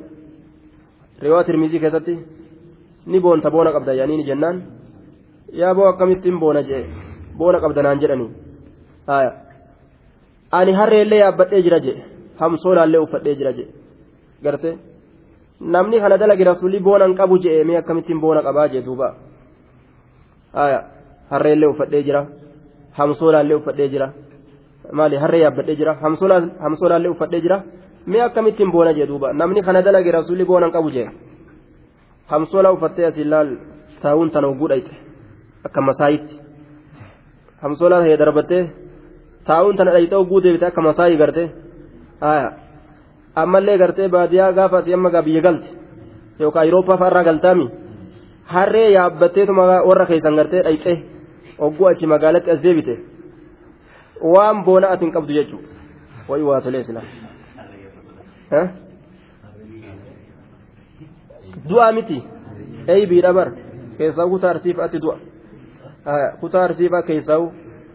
riwaa 1.23 1.45
tirmizii 1.45 1.81
keessatti 1.85 2.15
ni 3.07 3.19
boonta 3.25 3.51
boona 3.55 3.71
qabda 3.77 3.93
jedhanii 3.97 4.17
ni 4.21 4.25
jennaan 4.31 4.57
yaa 5.61 5.75
boo 5.77 5.87
akkamittiin 5.93 6.39
boona 6.43 6.63
jee 6.69 6.83
boona 7.39 7.59
qabdanaan 7.65 8.01
jedhanii 8.03 8.31
haya 9.11 9.31
ani 10.59 10.73
harreellee 10.81 11.19
yaabbadhee 11.25 11.63
jira 11.67 11.79
jee 11.87 11.97
hamsoolaallee 12.41 13.01
uffadhee 13.07 13.35
jira 13.41 13.53
jee 13.59 13.67
garte 14.45 14.71
namni 15.75 15.97
kana 16.03 16.17
dalagi 16.23 16.45
rasuulli 16.51 16.81
boona 16.87 17.05
hin 17.09 17.17
qabu 17.21 17.39
jee 17.45 17.65
mee 17.69 17.77
akkamittiin 17.83 18.21
boona 18.25 18.41
qabaa 18.47 18.69
jee 18.75 18.83
duuba 18.89 19.09
haya 20.59 20.81
harreellee 21.31 21.69
uffadhee 21.75 22.03
jira 22.09 22.23
hamsoolaallee 22.99 23.57
uffadhee 23.61 23.89
jira 23.95 24.09
maali 24.99 25.17
harree 25.23 25.43
yaabbadhee 25.45 25.77
jira 25.81 25.93
hamsoolaallee 26.65 27.11
uffadhee 27.15 27.41
jira 27.47 27.59
mee 28.07 28.23
akkamittiin 28.29 28.71
boona 28.75 28.93
jee 28.99 29.07
duuba 29.13 29.33
namni 29.41 29.63
kana 29.69 29.83
dalagi 29.87 30.11
rasuulli 30.19 30.45
boona 30.51 30.67
hin 30.67 30.75
qabu 30.79 30.91
jee 30.97 31.09
hamsoolaa 32.33 32.72
uffattee 32.72 33.07
asiin 33.07 33.31
laal 33.31 33.51
taa'uun 34.03 34.31
tana 34.31 34.47
hogguu 34.53 34.68
dhayxe 34.68 34.95
akka 35.66 35.81
masaayitti 35.91 36.41
hamsoolaa 37.62 38.01
ta'ee 38.05 38.18
darbattee 38.18 38.64
taa'uun 39.47 39.77
tana 39.77 39.93
dhayxe 39.97 40.16
hogguu 40.20 40.43
deebite 40.43 40.66
akka 40.66 40.83
masaayii 40.89 41.22
gartee 41.22 41.49
ammallee 43.43 43.79
gartee 43.79 44.09
baadiyyaa 44.09 44.53
gaafa 44.53 44.79
ati 44.79 44.95
amma 44.95 45.22
biyya 45.22 45.43
galte 45.43 45.68
yookaan 46.41 46.62
Ayirooppaa 46.62 46.99
fa'arraa 47.03 47.25
galtaami 47.25 47.66
harree 48.55 48.87
yaabbatteetuma 48.93 49.66
warra 49.89 50.07
keessan 50.07 50.37
gartee 50.37 50.62
dhayxe 50.68 50.95
hogguu 51.59 51.87
achi 51.91 52.07
magaalatti 52.14 52.51
as 52.51 52.62
deebite 52.62 52.97
waan 54.37 54.64
boona 54.64 54.95
ati 54.95 55.05
hin 55.05 55.12
qabdu 55.18 55.33
jechuudha 55.33 55.68
wayi 56.29 56.49
waa 56.53 56.61
tolee 56.61 56.85
sila. 56.85 57.03
Du'a 61.69 61.93
miti 61.93 62.19
eeybiidha 62.95 63.33
bar 63.39 63.49
keessaa 63.99 64.29
kutaa 64.33 64.51
arsiifaatti 64.55 64.99
du'a 65.05 65.19
kutaa 66.41 66.65
arsiifaa 66.65 67.03
keessaa 67.03 67.41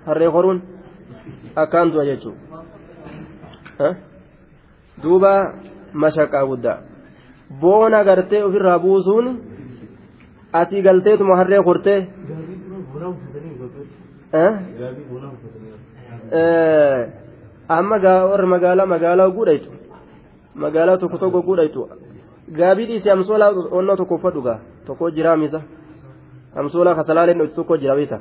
harree 0.05 0.32
horuun 0.36 0.61
akkaan 1.55 1.91
du'a 1.93 2.05
jechuudha 2.09 3.89
duuba 5.03 5.34
mashaqaa 5.93 6.45
guddaa 6.51 6.78
boona 7.61 8.03
gartee 8.03 8.43
ofirraa 8.43 8.80
buusuun 8.80 9.28
ati 10.53 10.82
galteetuma 10.82 11.36
harree 11.41 11.61
hortee 11.67 11.99
amma 17.78 17.97
warra 18.32 18.47
magaalaa 18.55 18.91
magaalaa 18.93 19.30
guudhaytu 19.38 19.70
magaalaa 20.55 20.97
tokko 20.97 21.17
tokko 21.17 21.41
guudhaytu 21.47 21.89
gaabii 22.58 22.88
dhiisee 22.89 23.12
amsoolaa 23.12 23.52
onnoo 23.80 23.95
tokko 23.95 24.16
uffadhu 24.16 24.41
gaa 24.47 24.60
tokko 24.86 25.12
jiraa 25.18 25.38
misa 25.43 25.62
amsoolaa 26.56 26.95
kasalaaleen 27.00 27.38
dhootu 27.39 27.56
tokko 27.56 27.78
jira 27.84 27.95
beeta 28.00 28.20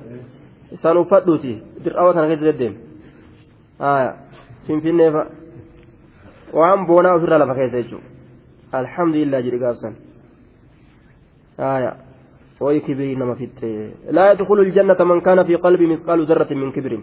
isaan 0.77 0.99
uffadhuuti 1.03 1.53
dirqaawwa 1.85 2.15
kana 2.15 2.27
keessa 2.31 2.47
deddeem 2.51 2.75
finfinneefa 4.67 5.23
waan 6.61 6.87
boonaa 6.91 7.15
ofirraa 7.21 7.39
lafa 7.45 7.55
keessa 7.61 7.83
jechuudha 7.83 8.07
alhamdulillah 8.83 9.43
jedhi 9.47 9.59
gaafsan 9.65 9.95
ooyi 12.61 12.81
kibirii 12.87 13.17
nama 13.23 13.35
fixxee 13.41 13.91
laa 14.19 14.29
yadkhulu 14.31 14.63
aljannata 14.69 15.05
man 15.11 15.21
kaana 15.27 15.45
fi 15.49 15.63
qalbii 15.67 15.93
misqaalu 15.95 16.29
zarratin 16.31 16.59
min 16.63 16.73
kibirin 16.77 17.03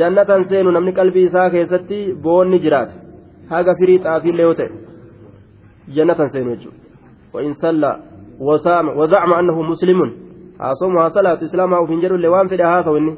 jannatan 0.00 0.44
seenu 0.50 0.70
namni 0.76 0.92
qalbii 0.98 1.24
isaa 1.30 1.48
keessatti 1.54 1.98
boonni 2.26 2.58
jiraata 2.64 2.94
haga 3.50 3.74
firii 3.80 3.98
xaafiillee 4.04 4.46
yoo 4.48 4.54
ta'e 4.60 4.87
جنة 5.96 6.26
سينوجو 6.26 6.70
وإن 7.34 7.52
صلى 7.52 7.92
وصام 8.40 8.88
وزعم 8.98 9.32
أنه 9.32 9.62
مسلم 9.62 10.00
هاصومها 10.60 11.08
صلاة 11.08 11.38
إسلامها 11.44 11.78
وفنجر 11.78 12.14
اللوان 12.14 12.48
في 12.48 12.56
هاسا 12.62 12.90
وإني 12.90 13.14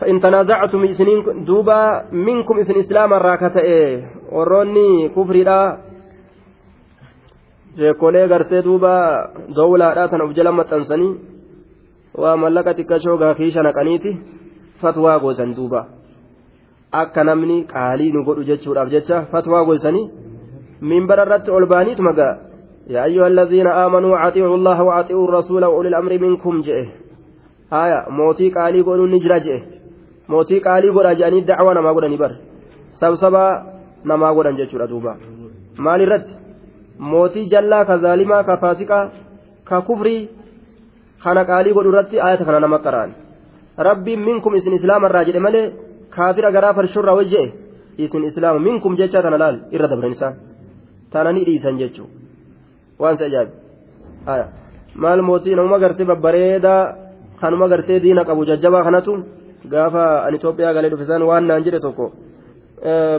فإن 0.00 0.20
تنازعتم 0.20 0.84
إسنين 0.84 1.44
دوبا 1.44 1.80
منكم 2.12 2.58
إسن 2.58 2.74
إسلام 2.78 3.12
الراكة 3.12 3.60
إيه 3.60 4.10
وروني 4.32 5.08
كفري 5.08 5.44
لا 5.44 5.78
jeekolee 7.78 8.28
gartee 8.30 8.62
duuba 8.62 8.90
dowlaadhaa 9.56 10.08
tan 10.08 10.20
of 10.22 10.34
jala 10.36 10.52
maxxansanii 10.52 11.14
waa 12.22 12.36
mallaqa 12.42 12.74
xiqqashoo 12.78 13.16
gaafii 13.22 13.50
shanaqaniiti 13.54 14.12
fatwaa 14.82 15.18
goosan 15.24 15.54
duuba 15.56 15.80
akka 17.02 17.24
namni 17.28 17.56
qaalii 17.72 18.12
nu 18.14 18.22
godhu 18.28 18.46
jechuudhaaf 18.50 18.92
jecha 18.94 19.16
fatwaa 19.32 19.64
goosanii 19.68 20.10
منبر 20.90 21.18
الرد 21.22 21.46
ألبانيت 21.50 22.00
مقا. 22.00 22.30
يا 22.94 23.04
أيها 23.04 23.26
الذين 23.26 23.66
آمنوا 23.84 24.28
أطيعوا 24.28 24.56
الله 24.58 24.78
وأطيعوا 24.82 25.26
الرسول 25.28 25.64
وأولي 25.64 25.88
الأمر 25.88 26.12
منكم 26.24 26.54
جئه. 26.66 26.86
آية 27.82 27.98
موتي 28.18 28.46
قالي 28.56 28.80
قولوا 28.86 29.08
نجرى 29.14 29.40
جئه. 29.46 29.62
موتي 30.28 30.58
قالي 30.66 30.88
قول 30.94 31.06
أجاني 31.06 31.38
الدعوة 31.38 31.74
نما 31.74 31.90
قول 31.96 32.04
نبر. 32.14 32.32
سبسبا 33.00 33.44
نما 34.04 34.28
قول 34.36 34.46
نجتشور 34.54 34.84
دوبا. 34.86 35.14
مال 35.78 36.00
الرد؟ 36.02 36.26
موتي 36.98 37.44
جلا 37.52 37.80
كظالما 37.88 38.42
كفاسقا 38.42 39.00
ككفري 39.68 40.28
خانا 41.22 41.42
قالي 41.42 41.70
قول 41.72 41.86
الرد 41.88 42.14
آية 42.14 42.44
خانا 42.46 42.58
نما 42.58 42.76
قرآن. 42.76 43.10
ربي 43.78 44.16
منكم 44.16 44.54
اسم 44.54 44.72
إسلام 44.74 45.04
الراجل 45.04 45.36
مالي 45.40 45.72
كافر 46.16 46.44
غرافر 46.54 46.84
شر 46.86 47.08
وجئه. 47.18 47.48
اسم 48.00 48.24
إسلام 48.24 48.62
منكم 48.62 48.94
جيتشا 48.94 49.20
تنالال 49.20 49.54
إرد 49.74 49.92
برنسان 50.00 50.34
taananii 51.14 51.44
dhiisan 51.48 51.78
jechuun 51.82 52.10
waan 53.04 53.16
si 53.18 53.24
ajaa'ibu 53.28 53.54
maal 55.04 55.22
mootii 55.28 55.56
namuma 55.58 55.78
gartee 55.84 56.06
babbareedaa 56.10 56.82
kanuma 57.40 57.68
gartee 57.72 58.00
diina 58.04 58.24
qabu 58.28 58.46
jajjabaa 58.50 58.84
kanatu 58.88 59.12
gaafa 59.72 60.04
ani 60.26 60.36
Itoophiyaa 60.40 60.74
galee 60.76 60.90
dhufesan 60.92 61.22
waan 61.30 61.44
naan 61.50 61.64
jedhe 61.66 61.80
tokko 61.86 62.06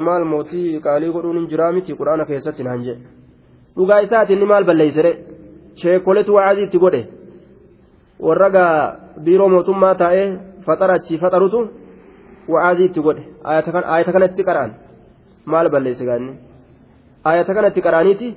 maal 0.07 0.25
mootii 0.31 0.79
qaalii 0.85 1.11
godhuun 1.15 1.37
hin 1.39 1.49
jiraa 1.51 1.71
miti 1.77 1.97
quraana 1.99 2.25
keessatti 2.31 2.63
naan 2.67 2.83
jedhe 2.87 3.01
dhugaa 3.77 3.99
isaatiin 4.07 4.39
ni 4.39 4.45
maal 4.53 4.63
balleeysire 4.69 5.11
sheekoletu 5.83 6.35
wacaazii 6.37 6.67
itti 6.69 6.83
godhe 6.85 7.01
warra 8.27 8.49
biiroo 9.25 9.49
mootummaa 9.55 9.95
taa'ee 10.01 10.27
faxara 10.65 10.93
achii 10.99 11.21
faxarutu 11.23 11.59
wacaazii 12.53 12.87
itti 12.89 13.01
godhe 13.07 13.23
ayata 13.43 14.11
kanatti 14.15 14.43
qara'an 14.49 14.71
maal 15.53 15.69
balleeyse 15.69 16.05
gaanni. 16.09 16.33
Ayata 17.31 17.53
kanatti 17.57 17.85
qaraaniiti 17.87 18.35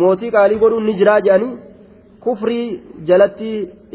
mootii 0.00 0.30
qaalii 0.36 0.60
godhuun 0.62 0.86
ni 0.86 0.98
jiraa 1.00 1.20
jedhanii 1.26 1.58
kufrii 2.24 2.66
jalatti 3.10 3.50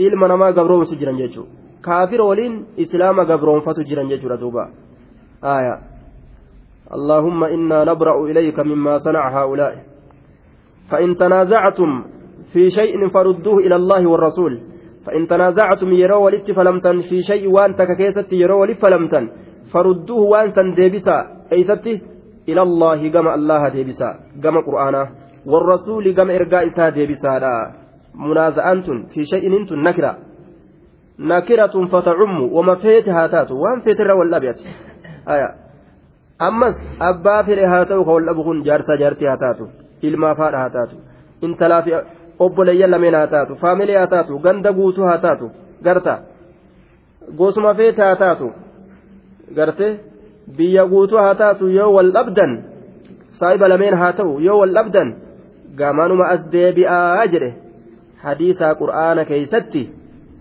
ilma 0.08 0.28
namaa 0.34 0.52
gabroomsu 0.58 1.00
jiran 1.02 1.18
jechuudha 1.24 1.52
kaafira 1.88 2.26
waliin 2.32 2.56
islaama 2.86 3.26
gabroonfatu 3.32 3.90
jiran 3.90 4.14
jechuudha 4.14 4.38
duuba 4.44 4.70
aya 5.56 5.76
اللهم 6.98 7.44
إنا 7.44 7.84
نبرأ 7.84 8.16
إليك 8.30 8.60
مما 8.60 8.98
صنع 8.98 9.24
هؤلاء 9.38 9.74
فإن 10.90 11.18
تنازعتم 11.18 12.04
في 12.54 12.70
شيء 12.70 13.08
فردوه 13.10 13.58
إلى 13.66 13.76
الله 13.76 14.08
والرسول 14.08 14.54
فإن 15.06 15.28
تنازعتم 15.28 15.90
يروا 15.94 16.24
ولت 16.26 16.52
فلمتن 16.52 17.02
في 17.10 17.22
شيء 17.22 17.50
وأنت 17.50 17.82
ككيست 17.82 18.34
يروا 18.34 18.62
ولت 18.62 18.78
فلمتن 18.78 19.26
فردوه 19.74 20.22
وأنت 20.32 20.60
ديبسا 20.60 21.18
أيستي 21.54 22.02
إلى 22.49 22.63
الله 22.63 23.09
كما 23.15 23.35
الله 23.35 23.69
ديبسا 23.69 24.11
كما 24.43 24.61
قرآنا 24.61 25.03
والرسول 25.47 26.05
كما 26.17 26.37
إرقاء 26.37 26.67
إسا 26.67 26.89
ديبسا 26.89 27.39
لا 27.39 27.55
منازعة 28.15 28.87
في 29.13 29.25
شيء 29.25 29.45
انتم 29.61 29.79
نكرة 29.89 30.19
نكرة 31.19 31.75
فتعم 31.93 32.43
وما 32.53 32.75
فيتها 32.75 33.27
تاتو 33.27 33.55
وان 33.63 33.81
فيتر 33.85 34.11
والأبيت 34.19 34.59
آية 35.29 35.49
أمس 36.49 36.77
أبا 37.01 37.43
فيري 37.43 37.65
هاتو 37.65 38.15
والأبغن 38.15 38.61
جارسا 38.61 38.95
جارتي 38.97 39.27
هاتاتو 39.29 39.67
إلما 40.05 40.35
فار 40.35 40.57
هاتاتو 40.57 40.97
انتلا 41.45 41.81
في 41.81 42.03
obboleeyyan 42.39 42.91
lameen 42.91 43.15
haa 43.15 43.27
taatu 43.27 43.57
faamilee 43.63 43.97
haa 43.99 44.07
taatu 44.07 44.39
ganda 44.39 44.73
guutuu 44.73 45.07
haa 45.07 45.19
taatu 45.19 45.51
garta 45.85 46.19
gosuma 47.39 47.75
feete 47.75 48.03
haa 48.03 48.17
taatu 48.17 48.53
garte 49.57 49.89
biyya 50.48 50.86
guutuu 50.86 51.18
haa 51.18 51.36
taatu 51.36 51.70
yoo 51.70 51.94
wal 51.94 52.12
dhabdan 52.12 52.52
saahiba 53.40 53.68
lameen 53.68 53.96
haa 54.02 54.14
ta'u 54.14 54.40
yoo 54.40 54.60
wal 54.60 54.74
dhabdan 54.74 55.16
gamanuma 55.76 56.28
as 56.36 56.50
deebi'aa 56.52 57.28
jedhe. 57.28 57.54
Hadiisaa 58.24 58.76
qur'aana 58.82 59.26
keeysatti 59.26 59.90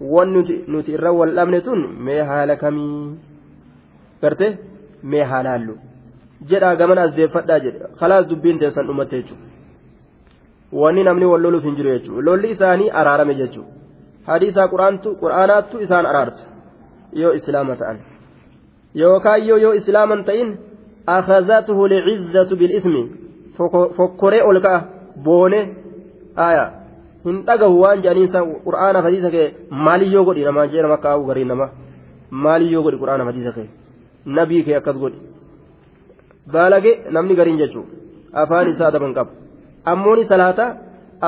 wanni 0.01 0.65
nuti 0.69 0.93
irra 0.93 1.13
wal 1.13 1.35
dhabne 1.35 1.61
tun 1.61 1.81
mee 2.09 2.21
haala 2.21 2.57
kamii? 2.57 3.17
Garte 4.23 4.59
mee 5.03 5.25
haalaallu 5.25 5.79
jedhaa 6.51 6.77
gaman 6.77 6.99
as 6.99 7.17
deeffadhaa 7.17 7.61
jedhe. 7.65 7.91
Khalaas 7.99 8.29
dubbiin 8.29 8.59
teessan 8.59 8.87
dhumatte 8.87 9.17
jechuudha. 9.17 9.53
wanni 10.73 11.05
namni 11.05 11.25
wal 11.25 11.43
loluuf 11.43 11.65
hin 11.65 11.77
jiru 11.77 11.91
jechuudha 11.95 12.23
lolli 12.29 12.51
isaanii 12.55 12.91
araarame 13.01 13.35
jechuudha 13.35 13.73
hadiisaa 14.27 14.69
quraanaattu 14.69 15.81
isaan 15.87 16.07
araarsa. 16.07 16.45
Yoo 17.13 17.33
islaama 17.39 17.77
ta'an 17.77 17.99
yookaan 18.95 19.47
yoo 19.49 19.59
yoo 19.65 19.73
islaaman 19.81 20.25
ta'in 20.25 20.59
akhazatuhu 21.07 21.89
licizzatu 21.89 22.57
bilismi 22.57 23.03
fokkoree 23.97 24.43
ol 24.43 24.61
ka'a 24.61 24.81
boone 25.25 25.61
aya 26.37 26.65
hin 27.25 27.43
dhagahu 27.47 27.81
waan 27.83 28.03
jedhaniinsa 28.05 28.45
qur'aana 28.67 29.03
hadiisa 29.07 29.31
kee 29.31 29.47
maaliyyoo 29.71 30.25
godhi 30.29 30.45
namaa 30.49 30.67
jee 30.73 30.83
nama 30.83 30.97
kaa'u 31.05 31.27
garii 31.31 31.45
nama 31.45 31.69
maaliyyoo 32.45 32.83
godhi 32.87 33.03
qur'aana 33.03 33.25
hadiisa 33.31 33.53
kee 33.57 33.69
nabii 34.39 34.63
kee 34.69 34.77
akkas 34.81 34.97
godhi 35.03 35.19
baalage 36.53 36.93
namni 37.17 37.35
gariin 37.41 37.59
jechuun 37.63 37.87
afaan 38.45 38.69
isaa 38.75 38.93
daban 38.95 39.15
qaba 39.19 39.31
ammooni 39.93 40.25
salaata 40.33 40.67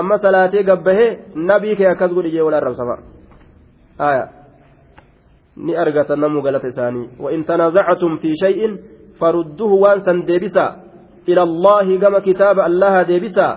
amma 0.00 0.18
salaatee 0.24 0.62
gabbahee 0.70 1.10
nabii 1.50 1.76
kee 1.76 1.88
akkas 1.94 2.10
godhi 2.16 2.34
jee 2.34 2.46
wal 2.46 2.56
arrabsafa 2.60 2.96
aya 4.08 4.24
ni 5.56 5.76
argatan 5.76 6.18
namuu 6.20 6.42
galata 6.42 6.68
isaanii 6.68 7.08
وإن 7.20 7.44
تنازعتم 7.46 8.16
في 8.16 8.30
شيء 8.42 8.60
فردوه 9.20 9.72
وانسا 9.72 10.12
ديبسا 10.26 10.66
إلى 11.28 11.42
الله 11.42 11.86
كما 11.98 12.18
كتاب 12.18 12.56
الله 12.60 13.02
ديبسا 13.02 13.48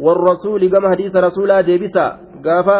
والرسول 0.00 0.60
كما 0.68 0.86
حديث 0.90 1.16
رسولا 1.16 1.60
ديبسا 1.60 2.06
قافا 2.44 2.78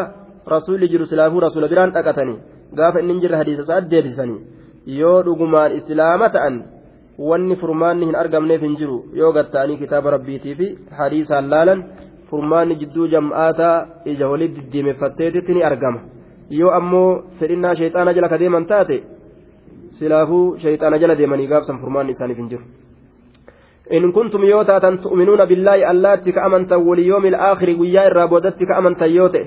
رسول 0.49 0.81
جرو 0.93 1.05
سلافو 1.05 1.39
رسول 1.39 1.69
بران 1.69 1.91
أكتني 1.97 2.37
قافا 2.79 3.01
إن 3.01 3.09
ننجر 3.09 3.33
حديث 3.41 3.61
سعد 3.69 3.89
ديبسني 3.89 4.39
yoo 4.87 5.23
dhugumaan 5.25 5.77
islaama 5.77 6.29
ta'an 6.35 6.55
wanni 7.29 7.57
furmaanni 7.63 8.07
hin 8.09 8.17
argamneef 8.23 8.63
hin 8.65 8.77
jiru 8.81 8.97
yoo 9.21 9.33
gatta'anii 9.37 9.77
kitaaba 9.83 10.11
rabbiitii 10.17 10.55
fi 10.61 10.69
hadiisaan 10.99 11.51
laalan 11.53 11.85
furmaanni 12.31 12.79
jidduu 12.81 13.07
jam'aataa 13.15 13.77
ija 14.13 14.29
walitti 14.33 14.61
diddiimeffatteetitti 14.61 15.55
ni 15.55 15.63
argama 15.71 16.01
yoo 16.59 16.71
ammoo 16.81 17.23
fedhinnaa 17.39 17.75
sheexaana 17.81 18.15
jala 18.15 18.29
ka 18.29 18.39
deeman 18.43 18.67
taate 18.67 19.03
silaafuu 19.99 20.45
sheexaana 20.67 20.99
jala 20.99 21.19
deemanii 21.23 21.51
gaafsan 21.55 21.81
furmaanni 21.81 22.13
isaaniif 22.19 22.39
hin 22.43 22.53
jiru. 22.53 22.65
إن 23.93 24.13
كنتم 24.13 24.45
يوتا 24.45 24.79
تؤمنون 24.79 25.45
بالله 25.45 25.91
اللاتي 25.91 26.33
كأمنت 26.33 26.73
واليوم 26.73 27.25
الآخر 27.27 27.69
ويا 27.81 28.07
الرابودتي 28.07 28.65
كأمنت 28.67 29.03
يوته 29.03 29.45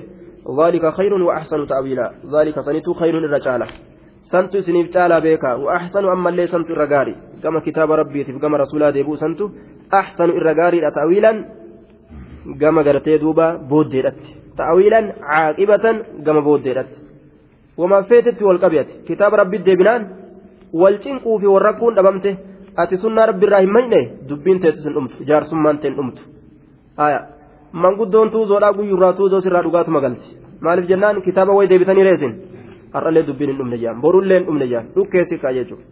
ذلك 0.60 0.94
خير 0.94 1.12
وأحسن 1.14 1.66
تأويلا 1.66 2.12
ذلك 2.34 2.60
صنيت 2.60 2.90
خير 2.90 3.18
الرجالة 3.18 3.66
isiniif 4.58 4.88
caalaa 4.92 5.20
beeka 5.20 5.56
waaxsanu 5.64 6.08
ammallee 6.08 6.46
santu 6.46 6.72
irra 6.72 6.86
gaari 6.86 7.14
gama 7.42 7.60
kitaaba 7.60 7.96
rabbiitiif 7.96 8.40
gama 8.40 8.56
rasuulaa 8.58 8.92
deebuu 8.96 9.16
santu 9.16 9.50
axsanu 10.00 10.32
irra 10.38 10.54
gaariidha 10.60 10.90
ta'awiilan 10.96 11.36
gama 12.62 12.82
gartee 12.82 13.18
duuba 13.20 13.46
booddeedhatti 13.70 14.43
ta'awiilan 14.58 15.06
caaqibatan 15.30 15.96
gama 16.26 16.42
booddeedhatti 16.48 16.98
wama 17.80 18.02
feetetti 18.10 18.44
wal 18.48 18.60
qabeeti 18.64 18.94
kitaaba 19.08 19.36
rabbiit 19.42 19.64
deebinaan 19.68 20.02
wal 20.82 20.98
cinquu 21.04 21.38
fi 21.40 21.46
wal 21.54 21.64
rakkuun 21.68 21.94
dhabamte 21.98 22.30
ati 22.82 22.96
sunnaa 23.04 23.26
rabbiirraa 23.30 23.60
hin 23.64 23.72
mayne 23.76 24.00
dubbiin 24.28 24.60
teessis 24.64 24.84
hin 24.88 24.94
dhumtu 24.98 25.24
jaarsummaan 25.30 25.78
ta'e 25.78 25.90
hin 25.90 25.96
dhumtu 25.98 26.22
manguddoon 27.84 28.30
tuuzoodhaa 28.34 28.72
guyyurraa 28.78 29.12
tuuzoo 29.20 29.40
sirraa 29.46 29.62
dhugaatuma 29.66 30.00
galti 30.06 30.28
maaliif 30.60 30.88
jennaan 30.92 31.22
kitaaba 31.26 31.56
way 31.58 31.68
deebitanii 31.72 32.06
reesin 32.10 32.32
har'allee 32.94 33.26
dubbiin 33.26 33.50
hin 33.50 33.58
dhumne 33.58 33.78
jaan 33.84 34.00
borullee 34.06 34.38
hin 34.38 34.46
dhumne 34.46 34.66
jaan 34.72 34.86
dhukkeessi 34.96 35.38
kaa 35.44 35.52
jechuudha 35.58 35.84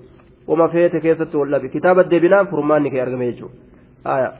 wama 0.48 0.68
feete 0.76 1.00
keessatti 1.06 1.36
wal 1.42 1.50
dhabe 1.56 1.68
kitaaba 1.74 2.08
deebinaan 2.14 2.46
furmaanni 2.54 2.90
kee 2.94 3.02
argame 3.06 3.30
jechuudha 3.32 4.30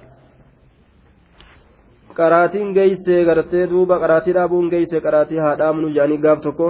qaraatiin 2.19 2.73
geessee 2.77 3.25
gartee 3.29 3.67
duuba 3.71 3.99
qaraatii 4.03 4.35
dhaabuun 4.37 4.69
geessee 4.73 5.01
qaraatii 5.07 5.39
haa 5.45 5.57
dhaabnu 5.61 5.89
jaanii 5.97 6.19
gaaf 6.25 6.41
tokko 6.47 6.67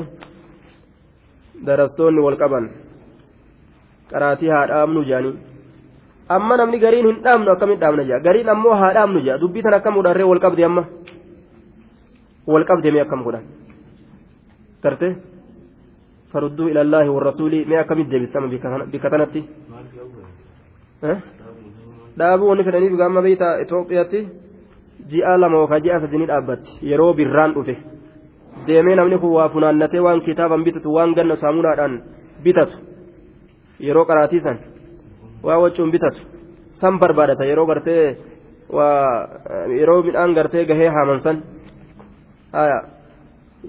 darastoonni 1.67 2.21
wal 2.27 2.37
qaban 2.43 2.65
qaraatii 4.13 4.51
haa 4.55 4.67
dhaabnu 4.73 5.01
jaanii 5.11 5.35
amma 6.37 6.55
namni 6.61 6.79
gariin 6.85 7.07
hin 7.11 7.19
dhaabnu 7.25 7.49
akkamiin 7.55 7.81
dhaabna 7.83 8.03
jaa 8.11 8.21
gariin 8.27 8.49
ammoo 8.55 8.75
haa 8.83 8.93
dhaabnu 8.99 9.21
jaa 9.27 9.41
dubbii 9.43 9.63
tan 9.67 9.75
akkam 9.79 9.95
godharree 9.99 10.29
wal 10.31 10.41
qabde 10.47 10.65
amma 10.71 10.85
wal 12.53 12.65
qabdee 12.71 13.01
akkam 13.07 13.23
godhan 13.27 13.45
gartee. 14.85 15.13
فردوا 16.33 16.69
إلى 16.73 16.81
الله 16.87 17.07
والرسول 17.15 17.53
ما 17.69 17.81
أكمل 17.85 18.09
ديبسام 18.09 18.45
بكتنتي 18.93 19.41
dhaabuu 22.19 22.49
wanni 22.51 22.65
fedhaniif 22.65 22.95
gaama 23.01 23.21
beeyta 23.27 23.49
Itoophiyaatti 23.65 24.21
ji'a 25.11 25.33
lama 25.43 25.57
yookaan 25.61 25.83
ji'a 25.85 26.01
sadii 26.01 26.27
dhaabbatti 26.31 26.71
yeroo 26.91 27.13
birraan 27.19 27.55
dhufe 27.57 27.75
deemee 28.67 28.97
namni 28.97 29.19
kun 29.23 29.33
waa 29.39 29.49
funaannatee 29.55 30.01
waan 30.07 30.21
kitaaban 30.27 30.65
bitatu 30.67 30.89
waan 30.97 31.15
ganna 31.17 31.37
saamunaadhaan 31.43 31.95
bitatu 32.45 32.77
yeroo 33.87 34.05
qaraatiisan 34.11 34.57
waa 35.47 35.59
wachuun 35.63 35.91
bitatu 35.95 36.21
san 36.81 36.99
barbaadata 37.03 37.45
yeroo 37.51 37.67
gartee 37.71 38.05
waa 38.77 39.29
yeroo 39.79 40.03
midhaan 40.07 40.35
gartee 40.39 40.65
gahee 40.71 40.91
haaman 40.97 41.21
san 41.27 41.37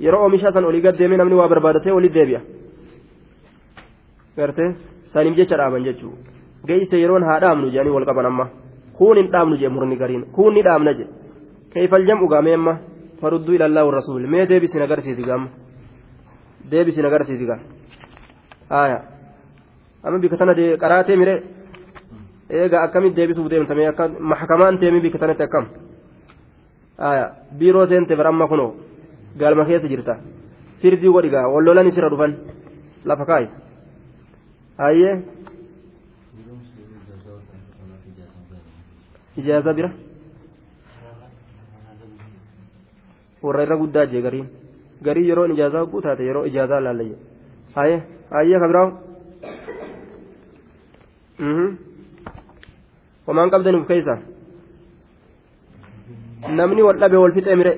yeroo 0.05 0.21
oomisha 0.25 0.51
san 0.51 0.65
olii 0.65 0.81
gad 0.85 0.97
deemee 0.99 1.17
namni 1.17 1.35
waa 1.41 1.49
barbaadatee 1.53 1.93
olii 1.99 2.13
deebi'a 2.17 2.41
gartee 4.37 4.69
saniif 5.13 5.35
jecha 5.39 5.57
dhaaban 5.57 5.83
jechuudha 5.87 6.21
geesse 6.67 6.97
yeroon 7.03 7.23
haa 7.29 7.39
dhaabnu 7.43 7.67
jedhanii 7.73 7.95
wal 7.97 8.05
qaban 8.09 8.25
amma 8.31 8.45
kuun 8.97 9.17
hin 9.17 9.27
dhaabnu 9.33 9.55
jee 9.61 9.69
murni 9.75 9.95
gariin 10.01 10.23
kuun 10.35 10.53
ni 10.53 10.61
dhaabna 10.67 10.91
je 10.99 11.05
keeyfal 11.73 12.03
jam'u 12.09 12.27
gaamee 12.33 12.53
amma 12.59 12.73
farudduu 13.21 13.55
ilallaa 13.57 13.85
warra 13.87 14.01
suul 14.07 14.27
mee 14.33 14.45
deebisin 14.51 14.81
agarsiisi 14.85 15.23
gaama 15.29 15.47
deebisin 16.71 17.05
agarsiisi 17.09 17.45
gaa 17.49 17.59
haaya 18.73 18.99
amma 20.03 20.19
bika 20.23 20.37
tana 20.37 20.53
qaraatee 20.83 21.15
mire 21.21 21.35
eega 22.49 22.77
akkamitti 22.85 23.17
deebisuuf 23.19 23.47
deemtamee 23.51 23.87
akka 23.91 24.05
maxkamaan 24.31 24.77
teemii 24.81 25.01
bika 25.05 25.17
tanatti 25.23 25.43
akkam 25.47 25.65
haaya 27.03 27.25
biiroo 27.59 27.85
seente 27.91 28.15
bara 28.19 28.29
amma 28.33 28.47
kunoo 28.51 28.69
galma 29.39 29.65
keessa 29.69 29.87
jirta 29.93 30.13
firdii 30.81 31.11
godhigaa 31.15 31.45
wallolan 31.53 31.87
isirra 31.91 32.09
dhufan 32.13 32.31
lafa 33.09 33.25
kaayi 33.29 33.47
hayyee 34.77 35.13
ijaaza 39.37 39.71
bira 39.77 39.89
warra 43.45 43.61
irra 43.65 43.75
guddaa 43.81 44.05
jee 44.11 44.21
gariin 44.25 44.47
garii 45.05 45.27
yeroon 45.29 45.51
ijaazaa 45.55 45.81
hogguu 45.83 46.01
taate 46.05 46.23
yeroo 46.29 46.45
ijaazaa 46.51 46.81
laallayye 46.85 47.15
hayyee 47.77 47.99
hayyee 48.35 48.59
ka 48.63 48.67
biraawu 48.71 48.91
homaan 53.27 53.49
qabdaniif 53.53 53.85
keeysa 53.91 54.15
namni 56.59 56.81
wal 56.87 56.97
dhabe 57.01 57.17
wal 57.23 57.33
fixee 57.37 57.55
mire 57.61 57.73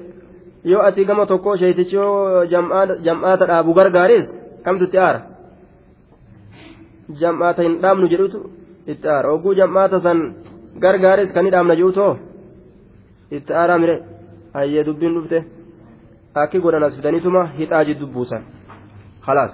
yoo 0.71 0.81
ati 0.87 1.01
gama 1.09 1.23
tokko 1.31 1.51
sheeytichi 1.61 1.95
yoo 1.95 2.45
jam'aata 3.05 3.45
dhaabu 3.51 3.71
gargaaris 3.79 4.27
kamtutti 4.65 4.97
aara 5.05 5.19
jam'aata 7.21 7.61
hin 7.65 7.75
dhaabnu 7.83 8.05
jedhutu 8.13 8.39
itti 8.91 9.07
aara 9.15 9.27
hogguu 9.33 9.53
jam'aata 9.61 9.97
san 10.05 10.19
gargaaris 10.83 11.29
kan 11.35 11.45
hidhaamna 11.47 11.75
jedhutoo 11.79 12.11
itti 13.37 13.51
aaraa 13.61 13.79
mire 13.83 13.95
hayyee 14.57 14.83
dubbiin 14.87 15.13
dhufte 15.17 15.37
akki 16.43 16.59
godhan 16.59 16.83
as 16.83 16.95
fidaniituma 16.95 17.45
hixaa 17.59 17.83
jiddu 17.89 18.07
buusan 18.07 18.43
khalaas 19.25 19.53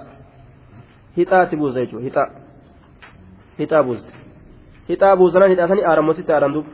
hixaatti 1.16 1.56
buusa 1.56 1.80
jechuudha 1.80 2.04
hixaa 2.08 2.28
hixaa 3.58 3.82
buuste 3.88 4.12
hixaa 4.88 5.16
buusanaan 5.16 5.50
hidhaasanii 5.54 5.84
aaramositti 5.90 6.32
aaran 6.32 6.54
dubbu 6.56 6.70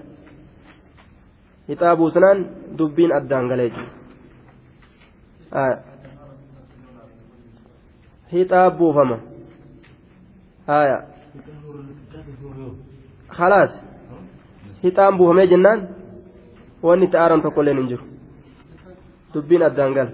hixaa 1.68 1.96
buusanaan 1.96 2.46
dubbiin 2.78 3.12
addaan 3.18 3.48
galee 3.48 3.68
jechuudha. 3.70 3.98
hixaa 8.32 8.70
buufama 8.70 9.18
haya 10.66 10.98
khalaas 13.36 13.72
hixaan 14.82 15.18
buufamee 15.18 15.46
jennaan 15.52 15.88
wanni 16.82 17.04
itti 17.08 17.16
aaran 17.24 17.42
tokko 17.42 17.60
illee 17.62 17.74
hin 17.80 17.88
jiru 17.92 18.04
dubbiin 19.38 19.62
addaan 19.68 19.94
gala 19.98 20.12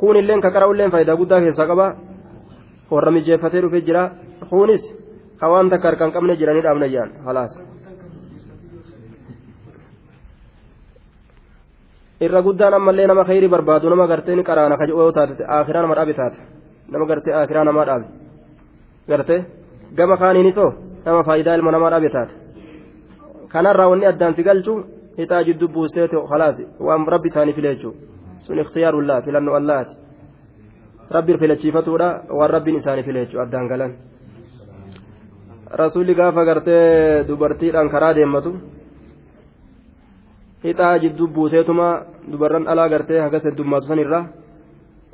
kun 0.00 0.16
illeen 0.20 0.40
kaqara'ulleen 0.44 0.90
faayidaa 0.94 1.16
guddaa 1.20 1.40
keessaa 1.44 1.66
qaba 1.72 1.86
warra 2.92 3.10
mijeeffatee 3.16 3.62
dhufee 3.64 3.82
jira 3.88 4.02
kunis 4.50 4.84
hawaan 5.42 5.70
takka 5.72 5.88
harkaan 5.90 6.12
qabne 6.14 6.36
jiranii 6.40 6.64
dhaabna 6.66 6.86
jaan 6.94 7.10
halaas 7.26 7.52
irra 12.24 12.40
guddaan 12.46 12.74
ammallee 12.74 13.06
nama 13.06 13.24
khayri 13.24 13.48
barbaadu 13.54 13.90
nama 13.90 14.06
gartee 14.12 14.36
ni 14.36 14.42
qaraana 14.48 14.76
kaje 14.80 14.92
oo 14.92 15.12
taate 15.16 15.42
akiraa 15.58 15.82
nama 15.82 15.94
dhaabe 15.98 16.14
taate 16.20 16.38
nama 16.92 17.04
gartee 17.10 17.34
akiraa 17.42 17.64
namaa 17.64 17.86
dhaabe 17.88 18.06
garte 19.10 19.36
gama 19.98 20.16
kaaniinisoo 20.22 20.70
nama 21.04 21.24
faayidaa 21.28 21.54
ilma 21.58 21.70
namaa 21.76 21.90
dhabe 21.94 22.10
taate 22.16 22.34
kanarraa 23.52 23.88
wanni 23.92 24.06
addaan 24.12 24.34
si 24.34 24.42
galchu 24.48 24.72
hixaa 25.18 25.42
jidduu 25.48 25.68
buusteeti 25.74 26.16
khalaas 26.30 26.58
waan 26.86 27.06
rabbi 27.14 27.28
isaanii 27.32 27.56
file 27.58 27.70
jechuudha 27.74 27.98
sun 28.44 28.58
ikhtiyaarullaa 28.64 29.22
filannoo 29.26 29.54
allaati 29.60 29.94
rabbi 31.16 31.38
filachiifatuudha 31.40 32.08
waan 32.38 32.50
rabbiin 32.56 32.76
isaanii 32.82 33.06
file 33.08 33.22
addaan 33.44 33.66
galan 33.72 33.92
rasuulli 35.82 36.14
gaafa 36.20 36.44
gartee 36.44 37.24
dubartiidhaan 37.28 37.90
karaa 37.94 38.14
deemmatu 38.18 38.50
hixaa 40.64 40.98
jidduu 41.02 41.28
buuseetuma 41.34 41.88
dubarran 42.32 42.68
alaa 42.68 42.88
gartee 42.88 43.20
hagas 43.20 43.44
heddummaatu 43.44 43.86
sanirra 43.86 44.24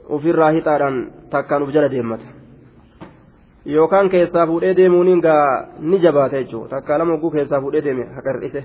ofirraa 0.08 0.50
hixaadhaan 0.56 0.96
takkaan 1.30 1.62
uf 1.62 1.72
jala 1.74 1.90
deemmata 1.90 2.24
yookaan 3.66 4.08
keessaa 4.10 4.46
fuudhee 4.46 4.76
deemuun 4.76 5.20
gaa 5.20 5.68
ni 5.80 5.98
jabaata 5.98 6.36
jechuudha 6.42 6.68
takkaa 6.76 6.98
lama 6.98 7.14
oguu 7.14 7.30
keessaa 7.30 7.60
fuudhee 7.60 7.84
deeme 7.84 8.04
haqarrise. 8.16 8.64